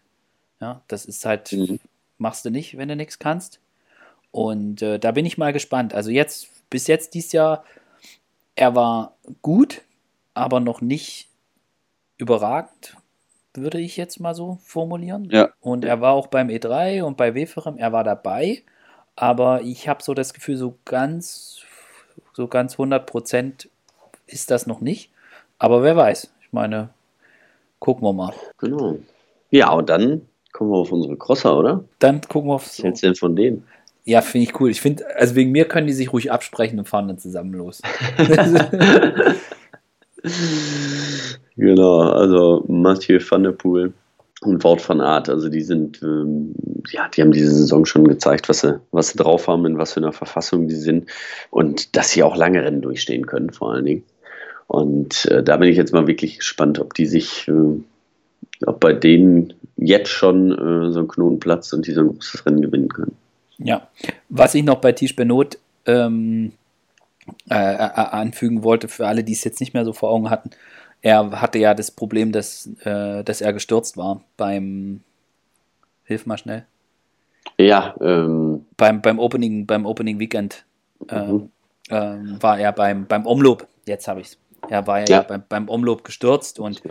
Ja, 0.60 0.82
das 0.88 1.04
ist 1.04 1.24
halt, 1.26 1.52
Mhm. 1.52 1.80
machst 2.18 2.44
du 2.44 2.50
nicht, 2.50 2.76
wenn 2.76 2.88
du 2.88 2.96
nichts 2.96 3.18
kannst. 3.18 3.58
Und 4.30 4.82
äh, 4.82 4.98
da 4.98 5.12
bin 5.12 5.26
ich 5.26 5.38
mal 5.38 5.52
gespannt. 5.52 5.94
Also 5.94 6.10
jetzt, 6.10 6.48
bis 6.70 6.86
jetzt 6.86 7.14
dieses 7.14 7.32
Jahr, 7.32 7.64
er 8.56 8.74
war 8.74 9.16
gut, 9.42 9.82
aber 10.34 10.60
noch 10.60 10.80
nicht 10.80 11.28
überragend, 12.24 12.96
würde 13.54 13.78
ich 13.78 13.96
jetzt 13.96 14.18
mal 14.18 14.34
so 14.34 14.58
formulieren. 14.64 15.28
Ja. 15.30 15.50
Und 15.60 15.84
er 15.84 16.00
war 16.00 16.12
auch 16.14 16.26
beim 16.26 16.48
E3 16.48 17.02
und 17.02 17.16
bei 17.16 17.34
Weferem, 17.34 17.76
er 17.76 17.92
war 17.92 18.02
dabei, 18.02 18.62
aber 19.14 19.62
ich 19.62 19.88
habe 19.88 20.02
so 20.02 20.14
das 20.14 20.34
Gefühl, 20.34 20.56
so 20.56 20.76
ganz, 20.84 21.60
so 22.32 22.48
ganz 22.48 22.72
100 22.72 23.06
Prozent 23.06 23.68
ist 24.26 24.50
das 24.50 24.66
noch 24.66 24.80
nicht. 24.80 25.10
Aber 25.58 25.82
wer 25.82 25.96
weiß, 25.96 26.32
ich 26.40 26.52
meine, 26.52 26.88
gucken 27.78 28.04
wir 28.04 28.12
mal. 28.12 28.34
Genau. 28.58 28.96
Ja, 29.50 29.70
und 29.70 29.88
dann 29.88 30.22
kommen 30.52 30.70
wir 30.70 30.78
auf 30.78 30.90
unsere 30.90 31.16
Crosser, 31.16 31.56
oder? 31.56 31.84
Dann 32.00 32.22
gucken 32.22 32.50
wir 32.50 32.54
aufs. 32.54 32.78
Was 32.78 32.84
hältst 32.84 33.02
du 33.02 33.06
denn 33.08 33.16
von 33.16 33.36
denen? 33.36 33.64
Ja, 34.04 34.20
finde 34.20 34.48
ich 34.48 34.60
cool. 34.60 34.70
Ich 34.70 34.80
finde, 34.80 35.04
also 35.16 35.34
wegen 35.34 35.52
mir 35.52 35.66
können 35.66 35.86
die 35.86 35.92
sich 35.92 36.12
ruhig 36.12 36.32
absprechen 36.32 36.78
und 36.78 36.88
fahren 36.88 37.08
dann 37.08 37.18
zusammen 37.18 37.52
los. 37.54 37.80
genau, 41.56 42.00
also 42.00 42.64
Mathieu 42.68 43.20
van 43.20 43.42
der 43.42 43.52
Poel 43.52 43.92
und 44.42 44.62
Wout 44.62 44.80
van 44.86 45.00
Aert, 45.00 45.28
also 45.28 45.48
die 45.48 45.62
sind, 45.62 46.02
ähm, 46.02 46.54
ja, 46.90 47.08
die 47.08 47.22
haben 47.22 47.32
diese 47.32 47.50
Saison 47.50 47.86
schon 47.86 48.06
gezeigt, 48.06 48.48
was 48.48 48.60
sie, 48.60 48.80
was 48.90 49.08
sie 49.08 49.18
drauf 49.18 49.48
haben, 49.48 49.64
in 49.66 49.78
was 49.78 49.94
für 49.94 50.00
einer 50.00 50.12
Verfassung 50.12 50.68
die 50.68 50.74
sind 50.74 51.10
und 51.50 51.96
dass 51.96 52.10
sie 52.10 52.22
auch 52.22 52.36
lange 52.36 52.62
Rennen 52.62 52.82
durchstehen 52.82 53.26
können, 53.26 53.50
vor 53.50 53.72
allen 53.72 53.86
Dingen. 53.86 54.04
Und 54.66 55.26
äh, 55.26 55.42
da 55.42 55.56
bin 55.56 55.68
ich 55.68 55.76
jetzt 55.76 55.92
mal 55.92 56.06
wirklich 56.06 56.38
gespannt, 56.38 56.78
ob 56.78 56.94
die 56.94 57.06
sich, 57.06 57.48
äh, 57.48 58.66
ob 58.66 58.80
bei 58.80 58.92
denen 58.92 59.54
jetzt 59.76 60.10
schon 60.10 60.52
äh, 60.52 60.92
so 60.92 61.00
ein 61.00 61.08
Knoten 61.08 61.40
platzt 61.40 61.72
und 61.74 61.86
die 61.86 61.92
so 61.92 62.00
ein 62.00 62.08
großes 62.08 62.46
Rennen 62.46 62.62
gewinnen 62.62 62.88
können. 62.88 63.16
Ja, 63.58 63.88
was 64.28 64.54
ich 64.54 64.64
noch 64.64 64.80
bei 64.80 64.92
Tisch 64.92 65.14
Benot 65.14 65.58
ähm, 65.86 66.52
äh, 67.48 67.54
äh, 67.54 67.78
anfügen 67.78 68.62
wollte, 68.62 68.88
für 68.88 69.06
alle, 69.06 69.24
die 69.24 69.32
es 69.32 69.44
jetzt 69.44 69.60
nicht 69.60 69.74
mehr 69.74 69.84
so 69.84 69.92
vor 69.92 70.10
Augen 70.10 70.30
hatten, 70.30 70.50
er 71.04 71.38
hatte 71.42 71.58
ja 71.58 71.74
das 71.74 71.90
Problem, 71.90 72.32
dass, 72.32 72.66
äh, 72.82 73.22
dass 73.22 73.42
er 73.42 73.52
gestürzt 73.52 73.98
war 73.98 74.22
beim, 74.38 75.02
hilf 76.04 76.24
mal 76.24 76.38
schnell. 76.38 76.64
Ja, 77.58 77.94
ähm, 78.00 78.64
beim, 78.78 79.02
beim, 79.02 79.18
Opening, 79.18 79.66
beim 79.66 79.84
Opening 79.84 80.18
Weekend 80.18 80.64
mhm. 81.10 81.50
ähm, 81.90 82.38
war 82.40 82.58
er 82.58 82.72
beim, 82.72 83.06
beim 83.06 83.26
Umlob, 83.26 83.68
jetzt 83.86 84.08
habe 84.08 84.22
ich 84.22 84.28
es. 84.28 84.38
Er 84.70 84.86
war 84.86 85.00
ja, 85.00 85.04
ja 85.06 85.22
beim, 85.22 85.42
beim 85.46 85.68
Umlob 85.68 86.04
gestürzt 86.04 86.58
und, 86.58 86.82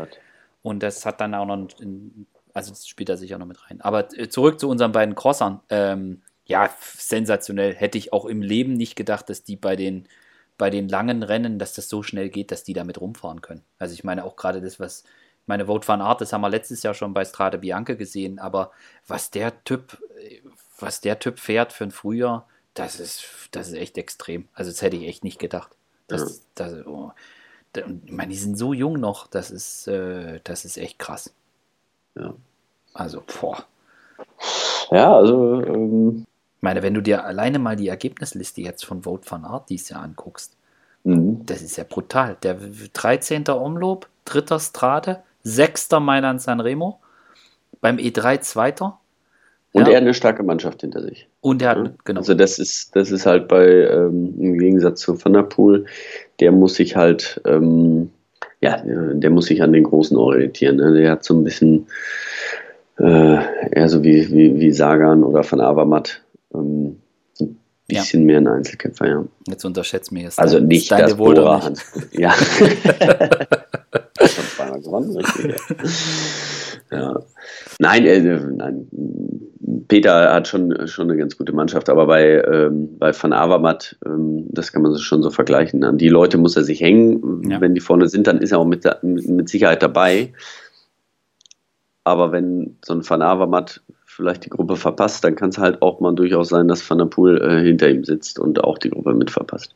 und 0.61 0.83
das 0.83 1.07
hat 1.07 1.19
dann 1.19 1.33
auch 1.33 1.47
noch, 1.47 1.79
in, 1.79 2.27
also 2.53 2.69
das 2.69 2.87
spielt 2.87 3.09
er 3.09 3.17
sicher 3.17 3.39
noch 3.39 3.47
mit 3.47 3.67
rein. 3.67 3.81
Aber 3.81 4.15
äh, 4.15 4.29
zurück 4.29 4.59
zu 4.59 4.69
unseren 4.69 4.91
beiden 4.91 5.15
Crossern. 5.15 5.59
Ähm, 5.69 6.21
ja, 6.45 6.69
sensationell. 6.97 7.73
Hätte 7.73 7.97
ich 7.97 8.13
auch 8.13 8.25
im 8.25 8.43
Leben 8.43 8.73
nicht 8.73 8.95
gedacht, 8.95 9.27
dass 9.29 9.43
die 9.43 9.55
bei 9.55 9.75
den, 9.75 10.07
bei 10.57 10.69
den 10.69 10.87
langen 10.87 11.23
Rennen, 11.23 11.59
dass 11.59 11.73
das 11.73 11.89
so 11.89 12.03
schnell 12.03 12.29
geht, 12.29 12.51
dass 12.51 12.63
die 12.63 12.73
damit 12.73 13.01
rumfahren 13.01 13.41
können. 13.41 13.63
Also 13.79 13.93
ich 13.93 14.03
meine 14.03 14.23
auch 14.23 14.35
gerade 14.35 14.61
das, 14.61 14.79
was, 14.79 15.03
meine, 15.45 15.65
Vote 15.65 15.87
van 15.87 16.01
Art, 16.01 16.21
das 16.21 16.31
haben 16.31 16.41
wir 16.41 16.49
letztes 16.49 16.83
Jahr 16.83 16.93
schon 16.93 17.13
bei 17.13 17.25
Strade 17.25 17.57
Bianca 17.57 17.95
gesehen, 17.95 18.39
aber 18.39 18.71
was 19.07 19.31
der 19.31 19.63
Typ, 19.63 19.97
was 20.79 21.01
der 21.01 21.19
Typ 21.19 21.39
fährt 21.39 21.73
für 21.73 21.83
ein 21.83 21.91
Frühjahr, 21.91 22.47
das 22.73 22.99
ist, 22.99 23.25
das 23.51 23.67
ist 23.67 23.75
echt 23.75 23.97
extrem. 23.97 24.47
Also 24.53 24.71
das 24.71 24.81
hätte 24.81 24.95
ich 24.97 25.07
echt 25.07 25.23
nicht 25.23 25.39
gedacht. 25.39 25.71
Das, 26.07 26.37
ja. 26.37 26.43
das, 26.55 26.85
oh, 26.85 27.11
ich 27.75 28.11
meine, 28.11 28.31
die 28.31 28.37
sind 28.37 28.57
so 28.57 28.73
jung 28.73 28.99
noch, 28.99 29.27
das 29.27 29.51
ist, 29.51 29.87
äh, 29.87 30.39
das 30.43 30.65
ist 30.65 30.77
echt 30.77 30.99
krass. 30.99 31.33
Ja. 32.15 32.33
Also, 32.93 33.23
boah. 33.41 33.65
Ja, 34.91 35.15
also. 35.15 35.61
Ähm, 35.63 36.25
meine, 36.63 36.81
wenn 36.81 36.93
du 36.93 37.01
dir 37.01 37.25
alleine 37.25 37.59
mal 37.59 37.75
die 37.75 37.89
Ergebnisliste 37.89 38.61
jetzt 38.61 38.85
von 38.85 39.03
Vote 39.03 39.29
van 39.29 39.45
Art 39.45 39.69
dies 39.69 39.89
Jahr 39.89 40.01
anguckst, 40.01 40.55
mhm. 41.03 41.45
das 41.45 41.61
ist 41.61 41.77
ja 41.77 41.83
brutal. 41.87 42.37
Der 42.41 42.57
13. 42.93 43.43
Umlob, 43.49 44.07
3. 44.25 44.57
Strade, 44.59 45.19
6. 45.43 45.89
Mailand 45.99 46.41
Sanremo, 46.41 46.99
beim 47.81 47.97
E3 47.97 48.39
Zweiter. 48.41 48.97
Und 49.73 49.87
ja. 49.87 49.89
er 49.89 49.97
hat 49.97 50.03
eine 50.03 50.13
starke 50.13 50.43
Mannschaft 50.43 50.81
hinter 50.81 51.01
sich. 51.01 51.27
Und 51.41 51.61
er 51.61 51.69
hat, 51.69 51.77
ja. 51.77 51.93
genau. 52.05 52.19
Also 52.21 52.33
das 52.33 52.59
ist, 52.59 52.95
das 52.95 53.11
ist 53.11 53.25
halt 53.25 53.47
bei, 53.47 53.65
ähm, 53.65 54.33
im 54.39 54.57
Gegensatz 54.57 55.01
zu 55.01 55.23
Van 55.23 55.33
der 55.33 55.43
Poel, 55.43 55.85
der 56.39 56.51
muss 56.51 56.75
sich 56.75 56.95
halt, 56.95 57.41
ähm, 57.45 58.11
ja, 58.61 58.81
der 58.85 59.29
muss 59.29 59.47
sich 59.47 59.61
an 59.61 59.73
den 59.73 59.83
Großen 59.83 60.15
orientieren. 60.15 60.77
Ne? 60.77 60.93
Der 60.93 61.11
hat 61.11 61.23
so 61.25 61.33
ein 61.33 61.43
bisschen, 61.43 61.87
äh, 62.99 63.39
eher 63.71 63.89
so 63.89 64.03
wie, 64.03 64.31
wie, 64.31 64.59
wie 64.59 64.71
Sagan 64.71 65.23
oder 65.23 65.43
Van 65.49 65.59
Avermaet, 65.59 66.22
ähm, 66.53 66.99
ein 67.39 67.57
bisschen 67.87 68.21
ja. 68.21 68.25
mehr 68.25 68.37
ein 68.37 68.47
Einzelkämpfer, 68.47 69.07
ja. 69.07 69.25
Jetzt 69.47 69.65
unterschätzt 69.65 70.11
mir 70.11 70.23
jetzt. 70.23 70.39
Also 70.39 70.59
nicht 70.59 70.91
deine 70.91 71.03
das 71.03 71.15
Bora 71.15 71.63
Hans. 71.63 71.83
Ja. 72.11 72.31
Schon 74.21 74.45
zweimal 74.55 74.81
gewonnen, 74.81 75.17
richtig. 75.17 75.55
Ja. 76.91 76.97
ja. 76.97 77.19
Nein, 77.79 78.05
äh, 78.05 78.21
nein, 78.21 78.87
Peter 79.87 80.33
hat 80.33 80.47
schon, 80.47 80.87
schon 80.87 81.09
eine 81.09 81.19
ganz 81.19 81.37
gute 81.37 81.53
Mannschaft, 81.53 81.89
aber 81.89 82.07
bei, 82.07 82.41
ähm, 82.43 82.97
bei 82.97 83.13
Van 83.13 83.33
Avermaet, 83.33 83.97
ähm, 84.05 84.45
das 84.49 84.71
kann 84.71 84.81
man 84.81 84.97
schon 84.97 85.23
so 85.23 85.29
vergleichen. 85.29 85.83
An 85.83 85.97
die 85.97 86.09
Leute 86.09 86.37
muss 86.37 86.55
er 86.55 86.63
sich 86.63 86.81
hängen. 86.81 87.49
Ja. 87.49 87.61
Wenn 87.61 87.75
die 87.75 87.81
vorne 87.81 88.07
sind, 88.07 88.27
dann 88.27 88.39
ist 88.39 88.51
er 88.51 88.59
auch 88.59 88.65
mit, 88.65 88.85
mit 89.03 89.49
Sicherheit 89.49 89.83
dabei. 89.83 90.33
Aber 92.03 92.31
wenn 92.31 92.77
so 92.83 92.93
ein 92.93 93.07
Van 93.07 93.21
Avermaet 93.21 93.81
vielleicht 94.13 94.45
die 94.45 94.49
Gruppe 94.49 94.75
verpasst, 94.75 95.23
dann 95.23 95.35
kann 95.35 95.49
es 95.49 95.57
halt 95.57 95.81
auch 95.81 95.99
mal 95.99 96.13
durchaus 96.13 96.49
sein, 96.49 96.67
dass 96.67 96.87
Van 96.89 96.99
der 96.99 97.05
Poel 97.05 97.41
äh, 97.41 97.63
hinter 97.63 97.89
ihm 97.89 98.03
sitzt 98.03 98.39
und 98.39 98.63
auch 98.63 98.77
die 98.77 98.89
Gruppe 98.89 99.13
mit 99.13 99.31
verpasst. 99.31 99.75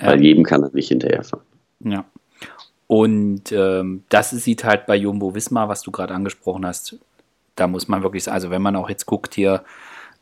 Ja. 0.00 0.08
Weil 0.08 0.22
jedem 0.22 0.44
kann 0.44 0.62
er 0.62 0.70
nicht 0.72 0.88
hinterherfahren. 0.88 1.44
Ja. 1.80 2.04
Und 2.86 3.52
ähm, 3.52 4.02
das 4.08 4.30
sieht 4.30 4.64
halt 4.64 4.86
bei 4.86 4.96
Jumbo 4.96 5.34
Wismar, 5.34 5.68
was 5.68 5.82
du 5.82 5.90
gerade 5.90 6.12
angesprochen 6.12 6.66
hast, 6.66 6.98
da 7.60 7.66
muss 7.66 7.88
man 7.88 8.02
wirklich 8.02 8.24
sagen, 8.24 8.34
also 8.34 8.50
wenn 8.50 8.62
man 8.62 8.74
auch 8.74 8.88
jetzt 8.88 9.06
guckt 9.06 9.34
hier 9.34 9.62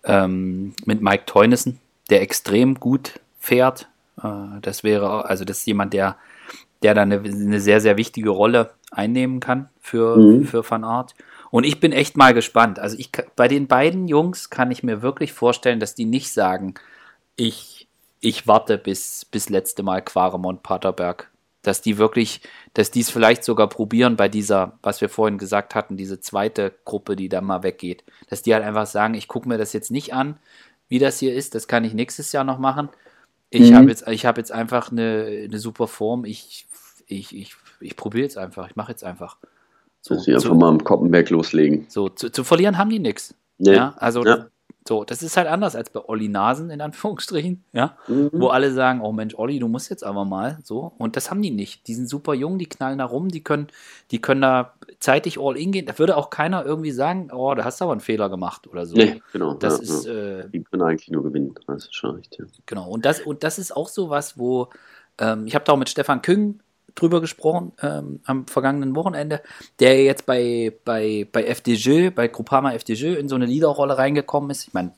ähm, 0.05 0.74
mit 0.84 1.01
Mike 1.01 1.24
Teunissen, 1.26 1.78
der 2.11 2.20
extrem 2.20 2.74
gut 2.74 3.20
fährt, 3.38 3.88
äh, 4.22 4.61
das 4.61 4.82
wäre, 4.82 5.24
also 5.26 5.44
das 5.44 5.59
ist 5.59 5.66
jemand, 5.66 5.92
der, 5.92 6.16
der 6.82 6.94
da 6.94 7.03
eine, 7.03 7.20
eine 7.20 7.61
sehr, 7.61 7.80
sehr 7.80 7.96
wichtige 7.96 8.30
Rolle 8.30 8.70
einnehmen 8.90 9.40
kann 9.40 9.68
für, 9.80 10.16
mhm. 10.16 10.44
für 10.44 10.68
Van 10.68 10.84
Art. 10.84 11.14
Und 11.51 11.64
ich 11.64 11.80
bin 11.80 11.92
echt 11.92 12.16
mal 12.16 12.34
gespannt. 12.34 12.78
Also 12.78 12.96
ich, 12.99 13.11
bei 13.36 13.49
den 13.49 13.66
beiden 13.66 14.09
Jungs 14.09 14.51
kann 14.51 14.70
ich 14.70 14.82
mir 14.82 15.03
wirklich 15.03 15.32
vorstellen, 15.32 15.80
dass 15.80 15.94
die 15.94 16.05
nicht 16.05 16.32
sagen, 16.32 16.74
ich, 17.36 17.88
ich 18.20 18.46
warte 18.46 18.78
bis, 18.78 19.24
bis 19.24 19.49
letzte 19.49 19.82
Mal 19.82 20.03
Quaremont 20.03 20.62
Paterberg 20.62 21.30
dass 21.62 21.82
die 21.82 21.99
wirklich, 21.99 22.40
dass 22.74 22.90
die 22.90 23.01
es 23.01 23.11
vielleicht 23.11 23.44
sogar 23.44 23.68
probieren 23.68 24.16
bei 24.16 24.28
dieser, 24.28 24.78
was 24.82 25.01
wir 25.01 25.09
vorhin 25.09 25.38
gesagt 25.38 25.74
hatten, 25.74 25.96
diese 25.96 26.20
zweite 26.20 26.72
Gruppe, 26.84 27.16
die 27.16 27.28
da 27.28 27.40
mal 27.40 27.62
weggeht, 27.62 28.05
dass 28.28 28.42
die 28.42 28.55
halt 28.55 28.64
einfach 28.64 28.86
sagen, 28.86 29.14
ich 29.14 29.28
gucke 29.28 29.49
mir 29.49 29.59
das 29.59 29.72
jetzt 29.72 29.90
nicht 29.90 30.14
an, 30.14 30.38
wie 30.88 30.99
das 30.99 31.18
hier 31.18 31.34
ist, 31.34 31.55
das 31.55 31.68
kann 31.68 31.84
ich 31.84 31.94
nächstes 31.94 32.32
Jahr 32.32 32.44
noch 32.44 32.59
machen. 32.59 32.88
Ich 33.51 33.70
mhm. 33.70 33.74
habe 33.74 33.88
jetzt, 33.88 34.07
ich 34.09 34.24
habe 34.24 34.40
jetzt 34.40 34.53
einfach 34.53 34.90
eine, 34.90 35.44
eine 35.44 35.59
super 35.59 35.88
Form, 35.88 36.24
ich, 36.24 36.66
ich, 37.07 37.34
ich, 37.34 37.55
ich 37.80 37.96
probiere 37.96 38.24
jetzt 38.24 38.38
einfach, 38.38 38.70
ich 38.70 38.76
mache 38.76 38.92
jetzt 38.92 39.05
einfach. 39.05 39.36
So, 40.09 40.14
dass 40.14 40.24
sie 40.24 40.34
einfach 40.34 40.54
mal 40.54 40.68
am 40.68 40.82
Koppenberg 40.82 41.28
loslegen. 41.28 41.84
So, 41.88 42.09
zu, 42.09 42.30
zu 42.30 42.42
verlieren 42.42 42.78
haben 42.78 42.88
die 42.88 42.98
nichts. 42.98 43.34
Nee. 43.59 43.74
Ja, 43.74 43.94
also 43.98 44.24
ja. 44.24 44.46
So, 44.88 45.04
das 45.04 45.22
ist 45.22 45.36
halt 45.36 45.48
anders 45.48 45.76
als 45.76 45.90
bei 45.90 46.00
Olli 46.02 46.28
Nasen, 46.28 46.70
in 46.70 46.80
Anführungsstrichen, 46.80 47.62
ja, 47.74 47.98
mhm. 48.06 48.30
wo 48.32 48.48
alle 48.48 48.72
sagen, 48.72 49.02
oh 49.02 49.12
Mensch, 49.12 49.34
Olli, 49.34 49.59
du 49.59 49.68
musst 49.68 49.90
jetzt 49.90 50.02
aber 50.02 50.24
mal, 50.24 50.61
so, 50.62 50.94
und 50.96 51.14
das 51.14 51.30
haben 51.30 51.42
die 51.42 51.50
nicht. 51.50 51.86
Die 51.88 51.94
sind 51.94 52.09
super 52.09 52.32
jung, 52.32 52.56
die 52.56 52.70
knallen 52.70 52.96
da 52.96 53.04
rum, 53.04 53.28
die 53.28 53.44
können, 53.44 53.66
die 54.12 54.18
können 54.18 54.40
da 54.40 54.72
zeitig 54.98 55.38
all 55.38 55.59
in 55.59 55.72
gehen. 55.72 55.84
Da 55.84 55.98
würde 55.98 56.16
auch 56.16 56.30
keiner 56.30 56.64
irgendwie 56.64 56.90
sagen, 56.90 57.28
oh, 57.30 57.54
da 57.54 57.64
hast 57.64 57.82
du 57.82 57.84
aber 57.84 57.92
einen 57.92 58.00
Fehler 58.00 58.30
gemacht 58.30 58.66
oder 58.66 58.86
so. 58.86 58.96
Nee, 58.96 59.20
genau. 59.30 59.52
Das 59.52 59.76
ja, 59.76 59.82
ist, 59.82 60.06
ja. 60.06 60.12
Äh, 60.12 60.48
die 60.48 60.64
können 60.64 60.80
eigentlich 60.80 61.11
nur 61.11 61.22
gewinnen, 61.22 61.54
das 61.66 61.84
ist 61.84 61.94
schon 61.94 62.14
richtig. 62.14 62.46
Genau, 62.64 62.88
und 62.88 63.04
das, 63.04 63.20
und 63.20 63.44
das 63.44 63.59
ist 63.59 63.76
auch 63.76 63.88
so 63.88 64.09
was, 64.09 64.38
wo, 64.38 64.70
ähm, 65.18 65.46
ich 65.46 65.54
habe 65.54 65.66
da 65.66 65.72
auch 65.72 65.78
mit 65.78 65.90
Stefan 65.90 66.22
Küng 66.22 66.61
drüber 67.01 67.20
gesprochen 67.20 67.72
ähm, 67.82 68.20
am 68.24 68.46
vergangenen 68.46 68.94
Wochenende, 68.94 69.42
der 69.80 70.03
jetzt 70.03 70.26
bei, 70.26 70.72
bei, 70.84 71.26
bei 71.30 71.44
FDJ, 71.44 72.11
bei 72.11 72.28
Groupama 72.28 72.72
FDJ 72.72 73.14
in 73.14 73.28
so 73.28 73.36
eine 73.36 73.46
Leaderrolle 73.46 73.99
reingekommen 73.99 74.51
ist. 74.51 74.66
Ich 74.66 74.74
meine, 74.74 74.92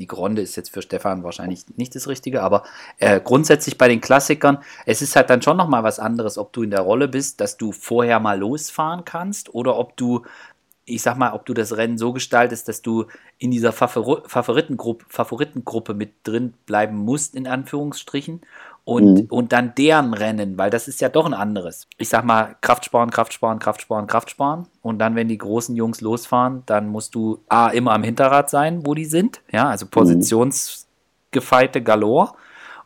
die 0.00 0.06
Gronde 0.06 0.42
ist 0.42 0.56
jetzt 0.56 0.70
für 0.70 0.82
Stefan 0.82 1.22
wahrscheinlich 1.24 1.64
nicht 1.76 1.94
das 1.94 2.08
Richtige, 2.08 2.42
aber 2.42 2.64
äh, 2.98 3.20
grundsätzlich 3.20 3.76
bei 3.76 3.86
den 3.86 4.00
Klassikern, 4.00 4.58
es 4.86 5.02
ist 5.02 5.14
halt 5.14 5.30
dann 5.30 5.42
schon 5.42 5.56
nochmal 5.56 5.84
was 5.84 5.98
anderes, 5.98 6.38
ob 6.38 6.52
du 6.52 6.62
in 6.62 6.70
der 6.70 6.80
Rolle 6.80 7.06
bist, 7.06 7.40
dass 7.40 7.56
du 7.56 7.70
vorher 7.70 8.18
mal 8.18 8.38
losfahren 8.38 9.04
kannst 9.04 9.54
oder 9.54 9.76
ob 9.76 9.96
du, 9.96 10.24
ich 10.86 11.02
sag 11.02 11.18
mal, 11.18 11.32
ob 11.32 11.44
du 11.44 11.54
das 11.54 11.76
Rennen 11.76 11.98
so 11.98 12.12
gestaltest, 12.12 12.66
dass 12.66 12.82
du 12.82 13.06
in 13.38 13.50
dieser 13.50 13.72
Favoritengruppe, 13.72 15.04
Favoritengruppe 15.08 15.92
mit 15.92 16.12
drin 16.24 16.54
bleiben 16.66 16.96
musst, 16.96 17.34
in 17.34 17.46
Anführungsstrichen, 17.46 18.40
und, 18.90 19.14
mhm. 19.14 19.26
und 19.30 19.52
dann 19.52 19.72
deren 19.76 20.14
Rennen, 20.14 20.58
weil 20.58 20.68
das 20.68 20.88
ist 20.88 21.00
ja 21.00 21.08
doch 21.08 21.24
ein 21.24 21.32
anderes. 21.32 21.86
Ich 21.96 22.08
sag 22.08 22.24
mal, 22.24 22.56
Kraft 22.60 22.84
sparen, 22.84 23.10
Kraft 23.10 23.32
sparen, 23.32 23.60
Kraft 23.60 23.82
sparen, 23.82 24.08
Kraft 24.08 24.30
sparen. 24.30 24.66
Und 24.82 24.98
dann, 24.98 25.14
wenn 25.14 25.28
die 25.28 25.38
großen 25.38 25.76
Jungs 25.76 26.00
losfahren, 26.00 26.64
dann 26.66 26.88
musst 26.88 27.14
du 27.14 27.38
A, 27.48 27.68
immer 27.68 27.92
am 27.92 28.02
Hinterrad 28.02 28.50
sein, 28.50 28.84
wo 28.84 28.94
die 28.94 29.04
sind. 29.04 29.42
Ja, 29.52 29.68
also 29.68 29.86
mhm. 29.86 29.90
Positions, 29.90 30.88
Gefeite 31.30 31.82
galore. 31.82 32.32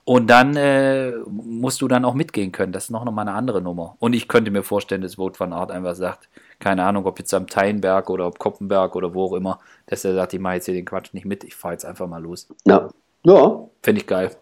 Und 0.04 0.28
dann 0.28 0.56
äh, 0.56 1.12
musst 1.26 1.80
du 1.80 1.88
dann 1.88 2.04
auch 2.04 2.12
mitgehen 2.12 2.52
können. 2.52 2.72
Das 2.72 2.84
ist 2.84 2.90
noch 2.90 3.02
mal 3.10 3.22
eine 3.22 3.32
andere 3.32 3.62
Nummer. 3.62 3.96
Und 3.98 4.12
ich 4.12 4.28
könnte 4.28 4.50
mir 4.50 4.62
vorstellen, 4.62 5.00
dass 5.00 5.14
Vote 5.14 5.40
van 5.40 5.54
Art 5.54 5.70
einfach 5.70 5.94
sagt, 5.94 6.28
keine 6.58 6.84
Ahnung, 6.84 7.06
ob 7.06 7.18
jetzt 7.18 7.32
am 7.32 7.46
Teinberg 7.46 8.10
oder 8.10 8.26
ob 8.26 8.38
Koppenberg 8.38 8.94
oder 8.94 9.14
wo 9.14 9.24
auch 9.24 9.32
immer, 9.32 9.58
dass 9.86 10.04
er 10.04 10.14
sagt, 10.14 10.34
ich 10.34 10.40
mache 10.40 10.56
jetzt 10.56 10.66
hier 10.66 10.74
den 10.74 10.84
Quatsch 10.84 11.14
nicht 11.14 11.24
mit, 11.24 11.44
ich 11.44 11.56
fahre 11.56 11.72
jetzt 11.72 11.86
einfach 11.86 12.06
mal 12.06 12.22
los. 12.22 12.46
Ja. 12.66 12.90
Ja. 13.22 13.60
Finde 13.82 14.02
ich 14.02 14.06
geil. 14.06 14.36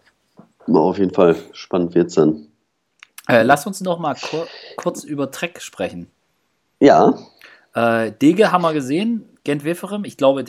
Auf 0.67 0.97
jeden 0.97 1.13
Fall. 1.13 1.35
Spannend 1.51 1.95
wird 1.95 2.07
es 2.07 2.15
dann. 2.15 2.47
Äh, 3.27 3.43
lass 3.43 3.65
uns 3.65 3.81
noch 3.81 3.99
mal 3.99 4.15
kur 4.15 4.47
kurz 4.77 5.03
über 5.03 5.31
Trek 5.31 5.61
sprechen. 5.61 6.11
Ja. 6.79 7.17
Äh, 7.73 8.11
Dege 8.11 8.51
haben 8.51 8.61
wir 8.61 8.73
gesehen, 8.73 9.29
Gent 9.43 9.63
Weferem. 9.63 10.05
Ich 10.05 10.17
glaube. 10.17 10.43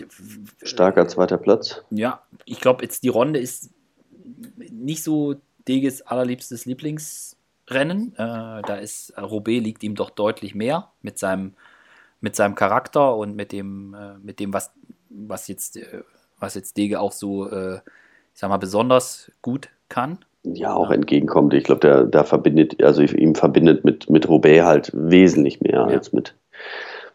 Starker 0.63 1.07
zweiter 1.09 1.39
Platz. 1.39 1.83
Ja, 1.91 2.23
ich 2.45 2.61
glaube, 2.61 2.83
jetzt 2.85 3.03
die 3.03 3.09
Runde 3.09 3.39
ist 3.39 3.71
nicht 4.71 5.03
so 5.03 5.37
Deges 5.69 6.03
allerliebstes 6.03 6.67
Lieblingsrennen. 6.67 8.15
Äh, 8.15 8.17
da 8.17 8.77
ist 8.77 9.17
Roubaix 9.17 9.63
liegt 9.63 9.83
ihm 9.83 9.95
doch 9.95 10.11
deutlich 10.11 10.55
mehr 10.55 10.91
mit 11.03 11.19
seinem, 11.19 11.55
mit 12.21 12.37
seinem 12.37 12.55
Charakter 12.55 13.17
und 13.17 13.37
mit 13.37 13.53
dem, 13.53 13.95
äh, 13.95 14.19
mit 14.19 14.41
dem 14.41 14.53
was, 14.53 14.73
was, 15.09 15.49
jetzt, 15.49 15.77
äh, 15.77 16.03
was 16.39 16.55
jetzt 16.55 16.77
Dege 16.77 17.01
auch 17.01 17.13
so, 17.13 17.49
äh, 17.49 17.77
ich 17.77 18.41
sag 18.41 18.51
mal, 18.51 18.59
besonders 18.59 19.31
gut 19.41 19.71
kann. 19.89 20.19
Ja, 20.45 20.75
auch 20.75 20.91
entgegenkommt. 20.91 21.55
Ich 21.55 21.65
glaube, 21.65 21.81
der, 21.81 22.05
da 22.05 22.23
verbindet, 22.23 22.83
also 22.83 23.01
ihm 23.03 23.35
verbindet 23.35 23.85
mit, 23.85 24.11
mit 24.11 24.29
Roubaix 24.29 24.65
halt 24.65 24.91
wesentlich 24.95 25.61
mehr 25.63 25.73
ja. 25.73 25.85
als 25.85 26.13
mit, 26.13 26.35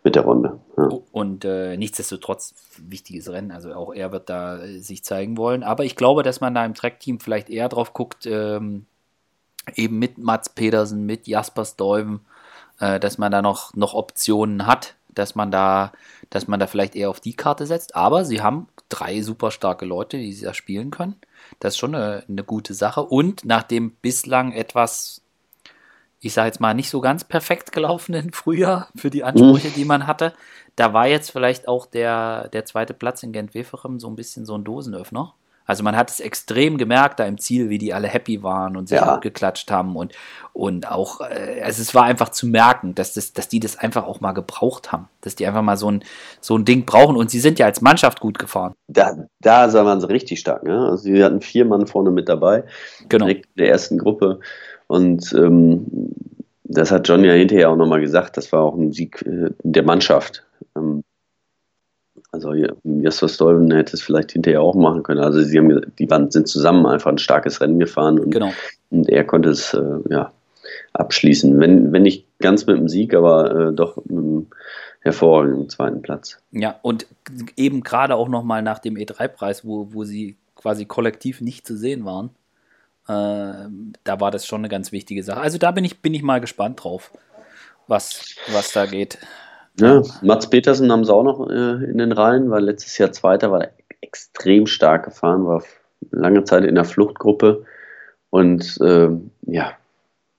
mit 0.04 0.16
der 0.16 0.24
Runde. 0.24 0.60
Ja. 0.78 0.90
Und 1.12 1.46
äh, 1.46 1.78
nichtsdestotrotz 1.78 2.56
wichtiges 2.80 3.32
Rennen. 3.32 3.52
Also 3.52 3.74
auch 3.74 3.94
er 3.94 4.12
wird 4.12 4.30
da 4.30 4.64
äh, 4.64 4.80
sich 4.80 5.04
zeigen 5.04 5.38
wollen. 5.38 5.62
Aber 5.62 5.86
ich 5.86 5.96
glaube, 5.96 6.24
dass 6.24 6.42
man 6.42 6.56
da 6.56 6.66
im 6.66 6.74
Track-Team 6.74 7.20
vielleicht 7.20 7.52
eher 7.52 7.70
drauf 7.70 7.94
guckt, 7.94 8.26
ähm, 8.26 8.86
eben 9.76 10.00
mit 10.00 10.18
Mats 10.18 10.50
Pedersen, 10.50 11.06
mit 11.06 11.28
Jasper 11.28 11.66
Stuyven, 11.66 12.22
äh, 12.80 13.00
dass 13.00 13.20
man 13.20 13.32
da 13.32 13.44
noch, 13.44 13.76
noch 13.76 13.94
Optionen 13.94 14.66
hat, 14.66 14.96
dass 15.14 15.36
man 15.36 15.52
da, 15.52 15.92
dass 16.32 16.48
man 16.48 16.60
da 16.60 16.66
vielleicht 16.66 16.96
eher 16.96 17.12
auf 17.12 17.20
die 17.20 17.36
Karte 17.36 17.68
setzt. 17.68 17.96
Aber 17.96 18.26
sie 18.26 18.42
haben 18.42 18.68
drei 18.90 19.22
super 19.22 19.52
starke 19.52 19.86
Leute, 19.86 20.18
die 20.18 20.34
sie 20.34 20.46
da 20.46 20.54
spielen 20.54 20.92
können. 20.92 21.16
Das 21.60 21.74
ist 21.76 21.78
schon 21.80 21.96
eine, 21.96 22.24
eine 22.28 22.44
gute 22.44 22.74
Sache. 22.74 23.04
Und 23.04 23.46
nach 23.46 23.64
dem 23.64 23.92
bislang 23.92 24.52
etwas 24.52 25.22
ich 26.22 26.34
sage 26.34 26.48
jetzt 26.48 26.60
mal, 26.60 26.74
nicht 26.74 26.90
so 26.90 27.00
ganz 27.00 27.24
perfekt 27.24 27.72
gelaufenen 27.72 28.34
Frühjahr 28.34 28.90
für 28.96 29.10
die 29.10 29.24
Ansprüche, 29.24 29.70
die 29.70 29.86
man 29.86 30.06
hatte. 30.06 30.34
Da 30.76 30.94
war 30.94 31.08
jetzt 31.08 31.32
vielleicht 31.32 31.68
auch 31.68 31.86
der, 31.86 32.50
der 32.50 32.66
zweite 32.66 32.94
Platz 32.94 33.24
in 33.24 33.32
Gent-Weferem 33.32 34.00
so 34.00 34.10
ein 34.10 34.16
bisschen 34.16 34.46
so 34.46 34.56
ein 34.56 34.64
Dosenöffner. 34.64 35.34
Also 35.70 35.84
man 35.84 35.96
hat 35.96 36.10
es 36.10 36.20
extrem 36.20 36.80
gemerkt 36.80 37.20
da 37.20 37.26
im 37.26 37.38
Ziel, 37.38 37.70
wie 37.70 37.78
die 37.78 37.94
alle 37.94 38.08
happy 38.08 38.42
waren 38.42 38.76
und 38.76 38.90
sich 38.90 38.98
ja. 38.98 39.04
abgeklatscht 39.04 39.70
haben 39.70 39.96
und, 39.96 40.14
und 40.52 40.90
auch, 40.90 41.22
äh, 41.22 41.62
also 41.62 41.84
es 41.84 41.94
war 41.94 42.06
einfach 42.06 42.30
zu 42.30 42.48
merken, 42.48 42.96
dass, 42.96 43.14
das, 43.14 43.34
dass 43.34 43.50
die 43.50 43.60
das 43.60 43.78
einfach 43.78 44.08
auch 44.08 44.20
mal 44.20 44.32
gebraucht 44.32 44.92
haben, 44.92 45.10
dass 45.22 45.36
die 45.36 45.46
einfach 45.46 45.62
mal 45.62 45.78
so 45.78 45.92
ein, 45.92 46.04
so 46.42 46.58
ein 46.58 46.66
Ding 46.66 46.86
brauchen 46.86 47.16
und 47.16 47.30
sie 47.30 47.40
sind 47.40 47.60
ja 47.60 47.68
als 47.68 47.82
Mannschaft 47.82 48.20
gut 48.20 48.40
gefahren. 48.40 48.74
Da, 48.88 49.28
da 49.42 49.72
waren 49.72 50.02
sie 50.02 50.10
richtig 50.10 50.40
stark, 50.40 50.64
ne? 50.64 50.90
Also 50.90 51.04
sie 51.04 51.24
hatten 51.24 51.40
vier 51.40 51.66
Mann 51.66 51.86
vorne 51.86 52.10
mit 52.10 52.30
dabei, 52.30 52.64
genau. 53.08 53.26
direkt 53.26 53.46
in 53.46 53.60
der 53.60 53.70
ersten 53.70 54.00
Gruppe 54.00 54.40
und 54.88 55.32
ähm, 55.34 55.86
das 56.64 56.90
hat 56.90 57.08
John 57.08 57.24
ja 57.24 57.34
hinterher 57.34 57.70
auch 57.70 57.76
nochmal 57.76 58.02
gesagt, 58.02 58.38
das 58.38 58.52
war 58.52 58.64
auch 58.64 58.76
ein 58.76 58.92
Sieg 58.92 59.22
äh, 59.22 59.52
der 59.62 59.84
Mannschaft. 59.84 60.48
Ähm, 60.76 61.04
also 62.32 62.54
Jasper 62.84 63.28
Stolven 63.28 63.72
hätte 63.72 63.96
es 63.96 64.02
vielleicht 64.02 64.32
hinterher 64.32 64.62
auch 64.62 64.76
machen 64.76 65.04
können. 65.04 65.22
Also 65.22 65.42
sie 65.42 65.58
haben 65.58 65.82
die 65.98 66.10
waren, 66.10 66.30
sind 66.30 66.48
zusammen 66.48 66.86
einfach 66.86 67.12
ein 67.12 67.18
starkes 67.18 67.60
Rennen 67.62 67.80
gefahren 67.80 68.20
und, 68.20 68.32
genau. 68.32 68.52
und 68.92 69.10
er 69.10 69.24
konnte 69.24 69.50
es 69.50 69.74
äh, 69.74 70.00
ja, 70.10 70.32
abschließen. 70.94 71.60
Wenn, 71.60 71.92
wenn 71.92 72.04
nicht 72.04 72.26
ganz 72.40 72.66
mit 72.68 72.78
dem 72.78 72.88
Sieg, 72.88 73.14
aber 73.16 73.70
äh, 73.70 73.74
doch 73.74 73.98
mit 74.06 74.18
einem 74.18 74.48
hervorragenden 75.02 75.70
zweiten 75.70 76.02
Platz. 76.02 76.38
Ja, 76.52 76.80
und 76.82 77.08
eben 77.56 77.82
gerade 77.82 78.16
auch 78.16 78.28
nochmal 78.28 78.62
nach 78.62 78.80
dem 78.80 78.96
E3-Preis, 78.96 79.66
wo, 79.66 79.94
wo 79.94 80.04
sie 80.04 80.36
quasi 80.56 80.86
kollektiv 80.86 81.42
nicht 81.42 81.66
zu 81.66 81.78
sehen 81.78 82.06
waren. 82.06 82.30
Äh, 83.08 83.70
da 84.04 84.20
war 84.20 84.30
das 84.30 84.46
schon 84.46 84.62
eine 84.62 84.70
ganz 84.70 84.92
wichtige 84.92 85.24
Sache. 85.24 85.40
Also 85.40 85.58
da 85.58 85.72
bin 85.72 85.86
ich, 85.86 86.02
bin 86.02 86.14
ich 86.14 86.22
mal 86.22 86.42
gespannt 86.42 86.84
drauf, 86.84 87.12
was, 87.88 88.36
was 88.52 88.72
da 88.74 88.86
geht. 88.86 89.18
Ja, 89.80 90.04
Mats 90.22 90.50
Petersen 90.50 90.92
haben 90.92 91.06
sie 91.06 91.14
auch 91.14 91.24
noch 91.24 91.50
äh, 91.50 91.84
in 91.86 91.98
den 91.98 92.12
Reihen, 92.12 92.50
weil 92.50 92.64
letztes 92.64 92.98
Jahr 92.98 93.12
Zweiter 93.12 93.52
war 93.52 93.68
extrem 94.02 94.68
stark 94.68 95.06
gefahren, 95.06 95.46
war 95.46 95.64
lange 96.12 96.44
Zeit 96.44 96.64
in 96.66 96.76
der 96.76 96.86
Fluchtgruppe 96.86 97.66
und 98.30 98.80
äh, 98.82 99.10
ja, 99.48 99.72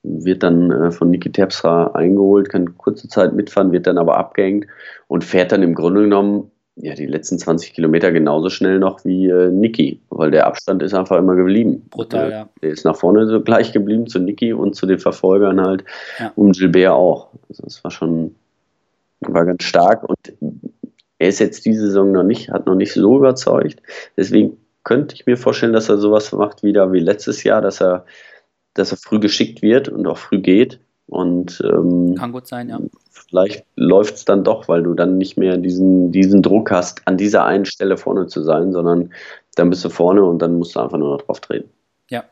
wird 0.03 0.43
dann 0.43 0.71
äh, 0.71 0.91
von 0.91 1.11
Niki 1.11 1.31
Terpstra 1.31 1.89
eingeholt, 1.93 2.49
kann 2.49 2.79
kurze 2.79 3.09
Zeit 3.09 3.35
mitfahren, 3.35 3.73
wird 3.73 3.87
dann 3.87 3.99
aber 3.99 4.17
abgehängt 4.17 4.67
und 5.09 5.25
fährt 5.25 5.53
dann 5.53 5.63
im 5.63 5.75
Grunde 5.75 6.03
genommen 6.03 6.51
ja, 6.77 6.95
die 6.95 7.07
letzten 7.07 7.39
20 7.39 7.75
Kilometer 7.75 8.11
genauso 8.11 8.49
schnell 8.49 8.79
noch 8.79 9.05
wie 9.05 9.29
äh, 9.29 9.51
Niki, 9.51 10.01
weil 10.09 10.31
der 10.31 10.47
Abstand 10.47 10.83
ist 10.83 10.95
einfach 10.95 11.19
immer 11.19 11.35
geblieben. 11.35 11.87
Brutal, 11.91 12.31
ja. 12.31 12.49
Der 12.63 12.71
ist 12.71 12.85
nach 12.85 12.97
vorne 12.97 13.27
so 13.27 13.41
gleich 13.43 13.73
geblieben 13.73 14.07
zu 14.07 14.19
Niki 14.19 14.53
und 14.53 14.75
zu 14.75 14.87
den 14.87 14.99
Verfolgern 14.99 15.61
halt 15.61 15.85
ja. 16.19 16.33
und 16.37 16.57
Gilbert 16.57 16.93
auch. 16.93 17.29
Also 17.49 17.65
das 17.65 17.85
war 17.85 17.91
schon 17.91 18.35
war 19.21 19.45
ganz 19.45 19.65
stark 19.65 20.05
und 20.09 20.19
er 21.19 21.29
ist 21.29 21.39
jetzt 21.39 21.67
diese 21.67 21.87
Saison 21.87 22.13
noch 22.13 22.23
nicht, 22.23 22.51
hat 22.51 22.67
noch 22.67 22.75
nicht 22.75 22.93
so 22.93 23.19
überzeugt. 23.19 23.83
Deswegen 24.17 24.57
könnte 24.85 25.15
ich 25.15 25.27
mir 25.27 25.37
vorstellen, 25.37 25.75
dass 25.75 25.89
er 25.89 25.99
sowas 25.99 26.33
macht 26.33 26.63
wieder 26.63 26.93
wie 26.93 27.01
letztes 27.01 27.45
Jahr, 27.45 27.61
dass 27.61 27.81
er, 27.81 28.07
dass 28.75 28.93
er 28.93 28.97
früh 28.97 29.21
geschickt 29.21 29.61
wird 29.61 29.89
und 29.89 30.07
auch 30.07 30.19
früh 30.19 30.41
geht. 30.41 30.81
Und 31.07 31.61
ähm, 31.65 32.15
kann 32.17 32.33
gut 32.33 32.47
sein, 32.47 32.69
ja 32.69 32.79
vielleicht 33.31 33.65
läuft 33.77 34.17
es 34.17 34.25
dann 34.25 34.45
doch, 34.45 34.69
weil 34.69 34.83
du 34.83 34.95
dann 34.95 35.17
nicht 35.17 35.37
mehr 35.37 35.57
diesen, 35.57 36.11
diesen 36.13 36.43
Druck 36.43 36.71
hast, 36.71 37.07
an 37.07 37.17
dieser 37.17 37.45
einen 37.45 37.65
Stelle 37.65 37.97
vorne 37.97 38.27
zu 38.27 38.43
sein, 38.43 38.73
sondern 38.73 39.13
dann 39.55 39.71
bist 39.71 39.85
du 39.85 39.89
vorne 39.89 40.25
und 40.25 40.41
dann 40.41 40.57
musst 40.57 40.75
du 40.75 40.81
einfach 40.81 40.99
nur 40.99 41.17
noch 41.17 41.23
drauf 41.23 41.41
treten. 41.41 41.71
Ja. 42.09 42.25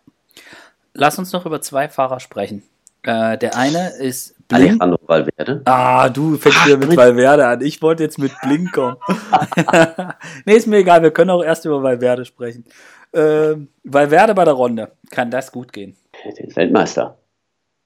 Lass 0.94 1.18
uns 1.18 1.32
noch 1.32 1.46
über 1.46 1.60
zwei 1.60 1.88
Fahrer 1.88 2.18
sprechen. 2.18 2.64
Äh, 3.02 3.38
der 3.38 3.56
eine 3.56 3.90
ist 3.98 4.34
Blink. 4.48 4.80
Alejandro 4.80 4.98
Valverde. 5.06 5.62
Ah, 5.66 6.08
du 6.08 6.36
fängst 6.36 6.66
wieder 6.66 6.78
mit 6.78 6.96
Valverde 6.96 7.46
an. 7.46 7.60
Ich 7.60 7.82
wollte 7.82 8.02
jetzt 8.02 8.18
mit 8.18 8.32
Blink 8.42 8.72
kommen. 8.72 8.96
nee, 10.46 10.54
ist 10.54 10.66
mir 10.66 10.78
egal. 10.78 11.02
Wir 11.02 11.10
können 11.10 11.30
auch 11.30 11.42
erst 11.42 11.66
über 11.66 11.82
Valverde 11.82 12.24
sprechen. 12.24 12.64
Äh, 13.12 13.56
Valverde 13.84 14.34
bei 14.34 14.44
der 14.44 14.54
Runde. 14.54 14.92
Kann 15.10 15.30
das 15.30 15.52
gut 15.52 15.72
gehen? 15.72 15.96
Der 16.24 16.48
ist 16.48 16.56
Weltmeister. 16.56 17.18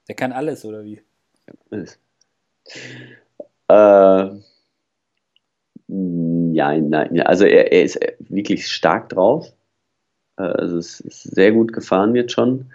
Der 0.09 0.15
kann 0.15 0.33
alles, 0.33 0.65
oder 0.65 0.85
wie? 0.85 1.01
Alles. 1.71 1.99
Äh, 3.69 4.41
ja, 5.89 6.79
nein, 6.79 7.21
also 7.23 7.45
er, 7.45 7.73
er, 7.73 7.83
ist 7.83 7.99
wirklich 8.21 8.69
stark 8.69 9.09
drauf. 9.09 9.53
Äh, 10.39 10.43
also 10.43 10.79
es 10.79 11.01
ist 11.01 11.23
sehr 11.23 11.53
gut 11.53 11.73
gefahren 11.73 12.15
jetzt 12.15 12.33
schon. 12.33 12.71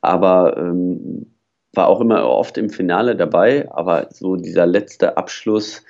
Aber 0.00 0.56
ähm, 0.56 1.26
war 1.72 1.88
auch 1.88 2.00
immer 2.00 2.26
oft 2.26 2.58
im 2.58 2.70
Finale 2.70 3.16
dabei. 3.16 3.70
Aber 3.70 4.08
so 4.10 4.36
dieser 4.36 4.66
letzte 4.66 5.16
Abschluss, 5.16 5.84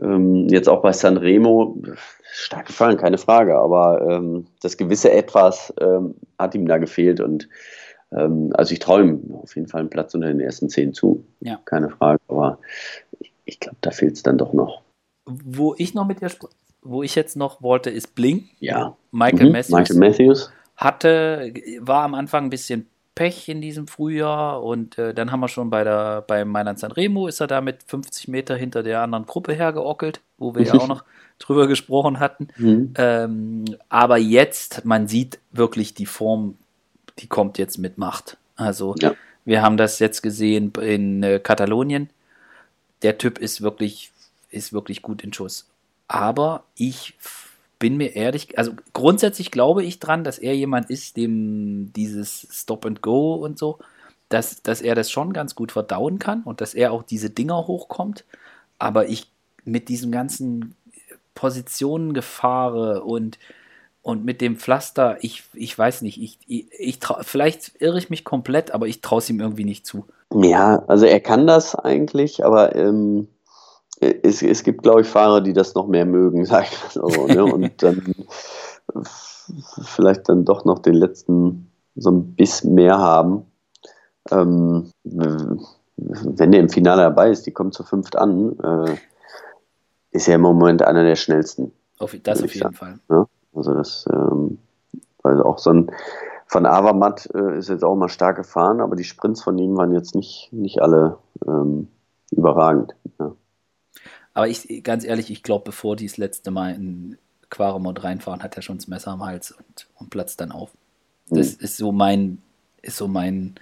ähm, 0.00 0.48
jetzt 0.48 0.68
auch 0.68 0.82
bei 0.82 0.92
Sanremo, 0.92 1.76
stark 2.32 2.66
gefahren, 2.66 2.96
keine 2.96 3.18
Frage. 3.18 3.56
Aber 3.56 4.06
ähm, 4.08 4.46
das 4.60 4.76
gewisse 4.76 5.12
Etwas 5.12 5.72
ähm, 5.80 6.14
hat 6.38 6.54
ihm 6.54 6.66
da 6.66 6.78
gefehlt 6.78 7.20
und 7.20 7.48
ähm, 8.12 8.50
also 8.54 8.72
ich 8.72 8.78
träume 8.78 9.20
auf 9.42 9.54
jeden 9.56 9.68
Fall 9.68 9.80
einen 9.80 9.90
Platz 9.90 10.14
unter 10.14 10.28
den 10.28 10.40
ersten 10.40 10.68
zehn 10.68 10.92
zu. 10.92 11.24
Ja. 11.40 11.60
Keine 11.64 11.90
Frage. 11.90 12.20
Aber 12.28 12.58
ich, 13.18 13.32
ich 13.44 13.60
glaube, 13.60 13.78
da 13.80 13.90
fehlt 13.90 14.14
es 14.14 14.22
dann 14.22 14.38
doch 14.38 14.52
noch. 14.52 14.82
Wo 15.26 15.74
ich 15.78 15.94
noch 15.94 16.06
mit 16.06 16.20
dir 16.20 16.30
wo 16.82 17.02
ich 17.02 17.14
jetzt 17.14 17.36
noch 17.36 17.62
wollte, 17.62 17.90
ist 17.90 18.14
Bling. 18.14 18.50
Ja. 18.60 18.96
Michael, 19.10 19.46
mhm. 19.46 19.52
Matthews 19.52 19.70
Michael 19.70 19.96
Matthews. 19.98 20.52
Hatte, 20.76 21.54
war 21.80 22.02
am 22.02 22.14
Anfang 22.14 22.44
ein 22.44 22.50
bisschen 22.50 22.90
Pech 23.14 23.48
in 23.48 23.60
diesem 23.60 23.86
Frühjahr 23.86 24.62
und 24.62 24.98
äh, 24.98 25.14
dann 25.14 25.30
haben 25.30 25.40
wir 25.40 25.48
schon 25.48 25.70
bei 25.70 25.84
der 25.84 26.22
bei 26.22 26.44
Mailand 26.44 26.78
Sanremo 26.78 27.28
ist 27.28 27.40
er 27.40 27.46
da 27.46 27.60
mit 27.60 27.82
50 27.84 28.28
Meter 28.28 28.56
hinter 28.56 28.82
der 28.82 29.02
anderen 29.02 29.26
Gruppe 29.26 29.52
hergeockelt, 29.52 30.20
wo 30.38 30.54
wir 30.54 30.62
ja 30.62 30.74
auch 30.74 30.88
noch 30.88 31.04
drüber 31.38 31.66
gesprochen 31.66 32.18
hatten. 32.20 32.48
Mhm. 32.56 32.94
Ähm, 32.96 33.64
aber 33.88 34.18
jetzt, 34.18 34.84
man 34.84 35.08
sieht 35.08 35.38
wirklich 35.52 35.94
die 35.94 36.06
Form 36.06 36.56
die 37.18 37.26
kommt 37.26 37.58
jetzt 37.58 37.78
mit 37.78 37.98
Macht. 37.98 38.36
Also 38.56 38.94
ja. 38.98 39.14
wir 39.44 39.62
haben 39.62 39.76
das 39.76 39.98
jetzt 39.98 40.22
gesehen 40.22 40.72
in 40.80 41.22
äh, 41.22 41.38
Katalonien. 41.38 42.10
Der 43.02 43.18
Typ 43.18 43.38
ist 43.38 43.60
wirklich, 43.60 44.12
ist 44.50 44.72
wirklich 44.72 45.02
gut 45.02 45.22
in 45.22 45.32
Schuss. 45.32 45.68
Aber 46.08 46.64
ich 46.76 47.14
bin 47.84 47.98
mir 47.98 48.16
ehrlich, 48.16 48.56
also 48.56 48.72
grundsätzlich 48.94 49.50
glaube 49.50 49.84
ich 49.84 49.98
dran, 49.98 50.24
dass 50.24 50.38
er 50.38 50.56
jemand 50.56 50.88
ist, 50.88 51.18
dem 51.18 51.92
dieses 51.92 52.48
Stop 52.50 52.86
and 52.86 53.02
Go 53.02 53.34
und 53.34 53.58
so, 53.58 53.78
dass, 54.30 54.62
dass 54.62 54.80
er 54.80 54.94
das 54.94 55.10
schon 55.10 55.34
ganz 55.34 55.54
gut 55.54 55.70
verdauen 55.70 56.18
kann 56.18 56.44
und 56.44 56.62
dass 56.62 56.72
er 56.72 56.92
auch 56.92 57.02
diese 57.02 57.28
Dinger 57.28 57.66
hochkommt. 57.66 58.24
Aber 58.78 59.08
ich 59.08 59.30
mit 59.66 59.90
diesem 59.90 60.12
ganzen 60.12 60.74
Positionengefahre 61.34 63.02
und 63.04 63.38
Und 64.06 64.22
mit 64.24 64.40
dem 64.40 64.56
Pflaster, 64.56 65.16
ich, 65.22 65.44
ich 65.54 65.78
weiß 65.78 66.02
nicht, 66.02 66.20
ich, 66.20 66.38
ich, 66.46 66.66
ich 66.78 66.98
trau, 66.98 67.16
vielleicht 67.22 67.80
irre 67.80 67.96
ich 67.98 68.10
mich 68.10 68.22
komplett, 68.22 68.70
aber 68.70 68.86
ich 68.86 69.00
traue 69.00 69.20
es 69.20 69.30
ihm 69.30 69.40
irgendwie 69.40 69.64
nicht 69.64 69.86
zu. 69.86 70.04
Ja, 70.34 70.84
also 70.88 71.06
er 71.06 71.20
kann 71.20 71.46
das 71.46 71.74
eigentlich, 71.74 72.44
aber 72.44 72.76
ähm, 72.76 73.28
es, 74.00 74.42
es 74.42 74.62
gibt, 74.62 74.82
glaube 74.82 75.02
ich, 75.02 75.06
Fahrer, 75.06 75.40
die 75.40 75.52
das 75.52 75.74
noch 75.74 75.86
mehr 75.86 76.06
mögen, 76.06 76.44
sag 76.46 76.64
ich 76.64 76.82
mal 76.82 76.90
so. 76.90 77.26
Ne? 77.26 77.44
Und 77.52 77.82
dann 77.82 78.14
vielleicht 79.82 80.28
dann 80.28 80.44
doch 80.44 80.64
noch 80.64 80.78
den 80.80 80.94
letzten 80.94 81.70
so 81.96 82.10
ein 82.10 82.34
bisschen 82.34 82.74
mehr 82.74 82.98
haben. 82.98 83.46
Ähm, 84.30 84.90
wenn 85.04 86.52
der 86.52 86.60
im 86.60 86.68
Finale 86.68 87.02
dabei 87.02 87.30
ist, 87.30 87.46
die 87.46 87.52
kommt 87.52 87.74
zu 87.74 87.84
fünft 87.84 88.16
an, 88.16 88.58
äh, 88.58 88.96
ist 90.10 90.28
er 90.28 90.36
im 90.36 90.40
Moment 90.40 90.82
einer 90.82 91.04
der 91.04 91.16
schnellsten. 91.16 91.72
Auf, 91.98 92.16
das 92.22 92.42
auf 92.42 92.54
jeden 92.54 92.74
sagen. 92.74 92.74
Fall. 92.74 92.98
Ja? 93.10 93.26
Also 93.54 93.74
das, 93.74 94.06
ähm, 94.12 94.58
weil 95.22 95.42
auch 95.42 95.58
so 95.58 95.70
ein 95.70 95.90
von 96.46 96.66
Avamat 96.66 97.28
äh, 97.34 97.58
ist 97.58 97.68
jetzt 97.68 97.84
auch 97.84 97.96
mal 97.96 98.08
stark 98.08 98.36
gefahren, 98.36 98.80
aber 98.80 98.96
die 98.96 99.04
Sprints 99.04 99.42
von 99.42 99.58
ihm 99.58 99.76
waren 99.76 99.92
jetzt 99.92 100.14
nicht, 100.14 100.50
nicht 100.52 100.80
alle 100.80 101.18
ähm, 101.46 101.88
überragend. 102.30 102.94
Ja. 103.18 103.32
Aber 104.34 104.48
ich, 104.48 104.82
ganz 104.82 105.04
ehrlich, 105.04 105.30
ich 105.30 105.42
glaube, 105.42 105.64
bevor 105.64 105.96
die 105.96 106.06
das 106.06 106.16
letzte 106.16 106.50
Mal 106.50 106.74
in 106.74 107.18
Quaremont 107.50 108.02
reinfahren, 108.02 108.42
hat 108.42 108.56
er 108.56 108.62
schon 108.62 108.78
das 108.78 108.88
Messer 108.88 109.12
am 109.12 109.24
Hals 109.24 109.52
und, 109.52 109.86
und 109.94 110.10
platzt 110.10 110.40
dann 110.40 110.50
auf. 110.52 110.70
Das 111.28 111.56
mhm. 111.56 111.64
ist 111.64 111.76
so 111.76 111.92
mein, 111.92 112.38
ist 112.82 112.96
so 112.96 113.08
mein, 113.08 113.54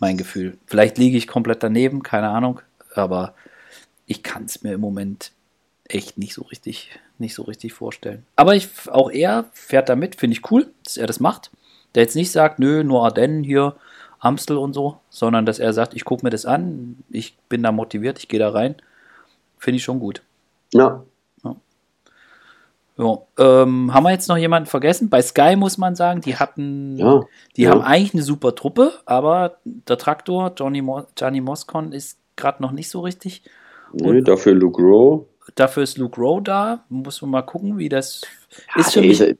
mein 0.00 0.16
Gefühl. 0.16 0.56
Vielleicht 0.66 0.98
liege 0.98 1.18
ich 1.18 1.28
komplett 1.28 1.62
daneben, 1.62 2.02
keine 2.02 2.30
Ahnung, 2.30 2.60
aber 2.94 3.34
ich 4.06 4.22
kann 4.22 4.44
es 4.44 4.62
mir 4.62 4.72
im 4.72 4.80
Moment 4.80 5.32
echt 5.88 6.18
nicht 6.18 6.34
so 6.34 6.42
richtig, 6.42 6.98
nicht 7.18 7.34
so 7.34 7.42
richtig 7.42 7.72
vorstellen. 7.74 8.24
Aber 8.36 8.54
ich, 8.54 8.68
auch 8.88 9.10
er 9.10 9.44
fährt 9.52 9.88
damit, 9.88 10.16
finde 10.16 10.36
ich 10.36 10.50
cool, 10.50 10.70
dass 10.84 10.96
er 10.96 11.06
das 11.06 11.20
macht. 11.20 11.50
Der 11.94 12.02
jetzt 12.02 12.16
nicht 12.16 12.30
sagt, 12.30 12.58
nö, 12.58 12.84
nur 12.84 13.04
Ardennen 13.04 13.44
hier, 13.44 13.76
Amstel 14.18 14.56
und 14.56 14.74
so, 14.74 15.00
sondern 15.10 15.46
dass 15.46 15.58
er 15.58 15.72
sagt, 15.72 15.94
ich 15.94 16.04
gucke 16.04 16.24
mir 16.24 16.30
das 16.30 16.44
an, 16.44 16.96
ich 17.10 17.36
bin 17.48 17.62
da 17.62 17.72
motiviert, 17.72 18.18
ich 18.18 18.28
gehe 18.28 18.40
da 18.40 18.50
rein. 18.50 18.76
Finde 19.58 19.76
ich 19.76 19.84
schon 19.84 20.00
gut. 20.00 20.22
Ja. 20.72 21.04
ja. 21.44 21.56
ja. 22.96 23.18
Ähm, 23.38 23.92
haben 23.92 24.02
wir 24.04 24.10
jetzt 24.10 24.28
noch 24.28 24.36
jemanden 24.36 24.68
vergessen? 24.68 25.08
Bei 25.08 25.22
Sky 25.22 25.56
muss 25.56 25.78
man 25.78 25.94
sagen, 25.96 26.20
die 26.20 26.36
hatten, 26.36 26.96
ja. 26.96 27.22
die 27.56 27.62
ja. 27.62 27.70
haben 27.70 27.82
eigentlich 27.82 28.14
eine 28.14 28.22
super 28.22 28.54
Truppe, 28.54 28.92
aber 29.04 29.58
der 29.64 29.98
Traktor, 29.98 30.52
Johnny, 30.56 30.82
Mo 30.82 31.06
Johnny 31.16 31.40
Moscon, 31.40 31.92
ist 31.92 32.18
gerade 32.36 32.62
noch 32.62 32.72
nicht 32.72 32.88
so 32.88 33.00
richtig. 33.00 33.42
Nee, 33.92 34.20
dafür 34.20 34.54
Luke 34.54 34.80
Rowe. 34.80 35.26
Dafür 35.54 35.82
ist 35.82 35.98
Luke 35.98 36.20
Rowe 36.20 36.42
da. 36.42 36.84
Muss 36.88 37.22
man 37.22 37.30
mal 37.30 37.42
gucken, 37.42 37.78
wie 37.78 37.88
das 37.88 38.22
ist 38.76 38.92
für 38.92 39.00
mich. 39.00 39.20
Ist, 39.20 39.38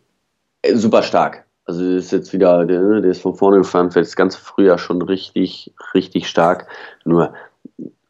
äh, 0.63 0.75
super 0.77 1.03
stark. 1.03 1.45
Also 1.65 1.85
ist 1.85 2.13
jetzt 2.13 2.33
wieder, 2.33 2.65
der, 2.65 3.03
der 3.03 3.11
ist 3.11 3.21
von 3.21 3.35
vorne 3.35 3.59
gefahren, 3.59 3.91
für 3.91 3.99
das 3.99 4.17
ganze 4.17 4.41
Frühjahr 4.41 4.79
schon 4.79 5.03
richtig, 5.03 5.75
richtig 5.93 6.27
stark. 6.27 6.67
Nur 7.05 7.35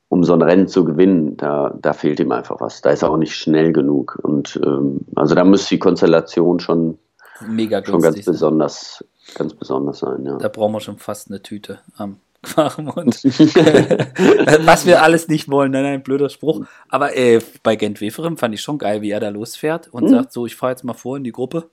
um 0.08 0.24
so 0.24 0.32
ein 0.32 0.42
Rennen 0.42 0.68
zu 0.68 0.84
gewinnen, 0.84 1.36
da, 1.36 1.74
da 1.80 1.92
fehlt 1.92 2.18
ihm 2.20 2.32
einfach 2.32 2.60
was. 2.60 2.80
Da 2.80 2.90
ist 2.90 3.02
er 3.02 3.10
auch 3.10 3.18
nicht 3.18 3.34
schnell 3.34 3.72
genug. 3.72 4.18
Und 4.22 4.58
ähm, 4.64 5.00
also 5.14 5.34
da 5.34 5.44
müsste 5.44 5.74
die 5.74 5.78
Konstellation 5.78 6.60
schon, 6.60 6.98
Mega 7.46 7.84
schon 7.84 8.00
ganz 8.00 8.24
besonders, 8.24 9.04
ganz 9.34 9.54
besonders 9.54 9.98
sein. 9.98 10.24
Ja. 10.24 10.38
Da 10.38 10.48
brauchen 10.48 10.72
wir 10.72 10.80
schon 10.80 10.98
fast 10.98 11.28
eine 11.28 11.42
Tüte 11.42 11.80
am 11.96 12.16
Quaremont. 12.42 13.22
was 14.66 14.86
wir 14.86 15.02
alles 15.02 15.28
nicht 15.28 15.50
wollen, 15.50 15.72
nein, 15.72 15.82
nein, 15.82 16.02
blöder 16.02 16.30
Spruch. 16.30 16.64
Aber 16.88 17.16
äh, 17.16 17.40
bei 17.62 17.76
Gent 17.76 18.00
Weferem 18.00 18.38
fand 18.38 18.54
ich 18.54 18.62
schon 18.62 18.78
geil, 18.78 19.02
wie 19.02 19.10
er 19.10 19.20
da 19.20 19.28
losfährt 19.28 19.88
und 19.88 20.04
mhm. 20.04 20.08
sagt 20.08 20.32
so, 20.32 20.46
ich 20.46 20.56
fahre 20.56 20.72
jetzt 20.72 20.84
mal 20.84 20.94
vor 20.94 21.16
in 21.16 21.24
die 21.24 21.32
Gruppe. 21.32 21.68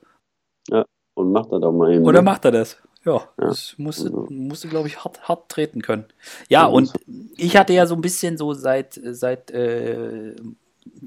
Ja. 0.68 0.84
Und 1.14 1.32
macht 1.32 1.50
er 1.52 1.60
doch 1.60 1.72
mal 1.72 1.94
eben. 1.94 2.04
Oder 2.04 2.20
ne? 2.20 2.24
macht 2.24 2.44
er 2.44 2.50
das? 2.50 2.76
Ja, 3.06 3.22
das 3.36 3.74
musste, 3.78 4.06
also. 4.06 4.26
musste 4.30 4.66
glaube 4.68 4.88
ich, 4.88 5.04
hart, 5.04 5.28
hart 5.28 5.48
treten 5.48 5.80
können. 5.80 6.04
Ja, 6.48 6.62
ja 6.62 6.66
und 6.66 6.92
ich 7.36 7.56
hatte 7.56 7.72
ja 7.72 7.86
so 7.86 7.94
ein 7.94 8.00
bisschen 8.00 8.36
so 8.36 8.52
seit, 8.52 9.00
seit, 9.02 9.52
äh, 9.52 10.34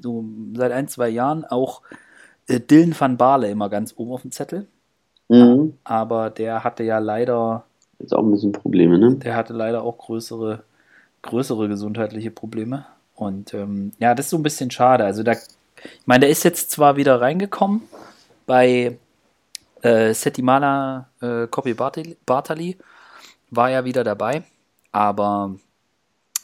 so 0.01 0.23
seit 0.55 0.71
ein, 0.71 0.87
zwei 0.87 1.09
Jahren 1.09 1.43
auch 1.43 1.81
äh, 2.47 2.61
Dylan 2.61 2.95
van 2.97 3.17
Baale 3.17 3.49
immer 3.49 3.69
ganz 3.69 3.93
oben 3.97 4.13
auf 4.13 4.21
dem 4.21 4.31
Zettel. 4.31 4.67
Mhm. 5.27 5.73
Aber 5.83 6.29
der 6.29 6.63
hatte 6.63 6.83
ja 6.83 6.99
leider. 6.99 7.65
Jetzt 7.99 8.13
auch 8.13 8.23
ein 8.23 8.31
bisschen 8.31 8.53
Probleme, 8.53 8.97
ne? 8.97 9.15
Der 9.15 9.35
hatte 9.35 9.53
leider 9.53 9.83
auch 9.83 9.97
größere, 9.97 10.63
größere 11.21 11.67
gesundheitliche 11.67 12.31
Probleme. 12.31 12.85
Und 13.13 13.53
ähm, 13.53 13.91
ja, 13.99 14.15
das 14.15 14.27
ist 14.27 14.29
so 14.29 14.37
ein 14.37 14.43
bisschen 14.43 14.71
schade. 14.71 15.03
Also 15.03 15.23
da, 15.23 15.33
ich 15.33 16.07
meine, 16.07 16.21
der 16.21 16.29
ist 16.29 16.43
jetzt 16.43 16.71
zwar 16.71 16.95
wieder 16.95 17.19
reingekommen 17.19 17.81
bei 18.45 18.97
äh, 19.81 20.13
Settimana 20.13 21.09
äh, 21.21 21.47
Copy 21.47 21.73
Bartali 21.73 22.77
war 23.49 23.69
ja 23.69 23.85
wieder 23.85 24.03
dabei, 24.03 24.43
aber 24.91 25.55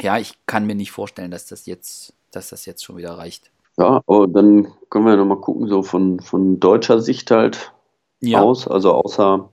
ja, 0.02 0.18
ich 0.18 0.34
kann 0.46 0.66
mir 0.66 0.76
nicht 0.76 0.92
vorstellen, 0.92 1.32
dass 1.32 1.46
das 1.46 1.66
jetzt, 1.66 2.14
dass 2.32 2.50
das 2.50 2.66
jetzt 2.66 2.84
schon 2.84 2.98
wieder 2.98 3.18
reicht. 3.18 3.52
Ja, 3.78 4.02
aber 4.08 4.28
dann 4.28 4.72
können 4.90 5.06
wir 5.06 5.18
nochmal 5.18 5.42
gucken, 5.42 5.68
so 5.68 5.84
von, 5.84 6.20
von 6.20 6.60
deutscher 6.60 7.02
Sicht 7.02 7.32
halt 7.32 7.74
ja. 8.22 8.42
aus, 8.42 8.68
also 8.68 8.94
außer 8.94 9.50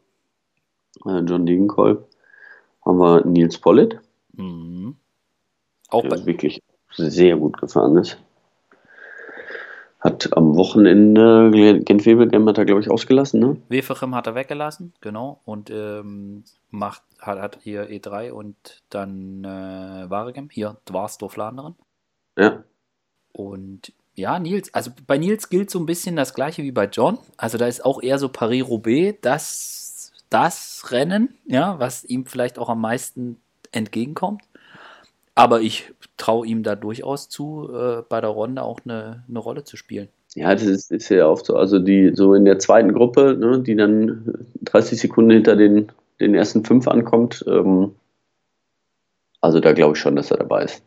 äh, 1.06 1.18
John 1.20 1.46
Degenkolb 1.46 2.08
haben 2.84 2.98
wir 2.98 3.24
Nils 3.24 3.58
Pollitt. 3.58 3.98
Mhm. 4.32 4.96
Auch 5.88 6.02
der 6.02 6.24
wirklich 6.24 6.62
sehr 6.96 7.36
gut 7.36 7.58
gefahren 7.60 7.96
ist. 7.96 8.18
Hat 10.02 10.36
am 10.36 10.56
Wochenende 10.56 11.80
Gent 11.84 12.04
Wevelgem 12.04 12.48
hat 12.48 12.58
er, 12.58 12.64
glaube 12.64 12.80
ich, 12.80 12.90
ausgelassen, 12.90 13.38
ne? 13.38 13.56
Weferchem 13.68 14.16
hat 14.16 14.26
er 14.26 14.34
weggelassen, 14.34 14.92
genau. 15.00 15.40
Und 15.44 15.70
ähm, 15.70 16.42
macht, 16.70 17.02
hat, 17.20 17.38
hat 17.38 17.58
hier 17.62 17.88
E3 17.88 18.32
und 18.32 18.56
dann 18.90 19.44
äh, 19.44 20.10
Waregem, 20.10 20.50
hier 20.50 20.76
Dwarsdorf-Landeren. 20.86 21.76
Ja. 22.36 22.64
Und 23.32 23.92
ja, 24.14 24.40
Nils, 24.40 24.74
also 24.74 24.90
bei 25.06 25.18
Nils 25.18 25.48
gilt 25.48 25.70
so 25.70 25.78
ein 25.78 25.86
bisschen 25.86 26.16
das 26.16 26.34
gleiche 26.34 26.64
wie 26.64 26.72
bei 26.72 26.86
John. 26.86 27.18
Also 27.36 27.56
da 27.56 27.66
ist 27.66 27.84
auch 27.84 28.02
eher 28.02 28.18
so 28.18 28.28
Paris-Roubaix 28.28 29.18
das, 29.22 30.12
das 30.30 30.90
Rennen, 30.90 31.34
ja, 31.46 31.78
was 31.78 32.04
ihm 32.04 32.26
vielleicht 32.26 32.58
auch 32.58 32.68
am 32.68 32.80
meisten 32.80 33.40
entgegenkommt. 33.70 34.42
Aber 35.36 35.60
ich 35.60 35.92
traue 36.16 36.46
ihm 36.46 36.62
da 36.62 36.76
durchaus 36.76 37.28
zu, 37.28 37.68
äh, 37.72 38.02
bei 38.08 38.20
der 38.20 38.30
Runde 38.30 38.62
auch 38.62 38.80
eine, 38.84 39.24
eine 39.28 39.38
Rolle 39.38 39.64
zu 39.64 39.76
spielen. 39.76 40.08
Ja, 40.34 40.52
das 40.52 40.62
ist, 40.62 40.90
ist, 40.90 41.08
ja 41.10 41.26
oft 41.26 41.46
so. 41.46 41.56
Also 41.56 41.78
die 41.78 42.12
so 42.14 42.34
in 42.34 42.44
der 42.44 42.58
zweiten 42.58 42.92
Gruppe, 42.92 43.36
ne, 43.38 43.60
die 43.60 43.76
dann 43.76 44.46
30 44.62 44.98
Sekunden 44.98 45.30
hinter 45.30 45.56
den, 45.56 45.92
den 46.20 46.34
ersten 46.34 46.64
fünf 46.64 46.88
ankommt. 46.88 47.44
Ähm, 47.46 47.94
also 49.40 49.60
da 49.60 49.72
glaube 49.72 49.94
ich 49.94 50.00
schon, 50.00 50.16
dass 50.16 50.30
er 50.30 50.38
dabei 50.38 50.64
ist, 50.64 50.82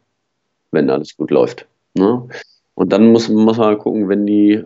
wenn 0.72 0.90
alles 0.90 1.16
gut 1.16 1.30
läuft. 1.30 1.68
Ne? 1.94 2.28
Und 2.74 2.92
dann 2.92 3.12
muss, 3.12 3.30
muss 3.30 3.58
man 3.58 3.78
gucken, 3.78 4.10
wenn 4.10 4.26
die 4.26 4.64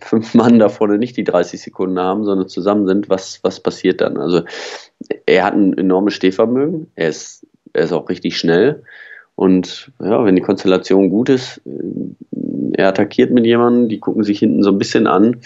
fünf 0.00 0.34
Mann 0.34 0.58
da 0.58 0.68
vorne 0.68 0.98
nicht 0.98 1.16
die 1.16 1.24
30 1.24 1.60
Sekunden 1.60 1.98
haben, 1.98 2.24
sondern 2.24 2.48
zusammen 2.48 2.86
sind, 2.86 3.08
was, 3.08 3.40
was 3.42 3.60
passiert 3.60 4.00
dann? 4.00 4.16
Also 4.16 4.42
er 5.26 5.44
hat 5.44 5.54
ein 5.54 5.76
enormes 5.76 6.14
Stehvermögen, 6.14 6.90
er 6.94 7.08
ist, 7.08 7.46
er 7.72 7.84
ist 7.84 7.92
auch 7.92 8.08
richtig 8.08 8.38
schnell. 8.38 8.82
Und 9.36 9.90
ja, 9.98 10.24
wenn 10.24 10.36
die 10.36 10.42
Konstellation 10.42 11.10
gut 11.10 11.28
ist, 11.28 11.60
äh, 11.66 12.74
er 12.76 12.88
attackiert 12.88 13.30
mit 13.30 13.46
jemandem, 13.46 13.88
die 13.88 14.00
gucken 14.00 14.24
sich 14.24 14.38
hinten 14.38 14.62
so 14.62 14.70
ein 14.70 14.78
bisschen 14.78 15.06
an, 15.06 15.40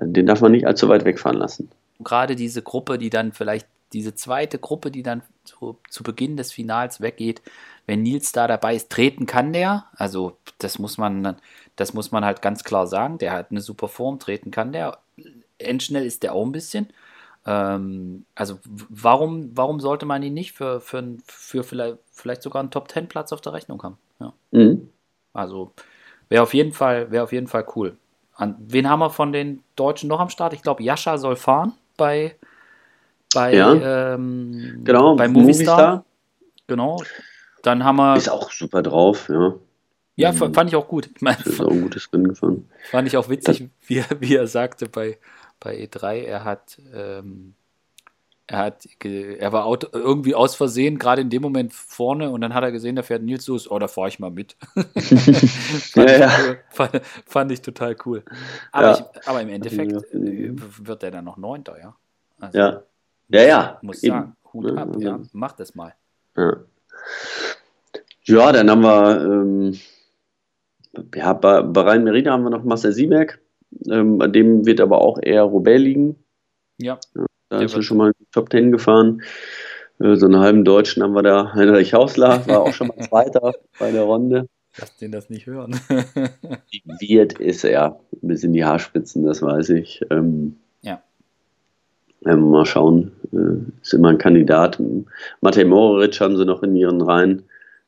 den 0.00 0.26
darf 0.26 0.40
man 0.40 0.52
nicht 0.52 0.66
allzu 0.66 0.88
weit 0.88 1.04
wegfahren 1.04 1.38
lassen. 1.38 1.70
Gerade 2.00 2.36
diese 2.36 2.62
Gruppe, 2.62 2.98
die 2.98 3.10
dann 3.10 3.32
vielleicht, 3.32 3.66
diese 3.92 4.14
zweite 4.14 4.58
Gruppe, 4.58 4.90
die 4.90 5.02
dann 5.02 5.22
zu, 5.44 5.76
zu 5.90 6.02
Beginn 6.02 6.36
des 6.36 6.52
Finals 6.52 7.00
weggeht, 7.00 7.42
wenn 7.86 8.02
Nils 8.02 8.32
da 8.32 8.46
dabei 8.46 8.76
ist, 8.76 8.90
treten 8.90 9.26
kann 9.26 9.52
der. 9.52 9.86
Also 9.96 10.36
das 10.58 10.78
muss 10.78 10.96
man, 10.96 11.36
das 11.76 11.92
muss 11.92 12.12
man 12.12 12.24
halt 12.24 12.40
ganz 12.40 12.62
klar 12.62 12.86
sagen. 12.86 13.18
Der 13.18 13.32
hat 13.32 13.50
eine 13.50 13.60
super 13.60 13.88
Form, 13.88 14.18
treten 14.18 14.50
kann 14.50 14.72
der. 14.72 14.98
Endschnell 15.58 16.06
ist 16.06 16.22
der 16.22 16.34
auch 16.34 16.46
ein 16.46 16.52
bisschen. 16.52 16.88
Ähm, 17.46 18.24
also 18.34 18.58
warum, 18.88 19.50
warum 19.54 19.80
sollte 19.80 20.06
man 20.06 20.22
ihn 20.22 20.34
nicht 20.34 20.52
für, 20.52 20.80
für, 20.80 21.16
für 21.26 21.64
vielleicht, 21.64 21.98
vielleicht 22.20 22.42
sogar 22.42 22.60
einen 22.60 22.70
Top-10-Platz 22.70 23.32
auf 23.32 23.40
der 23.40 23.52
Rechnung 23.52 23.82
haben? 23.82 23.98
Ja. 24.20 24.32
Mhm. 24.52 24.88
Also 25.32 25.72
wäre 26.28 26.42
auf 26.42 26.54
jeden 26.54 26.72
Fall, 26.72 27.10
wäre 27.10 27.24
auf 27.24 27.32
jeden 27.32 27.48
Fall 27.48 27.66
cool. 27.76 27.96
An, 28.34 28.56
wen 28.58 28.88
haben 28.88 29.00
wir 29.00 29.10
von 29.10 29.32
den 29.32 29.62
Deutschen 29.76 30.08
noch 30.08 30.20
am 30.20 30.30
Start? 30.30 30.52
Ich 30.52 30.62
glaube, 30.62 30.82
Jascha 30.82 31.18
soll 31.18 31.36
fahren 31.36 31.74
bei, 31.96 32.36
bei, 33.34 33.54
ja. 33.54 34.14
ähm, 34.14 34.80
genau, 34.82 35.16
bei 35.16 35.28
Movistar. 35.28 35.76
Movistar. 35.76 36.04
Genau. 36.66 37.02
Dann 37.62 37.84
haben 37.84 37.96
wir. 37.96 38.16
Ist 38.16 38.30
auch 38.30 38.50
super 38.50 38.82
drauf, 38.82 39.28
ja. 39.28 39.54
Ja, 40.16 40.32
mhm. 40.32 40.54
fand 40.54 40.70
ich 40.70 40.76
auch 40.76 40.88
gut. 40.88 41.08
Ich 41.14 41.22
meine, 41.22 41.38
ist 41.44 41.60
auch 41.60 41.70
ein 41.70 41.82
gutes 41.82 42.12
Rennen 42.12 42.28
gefahren. 42.28 42.68
Fand 42.90 43.08
ich 43.08 43.16
auch 43.16 43.28
witzig, 43.28 43.68
wie, 43.86 44.04
wie 44.18 44.36
er 44.36 44.46
sagte 44.46 44.88
bei, 44.88 45.18
bei 45.58 45.76
E3, 45.76 46.24
er 46.24 46.44
hat, 46.44 46.78
ähm, 46.94 47.54
er 48.50 48.58
hat, 48.58 48.88
er 49.04 49.52
war 49.52 49.64
Auto, 49.64 49.86
irgendwie 49.92 50.34
aus 50.34 50.56
Versehen 50.56 50.98
gerade 50.98 51.22
in 51.22 51.30
dem 51.30 51.40
Moment 51.40 51.72
vorne 51.72 52.30
und 52.30 52.40
dann 52.40 52.52
hat 52.52 52.64
er 52.64 52.72
gesehen, 52.72 52.96
da 52.96 53.02
fährt 53.02 53.22
Nils 53.22 53.46
los. 53.46 53.70
Oh, 53.70 53.78
da 53.78 53.86
fahre 53.86 54.08
ich 54.08 54.18
mal 54.18 54.32
mit. 54.32 54.56
fand, 54.74 55.94
ja, 56.10 56.18
ja. 56.18 56.30
Cool. 56.44 56.58
Fand, 56.68 57.00
fand, 57.26 57.52
ich 57.52 57.62
total 57.62 57.94
cool. 58.04 58.24
Aber, 58.72 58.86
ja. 58.86 58.92
ich, 58.94 59.28
aber 59.28 59.42
im 59.42 59.50
Endeffekt 59.50 59.92
äh, 60.12 60.50
wird 60.52 61.02
er 61.04 61.12
dann 61.12 61.26
noch 61.26 61.36
Neunter, 61.36 61.78
ja. 61.78 61.94
Also, 62.40 62.58
ja. 62.58 62.82
Ja, 63.28 63.42
ja. 63.42 63.78
Muss 63.82 64.02
Eben. 64.02 64.16
sagen, 64.16 64.36
Hut 64.52 64.76
ab, 64.76 64.96
ja. 64.98 65.20
Mach 65.32 65.52
das 65.52 65.76
mal. 65.76 65.94
Ja. 66.36 66.56
Ja, 68.24 68.50
dann 68.50 68.68
haben 68.68 68.82
wir, 68.82 69.20
ähm, 69.24 69.78
ja, 71.14 71.34
bei, 71.34 71.62
bei 71.62 71.80
Rhein 71.82 72.02
Merida 72.02 72.32
haben 72.32 72.42
wir 72.42 72.50
noch 72.50 72.64
Marcel 72.64 72.92
Sieberg. 72.92 73.40
Ähm, 73.88 74.18
dem 74.32 74.66
wird 74.66 74.80
aber 74.80 75.00
auch 75.00 75.20
eher 75.22 75.44
Roubaix 75.44 75.80
liegen. 75.80 76.16
Ja. 76.78 76.98
ja 77.14 77.26
da 77.48 77.60
ist 77.60 77.84
schon 77.84 77.98
mal 77.98 78.12
Top 78.32 78.50
10 78.50 78.72
gefahren. 78.72 79.22
Äh, 80.00 80.16
so 80.16 80.26
einen 80.26 80.40
halben 80.40 80.64
Deutschen 80.64 81.02
haben 81.02 81.14
wir 81.14 81.22
da. 81.22 81.52
Heinrich 81.54 81.94
Hausler 81.94 82.46
war 82.46 82.62
auch 82.62 82.72
schon 82.72 82.88
mal 82.88 82.98
Zweiter 82.98 83.52
bei 83.78 83.90
der 83.90 84.02
Runde. 84.02 84.46
Lass 84.78 84.96
den 84.96 85.12
das 85.12 85.30
nicht 85.30 85.46
hören. 85.46 85.80
wird 87.00 87.38
ist 87.38 87.64
er. 87.64 88.00
Bis 88.22 88.44
in 88.44 88.52
die 88.52 88.64
Haarspitzen, 88.64 89.24
das 89.24 89.42
weiß 89.42 89.70
ich. 89.70 90.00
Ähm, 90.10 90.56
ja. 90.82 91.02
Ähm, 92.26 92.50
mal 92.50 92.66
schauen. 92.66 93.12
Äh, 93.32 93.80
ist 93.82 93.94
immer 93.94 94.10
ein 94.10 94.18
Kandidat. 94.18 94.80
Matej 95.40 95.64
Moritz 95.64 96.20
haben 96.20 96.36
sie 96.36 96.44
noch 96.44 96.62
in 96.62 96.76
ihren 96.76 97.00
Reihen. 97.02 97.44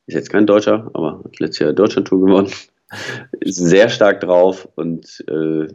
Ist 0.06 0.14
jetzt 0.14 0.30
kein 0.30 0.46
Deutscher, 0.46 0.90
aber 0.94 1.22
hat 1.24 1.38
letztes 1.38 1.60
Jahr 1.60 1.72
Deutschland-Tour 1.72 2.26
gewonnen. 2.26 2.50
ist 3.40 3.56
sehr 3.56 3.88
stark 3.88 4.20
drauf 4.20 4.68
und 4.74 5.24
äh, 5.28 5.68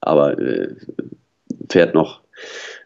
aber 0.00 0.38
äh, 0.38 0.74
fährt 1.68 1.94
noch 1.94 2.22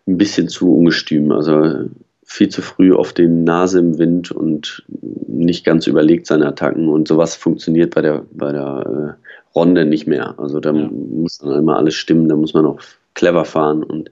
ein 0.06 0.18
bisschen 0.18 0.48
zu 0.48 0.74
ungestüm. 0.74 1.32
Also 1.32 1.88
viel 2.24 2.48
zu 2.48 2.62
früh 2.62 2.94
auf 2.94 3.12
den 3.12 3.44
Nase 3.44 3.78
im 3.78 3.98
Wind 3.98 4.30
und 4.30 4.84
nicht 5.26 5.64
ganz 5.64 5.86
überlegt 5.86 6.26
seine 6.26 6.46
Attacken 6.46 6.88
und 6.88 7.08
sowas 7.08 7.36
funktioniert 7.36 7.94
bei 7.94 8.00
der, 8.00 8.24
bei 8.32 8.52
der 8.52 9.16
äh, 9.18 9.54
Ronde 9.54 9.84
nicht 9.84 10.06
mehr. 10.06 10.38
Also 10.38 10.60
da 10.60 10.72
ja. 10.72 10.88
muss 10.88 11.38
dann 11.38 11.58
immer 11.58 11.76
alles 11.76 11.94
stimmen, 11.94 12.28
da 12.28 12.36
muss 12.36 12.54
man 12.54 12.64
auch 12.64 12.80
clever 13.14 13.44
fahren 13.44 13.82
und 13.82 14.10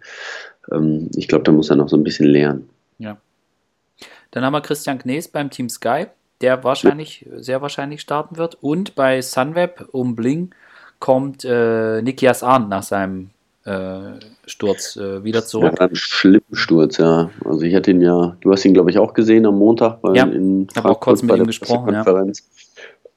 ähm, 0.71 1.09
ich 1.17 1.29
glaube, 1.29 1.45
da 1.45 1.53
muss 1.53 1.71
er 1.71 1.77
noch 1.77 1.89
so 1.89 1.97
ein 1.97 2.05
bisschen 2.05 2.27
lernen. 2.27 2.69
Ja. 2.99 3.17
Dann 4.31 4.45
haben 4.45 4.53
wir 4.53 4.61
Christian 4.61 4.99
Knees 4.99 5.29
beim 5.29 5.51
Team 5.51 5.69
Sky, 5.69 6.07
der 6.41 6.63
wahrscheinlich, 6.63 7.27
ja. 7.31 7.43
sehr 7.43 7.63
wahrscheinlich 7.63 8.01
starten 8.01 8.37
wird. 8.37 8.59
Und 8.61 8.95
bei 8.95 9.23
Sunweb 9.23 9.89
um 9.93 10.15
Bling 10.15 10.51
kommt 10.99 11.45
äh, 11.45 12.03
Nikias 12.03 12.43
Arndt 12.43 12.69
nach 12.69 12.83
seinem 12.83 13.31
Sturz 14.47 14.97
äh, 14.97 15.23
wieder 15.23 15.45
zurück. 15.45 15.75
Ja, 15.79 15.87
ein 15.87 15.95
schlimmer 15.95 16.43
Sturz, 16.53 16.97
ja. 16.97 17.31
Also 17.45 17.63
ich 17.63 17.75
hatte 17.75 17.91
ihn 17.91 18.01
ja, 18.01 18.37
du 18.41 18.53
hast 18.53 18.65
ihn 18.65 18.75
glaube 18.75 18.91
ich 18.91 18.99
auch 18.99 19.13
gesehen 19.13 19.45
am 19.47 19.59
Montag 19.59 20.01
bei, 20.01 20.15
ja, 20.15 20.25
in 20.25 20.69
Frankfurt 20.71 20.97
auch 20.97 21.01
kurz 21.01 21.23
mit 21.23 21.37
ihm 21.37 21.47
gesprochen. 21.47 21.93
Ja. 21.93 22.25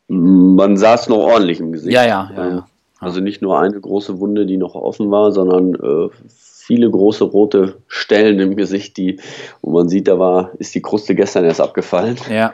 Man 0.07 0.77
saß 0.77 1.07
noch 1.09 1.17
ordentlich 1.19 1.59
im 1.59 1.71
Gesicht. 1.71 1.93
Ja, 1.93 2.05
ja, 2.05 2.29
ja, 2.35 2.49
ja. 2.49 2.67
Also 2.99 3.19
nicht 3.19 3.41
nur 3.41 3.59
eine 3.59 3.79
große 3.79 4.19
Wunde, 4.19 4.45
die 4.45 4.57
noch 4.57 4.75
offen 4.75 5.11
war, 5.11 5.31
sondern 5.31 5.75
äh, 5.75 6.09
viele 6.27 6.89
große 6.89 7.23
rote 7.25 7.75
Stellen 7.87 8.39
im 8.39 8.55
Gesicht, 8.55 8.97
die, 8.97 9.19
wo 9.61 9.71
man 9.71 9.89
sieht, 9.89 10.07
da 10.07 10.19
war, 10.19 10.51
ist 10.59 10.73
die 10.75 10.81
Kruste 10.81 11.15
gestern 11.15 11.43
erst 11.45 11.61
abgefallen. 11.61 12.17
Ja. 12.29 12.53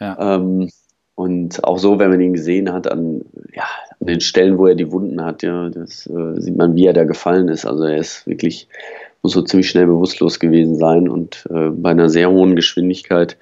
ja. 0.00 0.34
Ähm, 0.36 0.70
und 1.14 1.64
auch 1.64 1.78
so, 1.78 1.98
wenn 1.98 2.10
man 2.10 2.20
ihn 2.20 2.34
gesehen 2.34 2.72
hat, 2.72 2.90
an, 2.90 3.22
ja, 3.54 3.64
an 4.00 4.06
den 4.06 4.20
Stellen, 4.20 4.58
wo 4.58 4.66
er 4.66 4.74
die 4.74 4.90
Wunden 4.92 5.24
hat, 5.24 5.42
ja, 5.42 5.68
das 5.68 6.06
äh, 6.06 6.40
sieht 6.40 6.56
man, 6.56 6.74
wie 6.76 6.86
er 6.86 6.92
da 6.92 7.04
gefallen 7.04 7.48
ist. 7.48 7.64
Also 7.64 7.84
er 7.84 7.98
ist 7.98 8.26
wirklich, 8.26 8.68
muss 9.22 9.32
so 9.32 9.42
ziemlich 9.42 9.68
schnell 9.68 9.86
bewusstlos 9.86 10.38
gewesen 10.38 10.76
sein 10.76 11.08
und 11.08 11.46
äh, 11.50 11.70
bei 11.70 11.90
einer 11.90 12.08
sehr 12.08 12.30
hohen 12.30 12.56
Geschwindigkeit 12.56 13.36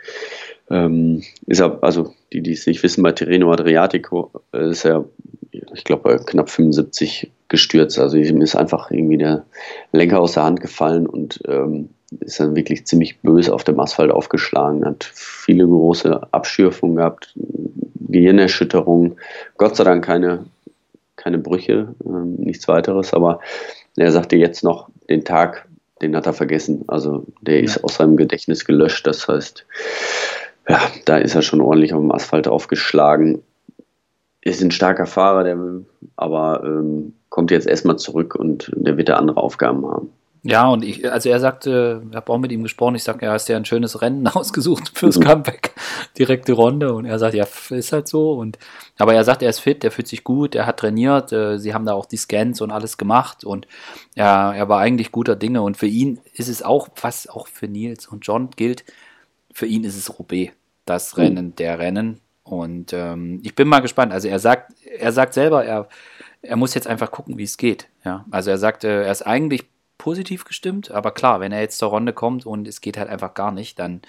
ähm, 0.70 1.22
ist 1.46 1.61
er, 1.61 1.82
also 1.82 2.14
die, 2.32 2.42
die 2.42 2.52
es 2.52 2.66
nicht 2.66 2.82
wissen, 2.82 3.02
bei 3.02 3.12
Tirreno 3.12 3.52
Adriatico 3.52 4.30
äh, 4.52 4.70
ist 4.70 4.84
er, 4.84 5.05
ich 5.50 5.84
glaube, 5.84 6.02
bei 6.02 6.16
knapp 6.16 6.50
75 6.50 7.30
gestürzt. 7.48 7.98
Also 7.98 8.16
ihm 8.16 8.40
ist 8.40 8.57
einfach 8.57 8.90
irgendwie 8.90 9.18
der 9.18 9.44
Lenker 9.92 10.20
aus 10.20 10.32
der 10.32 10.44
Hand 10.44 10.61
gefallen 10.61 11.07
und 11.07 11.40
ähm, 11.46 11.90
ist 12.21 12.41
dann 12.41 12.57
wirklich 12.57 12.87
ziemlich 12.87 13.21
böse 13.21 13.53
auf 13.53 13.65
dem 13.65 13.81
Asphalt 13.81 14.11
aufgeschlagen, 14.11 14.85
hat 14.85 15.05
viele 15.15 15.67
große 15.67 16.33
Abschürfungen 16.33 16.97
gehabt, 16.97 17.35
Gehirnerschütterungen, 18.09 19.17
Gott 19.57 19.77
sei 19.77 19.85
Dank 19.85 20.05
keine, 20.05 20.47
keine 21.17 21.39
Brüche, 21.39 21.95
äh, 22.05 22.43
nichts 22.43 22.69
weiteres, 22.69 23.12
aber 23.15 23.41
er 23.97 24.12
sagte 24.12 24.37
jetzt 24.37 24.65
noch, 24.65 24.89
den 25.09 25.25
Tag, 25.25 25.67
den 26.03 26.17
hat 26.17 26.27
er 26.27 26.33
vergessen. 26.33 26.85
Also 26.87 27.25
der 27.41 27.59
ja. 27.59 27.65
ist 27.65 27.83
aus 27.85 27.97
seinem 27.97 28.17
Gedächtnis 28.17 28.65
gelöscht. 28.65 29.07
Das 29.07 29.29
heißt, 29.29 29.67
ja, 30.69 30.81
da 31.05 31.19
ist 31.19 31.35
er 31.35 31.43
schon 31.43 31.61
ordentlich 31.61 31.95
auf 31.95 32.01
dem 32.01 32.12
Asphalt 32.12 32.49
aufgeschlagen. 32.49 33.43
Ist 34.41 34.62
ein 34.62 34.71
starker 34.71 35.07
Fahrer, 35.07 35.45
der, 35.45 35.59
aber 36.17 36.62
ähm, 36.65 37.15
kommt 37.31 37.51
jetzt 37.51 37.67
erstmal 37.67 37.97
zurück 37.97 38.35
und 38.35 38.71
der 38.75 38.97
wird 38.97 39.09
da 39.09 39.17
andere 39.17 39.43
Aufgaben 39.43 39.87
haben. 39.87 40.11
Ja, 40.47 40.68
und 40.68 40.84
ich, 40.84 41.11
also 41.11 41.30
er 41.30 41.40
sagte, 41.40 42.03
ich 42.11 42.14
habe 42.14 42.30
auch 42.30 42.36
mit 42.36 42.53
ihm 42.53 42.62
gesprochen, 42.62 42.97
ich 42.97 43.03
sagte, 43.03 43.24
ja, 43.24 43.32
hast 43.32 43.49
ja 43.49 43.57
ein 43.57 43.64
schönes 43.64 44.03
Rennen 44.03 44.26
ausgesucht 44.28 44.92
fürs 44.95 45.18
mhm. 45.18 45.24
Comeback, 45.24 45.74
direkte 46.18 46.53
Runde. 46.53 46.92
Und 46.92 47.07
er 47.07 47.18
sagt, 47.18 47.34
ja, 47.34 47.47
ist 47.70 47.92
halt 47.92 48.07
so. 48.07 48.32
Und 48.32 48.59
aber 48.99 49.14
er 49.14 49.24
sagt, 49.24 49.42
er 49.42 49.49
ist 49.49 49.61
fit, 49.61 49.82
er 49.82 49.90
fühlt 49.90 50.07
sich 50.07 50.22
gut, 50.22 50.55
er 50.55 50.66
hat 50.66 50.76
trainiert, 50.76 51.32
äh, 51.32 51.59
sie 51.59 51.72
haben 51.72 51.86
da 51.86 51.95
auch 51.95 52.05
die 52.05 52.18
Scans 52.18 52.61
und 52.61 52.70
alles 52.70 52.99
gemacht 52.99 53.42
und 53.42 53.66
ja, 54.14 54.53
er 54.53 54.68
war 54.68 54.80
eigentlich 54.80 55.12
guter 55.12 55.34
Dinge. 55.34 55.62
Und 55.62 55.78
für 55.78 55.86
ihn 55.86 56.20
ist 56.34 56.51
es 56.51 56.62
auch, 56.62 56.88
was 57.01 57.26
auch 57.26 57.47
für 57.47 57.66
Nils 57.66 58.07
und 58.07 58.26
John 58.26 58.51
gilt, 58.51 58.84
für 59.51 59.66
ihn 59.66 59.82
ist 59.82 59.97
es 59.97 60.18
Roubaix, 60.18 60.53
das 60.84 61.16
mhm. 61.16 61.22
Rennen 61.22 61.57
der 61.57 61.78
Rennen. 61.78 62.20
Und 62.42 62.92
ähm, 62.92 63.40
ich 63.42 63.55
bin 63.55 63.66
mal 63.66 63.80
gespannt. 63.80 64.12
Also 64.12 64.28
er 64.28 64.38
sagt, 64.38 64.74
er 64.99 65.12
sagt 65.12 65.32
selber, 65.32 65.64
er, 65.64 65.88
er 66.42 66.57
muss 66.57 66.74
jetzt 66.74 66.86
einfach 66.86 67.11
gucken, 67.11 67.38
wie 67.38 67.45
es 67.45 67.57
geht. 67.57 67.88
Ja, 68.05 68.26
also 68.30 68.51
er 68.51 68.59
sagte, 68.59 68.88
er 68.88 69.11
ist 69.11 69.22
eigentlich 69.22 69.64
positiv 70.05 70.44
gestimmt, 70.44 70.90
aber 70.90 71.12
klar, 71.12 71.40
wenn 71.40 71.50
er 71.50 71.62
jetzt 71.62 71.78
zur 71.78 71.88
Runde 71.88 72.12
kommt 72.12 72.44
und 72.44 72.68
es 72.68 72.82
geht 72.82 72.98
halt 72.98 73.09
einfach 73.09 73.32
gar 73.32 73.50
nicht, 73.52 73.78
dann, 73.78 74.02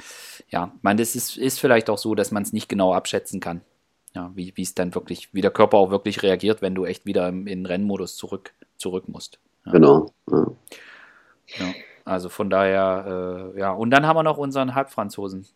ja, 0.50 0.74
meine, 0.82 1.02
das 1.02 1.16
ist, 1.16 1.38
ist 1.38 1.58
vielleicht 1.58 1.90
auch 1.90 1.98
so, 1.98 2.16
dass 2.16 2.32
man 2.32 2.44
es 2.44 2.52
nicht 2.52 2.68
genau 2.68 2.94
abschätzen 2.94 3.40
kann. 3.40 3.62
Ja, 4.14 4.30
wie 4.36 4.54
es 4.58 4.76
dann 4.76 4.94
wirklich, 4.94 5.34
wie 5.34 5.40
der 5.40 5.52
Körper 5.52 5.78
auch 5.78 5.92
wirklich 5.92 6.22
reagiert, 6.22 6.62
wenn 6.62 6.76
du 6.76 6.84
echt 6.84 7.06
wieder 7.06 7.30
im, 7.30 7.48
in 7.48 7.66
Rennmodus 7.66 8.18
zurück, 8.18 8.52
zurück 8.76 9.08
musst. 9.08 9.40
Ja. 9.66 9.72
Genau. 9.72 10.12
Ja. 10.30 10.48
ja. 11.60 11.74
also 12.04 12.28
von 12.28 12.50
daher, 12.50 13.54
äh, 13.56 13.60
ja, 13.62 13.72
und 13.72 13.90
dann 13.92 14.06
haben 14.06 14.18
wir 14.18 14.24
noch 14.24 14.38
unseren 14.38 14.76
Halbfranzosen. 14.76 15.48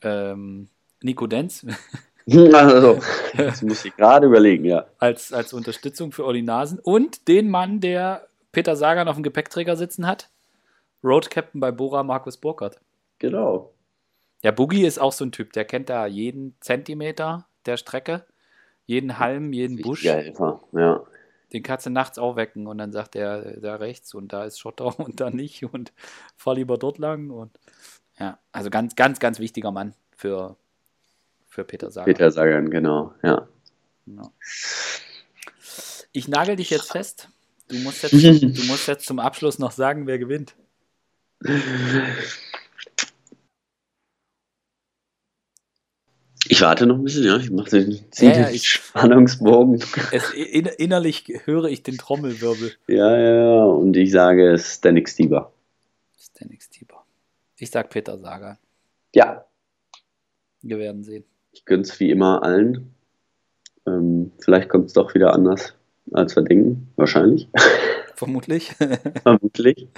Ähm, 0.00 0.66
Nico 1.02 1.28
Denz. 1.28 1.64
Also, 2.52 3.00
das 3.36 3.62
muss 3.62 3.84
ich 3.84 3.96
gerade 3.96 4.28
überlegen, 4.28 4.64
ja. 4.64 4.86
Als, 5.00 5.32
als 5.32 5.52
Unterstützung 5.52 6.12
für 6.12 6.24
Olli 6.24 6.42
Nasen 6.42 6.78
und 6.78 7.26
den 7.26 7.50
Mann, 7.50 7.80
der 7.80 8.28
Peter 8.52 8.76
Sagan 8.76 9.08
auf 9.08 9.16
dem 9.16 9.22
Gepäckträger 9.22 9.76
sitzen 9.76 10.06
hat. 10.06 10.30
Road 11.02 11.30
Captain 11.30 11.60
bei 11.60 11.72
Bora 11.72 12.02
Markus 12.02 12.36
Burkhardt. 12.36 12.80
Genau. 13.18 13.72
Ja, 14.42 14.50
Boogie 14.50 14.84
ist 14.84 14.98
auch 14.98 15.12
so 15.12 15.24
ein 15.24 15.32
Typ, 15.32 15.52
der 15.52 15.64
kennt 15.64 15.88
da 15.88 16.06
jeden 16.06 16.56
Zentimeter 16.60 17.46
der 17.64 17.76
Strecke, 17.76 18.24
jeden 18.86 19.18
Halm, 19.18 19.52
jeden 19.52 19.80
Busch. 19.80 20.04
Helfer, 20.04 20.60
ja. 20.72 21.00
Den 21.52 21.62
kannst 21.62 21.86
du 21.86 21.90
nachts 21.90 22.18
aufwecken 22.18 22.66
und 22.66 22.78
dann 22.78 22.92
sagt 22.92 23.14
er 23.14 23.60
da 23.60 23.76
rechts 23.76 24.14
und 24.14 24.32
da 24.32 24.44
ist 24.44 24.58
Schotter 24.58 24.98
und 24.98 25.20
da 25.20 25.30
nicht 25.30 25.64
und 25.64 25.92
fahr 26.36 26.54
lieber 26.54 26.78
dort 26.78 26.98
lang 26.98 27.30
und 27.30 27.58
ja, 28.18 28.38
also 28.52 28.70
ganz, 28.70 28.94
ganz, 28.94 29.20
ganz 29.20 29.38
wichtiger 29.38 29.70
Mann 29.70 29.94
für, 30.16 30.56
für 31.46 31.64
Peter 31.64 31.90
Sagan. 31.90 32.12
Peter 32.12 32.30
Sagan, 32.30 32.70
genau, 32.70 33.14
ja. 33.22 33.48
Genau. 34.06 34.32
Ich 36.12 36.28
nagel 36.28 36.56
dich 36.56 36.70
jetzt 36.70 36.92
fest. 36.92 37.28
Du 37.72 37.78
musst, 37.78 38.02
jetzt, 38.02 38.12
du 38.42 38.64
musst 38.64 38.86
jetzt 38.86 39.06
zum 39.06 39.18
Abschluss 39.18 39.58
noch 39.58 39.70
sagen, 39.70 40.06
wer 40.06 40.18
gewinnt. 40.18 40.54
Ich 46.48 46.60
warte 46.60 46.86
noch 46.86 46.96
ein 46.96 47.04
bisschen, 47.04 47.24
ja. 47.24 47.38
Ich 47.38 47.50
mache 47.50 47.70
den, 47.70 48.04
ja, 48.16 48.40
ja, 48.40 48.50
ich, 48.50 48.68
Spannungsbogen. 48.68 49.82
Es, 50.10 50.32
in, 50.34 50.66
innerlich 50.66 51.24
höre 51.46 51.64
ich 51.64 51.82
den 51.82 51.96
Trommelwirbel. 51.96 52.72
Ja, 52.88 53.18
ja, 53.18 53.64
und 53.64 53.96
ich 53.96 54.12
sage 54.12 54.58
Stanik 54.58 55.08
Stieber. 55.08 55.50
Stanik 56.20 56.62
Stieber. 56.62 57.06
Ich 57.56 57.70
sag 57.70 57.88
Peter 57.88 58.18
Sager. 58.18 58.58
Ja. 59.14 59.46
Wir 60.60 60.78
werden 60.78 61.04
sehen. 61.04 61.24
Ich 61.52 61.64
gönn's 61.64 61.98
wie 62.00 62.10
immer 62.10 62.42
allen. 62.42 62.94
Ähm, 63.86 64.30
vielleicht 64.40 64.68
kommt 64.68 64.88
es 64.88 64.92
doch 64.92 65.14
wieder 65.14 65.32
anders 65.32 65.74
als 66.10 66.36
wir 66.36 66.42
denken, 66.42 66.88
wahrscheinlich. 66.96 67.48
Vermutlich. 68.14 68.72
Vermutlich. 69.22 69.88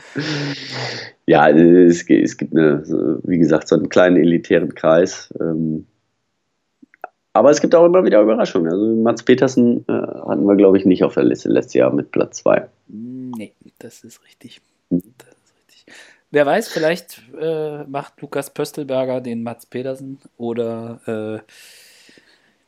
Ja, 1.26 1.48
es, 1.50 2.08
es, 2.08 2.36
gibt 2.36 2.56
eine, 2.56 2.82
wie 3.22 3.38
gesagt, 3.38 3.68
so 3.68 3.76
einen 3.76 3.88
kleinen 3.88 4.16
elitären 4.16 4.74
Kreis. 4.74 5.32
Ähm, 5.40 5.86
aber 7.34 7.50
es 7.50 7.60
gibt 7.60 7.74
auch 7.74 7.84
immer 7.84 8.04
wieder 8.04 8.22
Überraschungen. 8.22 8.72
Also 8.72 8.94
Mats 8.94 9.24
Petersen 9.24 9.84
äh, 9.88 9.92
hatten 9.92 10.46
wir, 10.46 10.54
glaube 10.54 10.78
ich, 10.78 10.86
nicht 10.86 11.02
auf 11.02 11.14
der 11.14 11.24
Liste 11.24 11.48
letztes 11.48 11.74
Jahr 11.74 11.92
mit 11.92 12.12
Platz 12.12 12.38
2. 12.38 12.68
Nee, 12.86 13.52
das 13.78 14.04
ist 14.04 14.24
richtig. 14.24 14.60
Hm. 14.90 15.02
Das 15.18 15.28
ist 15.28 15.54
richtig. 15.56 15.86
wer 16.30 16.46
weiß, 16.46 16.68
vielleicht 16.68 17.22
äh, 17.38 17.84
macht 17.84 18.20
Lukas 18.20 18.54
Pöstelberger 18.54 19.20
den 19.20 19.42
Mats 19.42 19.66
Pedersen 19.66 20.20
oder 20.36 21.00
äh, 21.06 21.52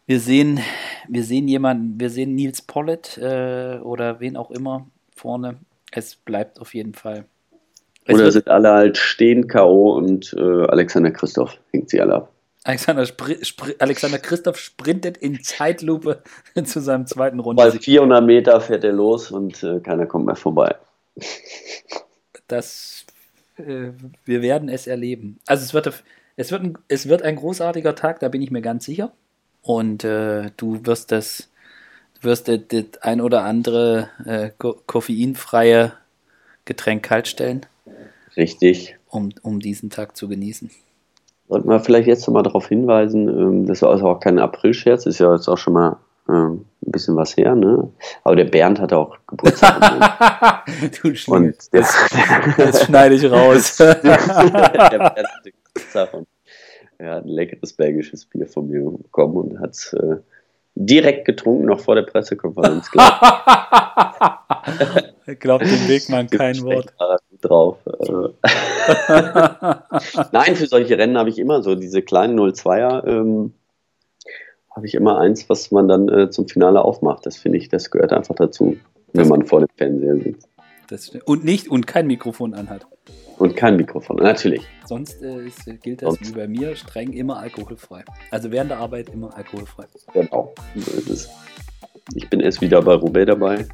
wir 0.06 0.20
sehen, 0.20 0.60
wir 1.08 1.24
sehen 1.24 1.48
jemanden, 1.48 1.98
wir 1.98 2.10
sehen 2.10 2.34
Nils 2.34 2.62
Pollitt 2.62 3.18
äh, 3.18 3.78
oder 3.82 4.20
wen 4.20 4.36
auch 4.36 4.50
immer 4.50 4.86
vorne. 5.14 5.56
Es 5.90 6.16
bleibt 6.16 6.60
auf 6.60 6.74
jeden 6.74 6.94
Fall. 6.94 7.24
Es 8.04 8.14
Oder 8.14 8.30
sind 8.30 8.48
alle 8.48 8.70
halt 8.70 8.96
stehen 8.96 9.48
K.O. 9.48 9.96
und 9.96 10.32
äh, 10.38 10.40
Alexander 10.40 11.10
Christoph 11.10 11.58
hängt 11.72 11.90
sie 11.90 12.00
alle 12.00 12.14
ab. 12.14 12.32
Alexander, 12.62 13.06
Spri 13.06 13.44
Spri 13.44 13.74
Alexander 13.78 14.18
Christoph 14.18 14.58
sprintet 14.58 15.16
in 15.16 15.42
Zeitlupe 15.42 16.22
zu 16.64 16.80
seinem 16.80 17.06
zweiten 17.06 17.40
Runde. 17.40 17.62
Bei 17.62 17.70
400 17.70 18.24
Meter 18.24 18.60
fährt 18.60 18.84
er 18.84 18.92
los 18.92 19.30
und 19.30 19.62
äh, 19.62 19.80
keiner 19.80 20.06
kommt 20.06 20.26
mehr 20.26 20.36
vorbei. 20.36 20.74
Das, 22.48 23.06
äh, 23.56 23.90
wir 24.24 24.42
werden 24.42 24.68
es 24.68 24.86
erleben. 24.86 25.38
Also 25.46 25.64
es 25.64 25.74
wird, 25.74 26.04
es, 26.36 26.52
wird 26.52 26.62
ein, 26.62 26.78
es 26.88 27.08
wird 27.08 27.22
ein 27.22 27.36
großartiger 27.36 27.94
Tag, 27.94 28.20
da 28.20 28.28
bin 28.28 28.42
ich 28.42 28.50
mir 28.50 28.62
ganz 28.62 28.84
sicher. 28.84 29.12
Und 29.66 30.04
äh, 30.04 30.52
du 30.56 30.78
wirst 30.84 31.10
das, 31.10 31.48
wirst 32.20 32.46
das, 32.46 32.60
das 32.68 32.84
ein 33.02 33.20
oder 33.20 33.42
andere 33.42 34.08
äh, 34.24 34.50
ko 34.56 34.76
koffeinfreie 34.86 35.92
Getränk 36.64 37.02
kaltstellen, 37.02 37.66
Richtig. 38.36 38.96
um, 39.08 39.30
um 39.42 39.58
diesen 39.58 39.90
Tag 39.90 40.16
zu 40.16 40.28
genießen. 40.28 40.70
Sollten 41.48 41.68
wir 41.68 41.80
vielleicht 41.80 42.06
jetzt 42.06 42.26
noch 42.28 42.34
mal 42.34 42.44
darauf 42.44 42.68
hinweisen, 42.68 43.28
ähm, 43.28 43.66
das 43.66 43.82
war 43.82 43.90
also 43.90 44.06
auch 44.06 44.20
kein 44.20 44.38
April-Scherz, 44.38 45.04
ist 45.06 45.18
ja 45.18 45.32
jetzt 45.34 45.48
auch 45.48 45.58
schon 45.58 45.72
mal 45.72 45.96
ähm, 46.28 46.64
ein 46.86 46.92
bisschen 46.92 47.16
was 47.16 47.36
her, 47.36 47.56
ne? 47.56 47.90
Aber 48.22 48.36
der 48.36 48.44
Bernd 48.44 48.80
hatte 48.80 48.96
auch 48.96 49.16
Geburtstag. 49.26 49.80
ne? 49.80 50.90
du 51.02 51.12
und 51.32 51.72
der, 51.72 51.86
Das 52.56 52.84
schneide 52.84 53.16
ich 53.16 53.28
raus. 53.28 53.76
der 53.78 53.94
Bernd 53.94 55.02
hatte 55.02 55.52
Geburtstag 55.74 56.14
er 56.98 57.14
hat 57.16 57.24
ein 57.24 57.28
leckeres 57.28 57.72
belgisches 57.72 58.24
Bier 58.26 58.46
von 58.46 58.68
mir 58.68 58.82
bekommen 58.90 59.36
und 59.36 59.60
hat 59.60 59.70
es 59.70 59.92
äh, 59.92 60.16
direkt 60.74 61.24
getrunken, 61.24 61.66
noch 61.66 61.80
vor 61.80 61.94
der 61.94 62.02
Pressekonferenz. 62.02 62.90
glaub 62.90 63.10
Glaubt 65.40 65.64
dem 65.64 65.88
Wegmann 65.88 66.26
ich. 66.30 66.38
kein 66.38 66.60
Wort. 66.62 66.92
Drauf. 67.40 67.78
Äh. 67.86 68.28
Nein, 70.32 70.56
für 70.56 70.66
solche 70.66 70.96
Rennen 70.98 71.18
habe 71.18 71.28
ich 71.28 71.38
immer 71.38 71.62
so 71.62 71.74
diese 71.74 72.02
kleinen 72.02 72.38
02er. 72.38 73.06
Ähm, 73.06 73.52
habe 74.74 74.86
ich 74.86 74.94
immer 74.94 75.18
eins, 75.18 75.48
was 75.48 75.70
man 75.70 75.88
dann 75.88 76.08
äh, 76.08 76.30
zum 76.30 76.48
Finale 76.48 76.82
aufmacht. 76.84 77.26
Das 77.26 77.36
finde 77.36 77.58
ich, 77.58 77.68
das 77.68 77.90
gehört 77.90 78.12
einfach 78.12 78.34
dazu, 78.36 78.76
wenn 79.12 79.20
Das- 79.22 79.28
man 79.28 79.46
vor 79.46 79.60
dem 79.60 79.68
Fernseher 79.76 80.16
sitzt. 80.20 80.48
Und 81.24 81.44
nicht 81.44 81.68
und 81.68 81.86
kein 81.88 82.06
Mikrofon 82.06 82.54
anhat. 82.54 82.86
Und 83.38 83.54
kein 83.56 83.76
Mikrofon, 83.76 84.16
natürlich. 84.16 84.62
Sonst 84.86 85.22
äh, 85.22 85.46
ist, 85.46 85.64
gilt 85.82 86.02
das 86.02 86.14
Sonst- 86.14 86.28
wie 86.30 86.38
bei 86.38 86.48
mir 86.48 86.74
streng 86.76 87.12
immer 87.12 87.38
alkoholfrei. 87.38 88.04
Also 88.30 88.50
während 88.50 88.70
der 88.70 88.78
Arbeit 88.78 89.10
immer 89.10 89.36
alkoholfrei. 89.36 89.84
Genau. 90.12 90.54
So 90.74 90.90
ist 90.92 91.08
es. 91.10 91.28
Ich 92.14 92.28
bin 92.30 92.40
erst 92.40 92.60
wieder 92.60 92.80
bei 92.82 92.94
Roubaix 92.94 93.26
dabei. 93.26 93.66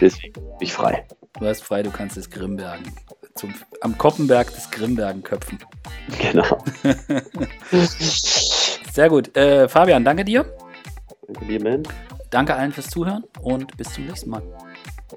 Deswegen 0.00 0.32
bin 0.32 0.44
ich 0.60 0.72
frei. 0.72 1.06
Du 1.38 1.46
hast 1.46 1.62
frei, 1.62 1.82
du 1.82 1.90
kannst 1.90 2.16
es 2.16 2.30
Grimbergen. 2.30 2.92
Zum, 3.34 3.52
am 3.80 3.98
Koppenberg 3.98 4.54
des 4.54 4.70
Grimbergen 4.70 5.22
köpfen. 5.22 5.58
Genau. 6.20 6.58
Sehr 8.92 9.08
gut. 9.08 9.36
Äh, 9.36 9.68
Fabian, 9.68 10.04
danke 10.04 10.24
dir. 10.24 10.44
Danke 11.26 11.44
dir, 11.46 11.58
Ben. 11.62 11.82
Danke 12.30 12.54
allen 12.54 12.72
fürs 12.72 12.88
Zuhören 12.88 13.24
und 13.40 13.76
bis 13.76 13.92
zum 13.92 14.06
nächsten 14.06 14.30
Mal. 14.30 14.42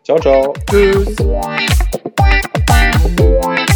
Ciao, 0.04 0.20
ciao. 0.20 0.54
Tschüss. 0.70 1.16
one. 3.38 3.67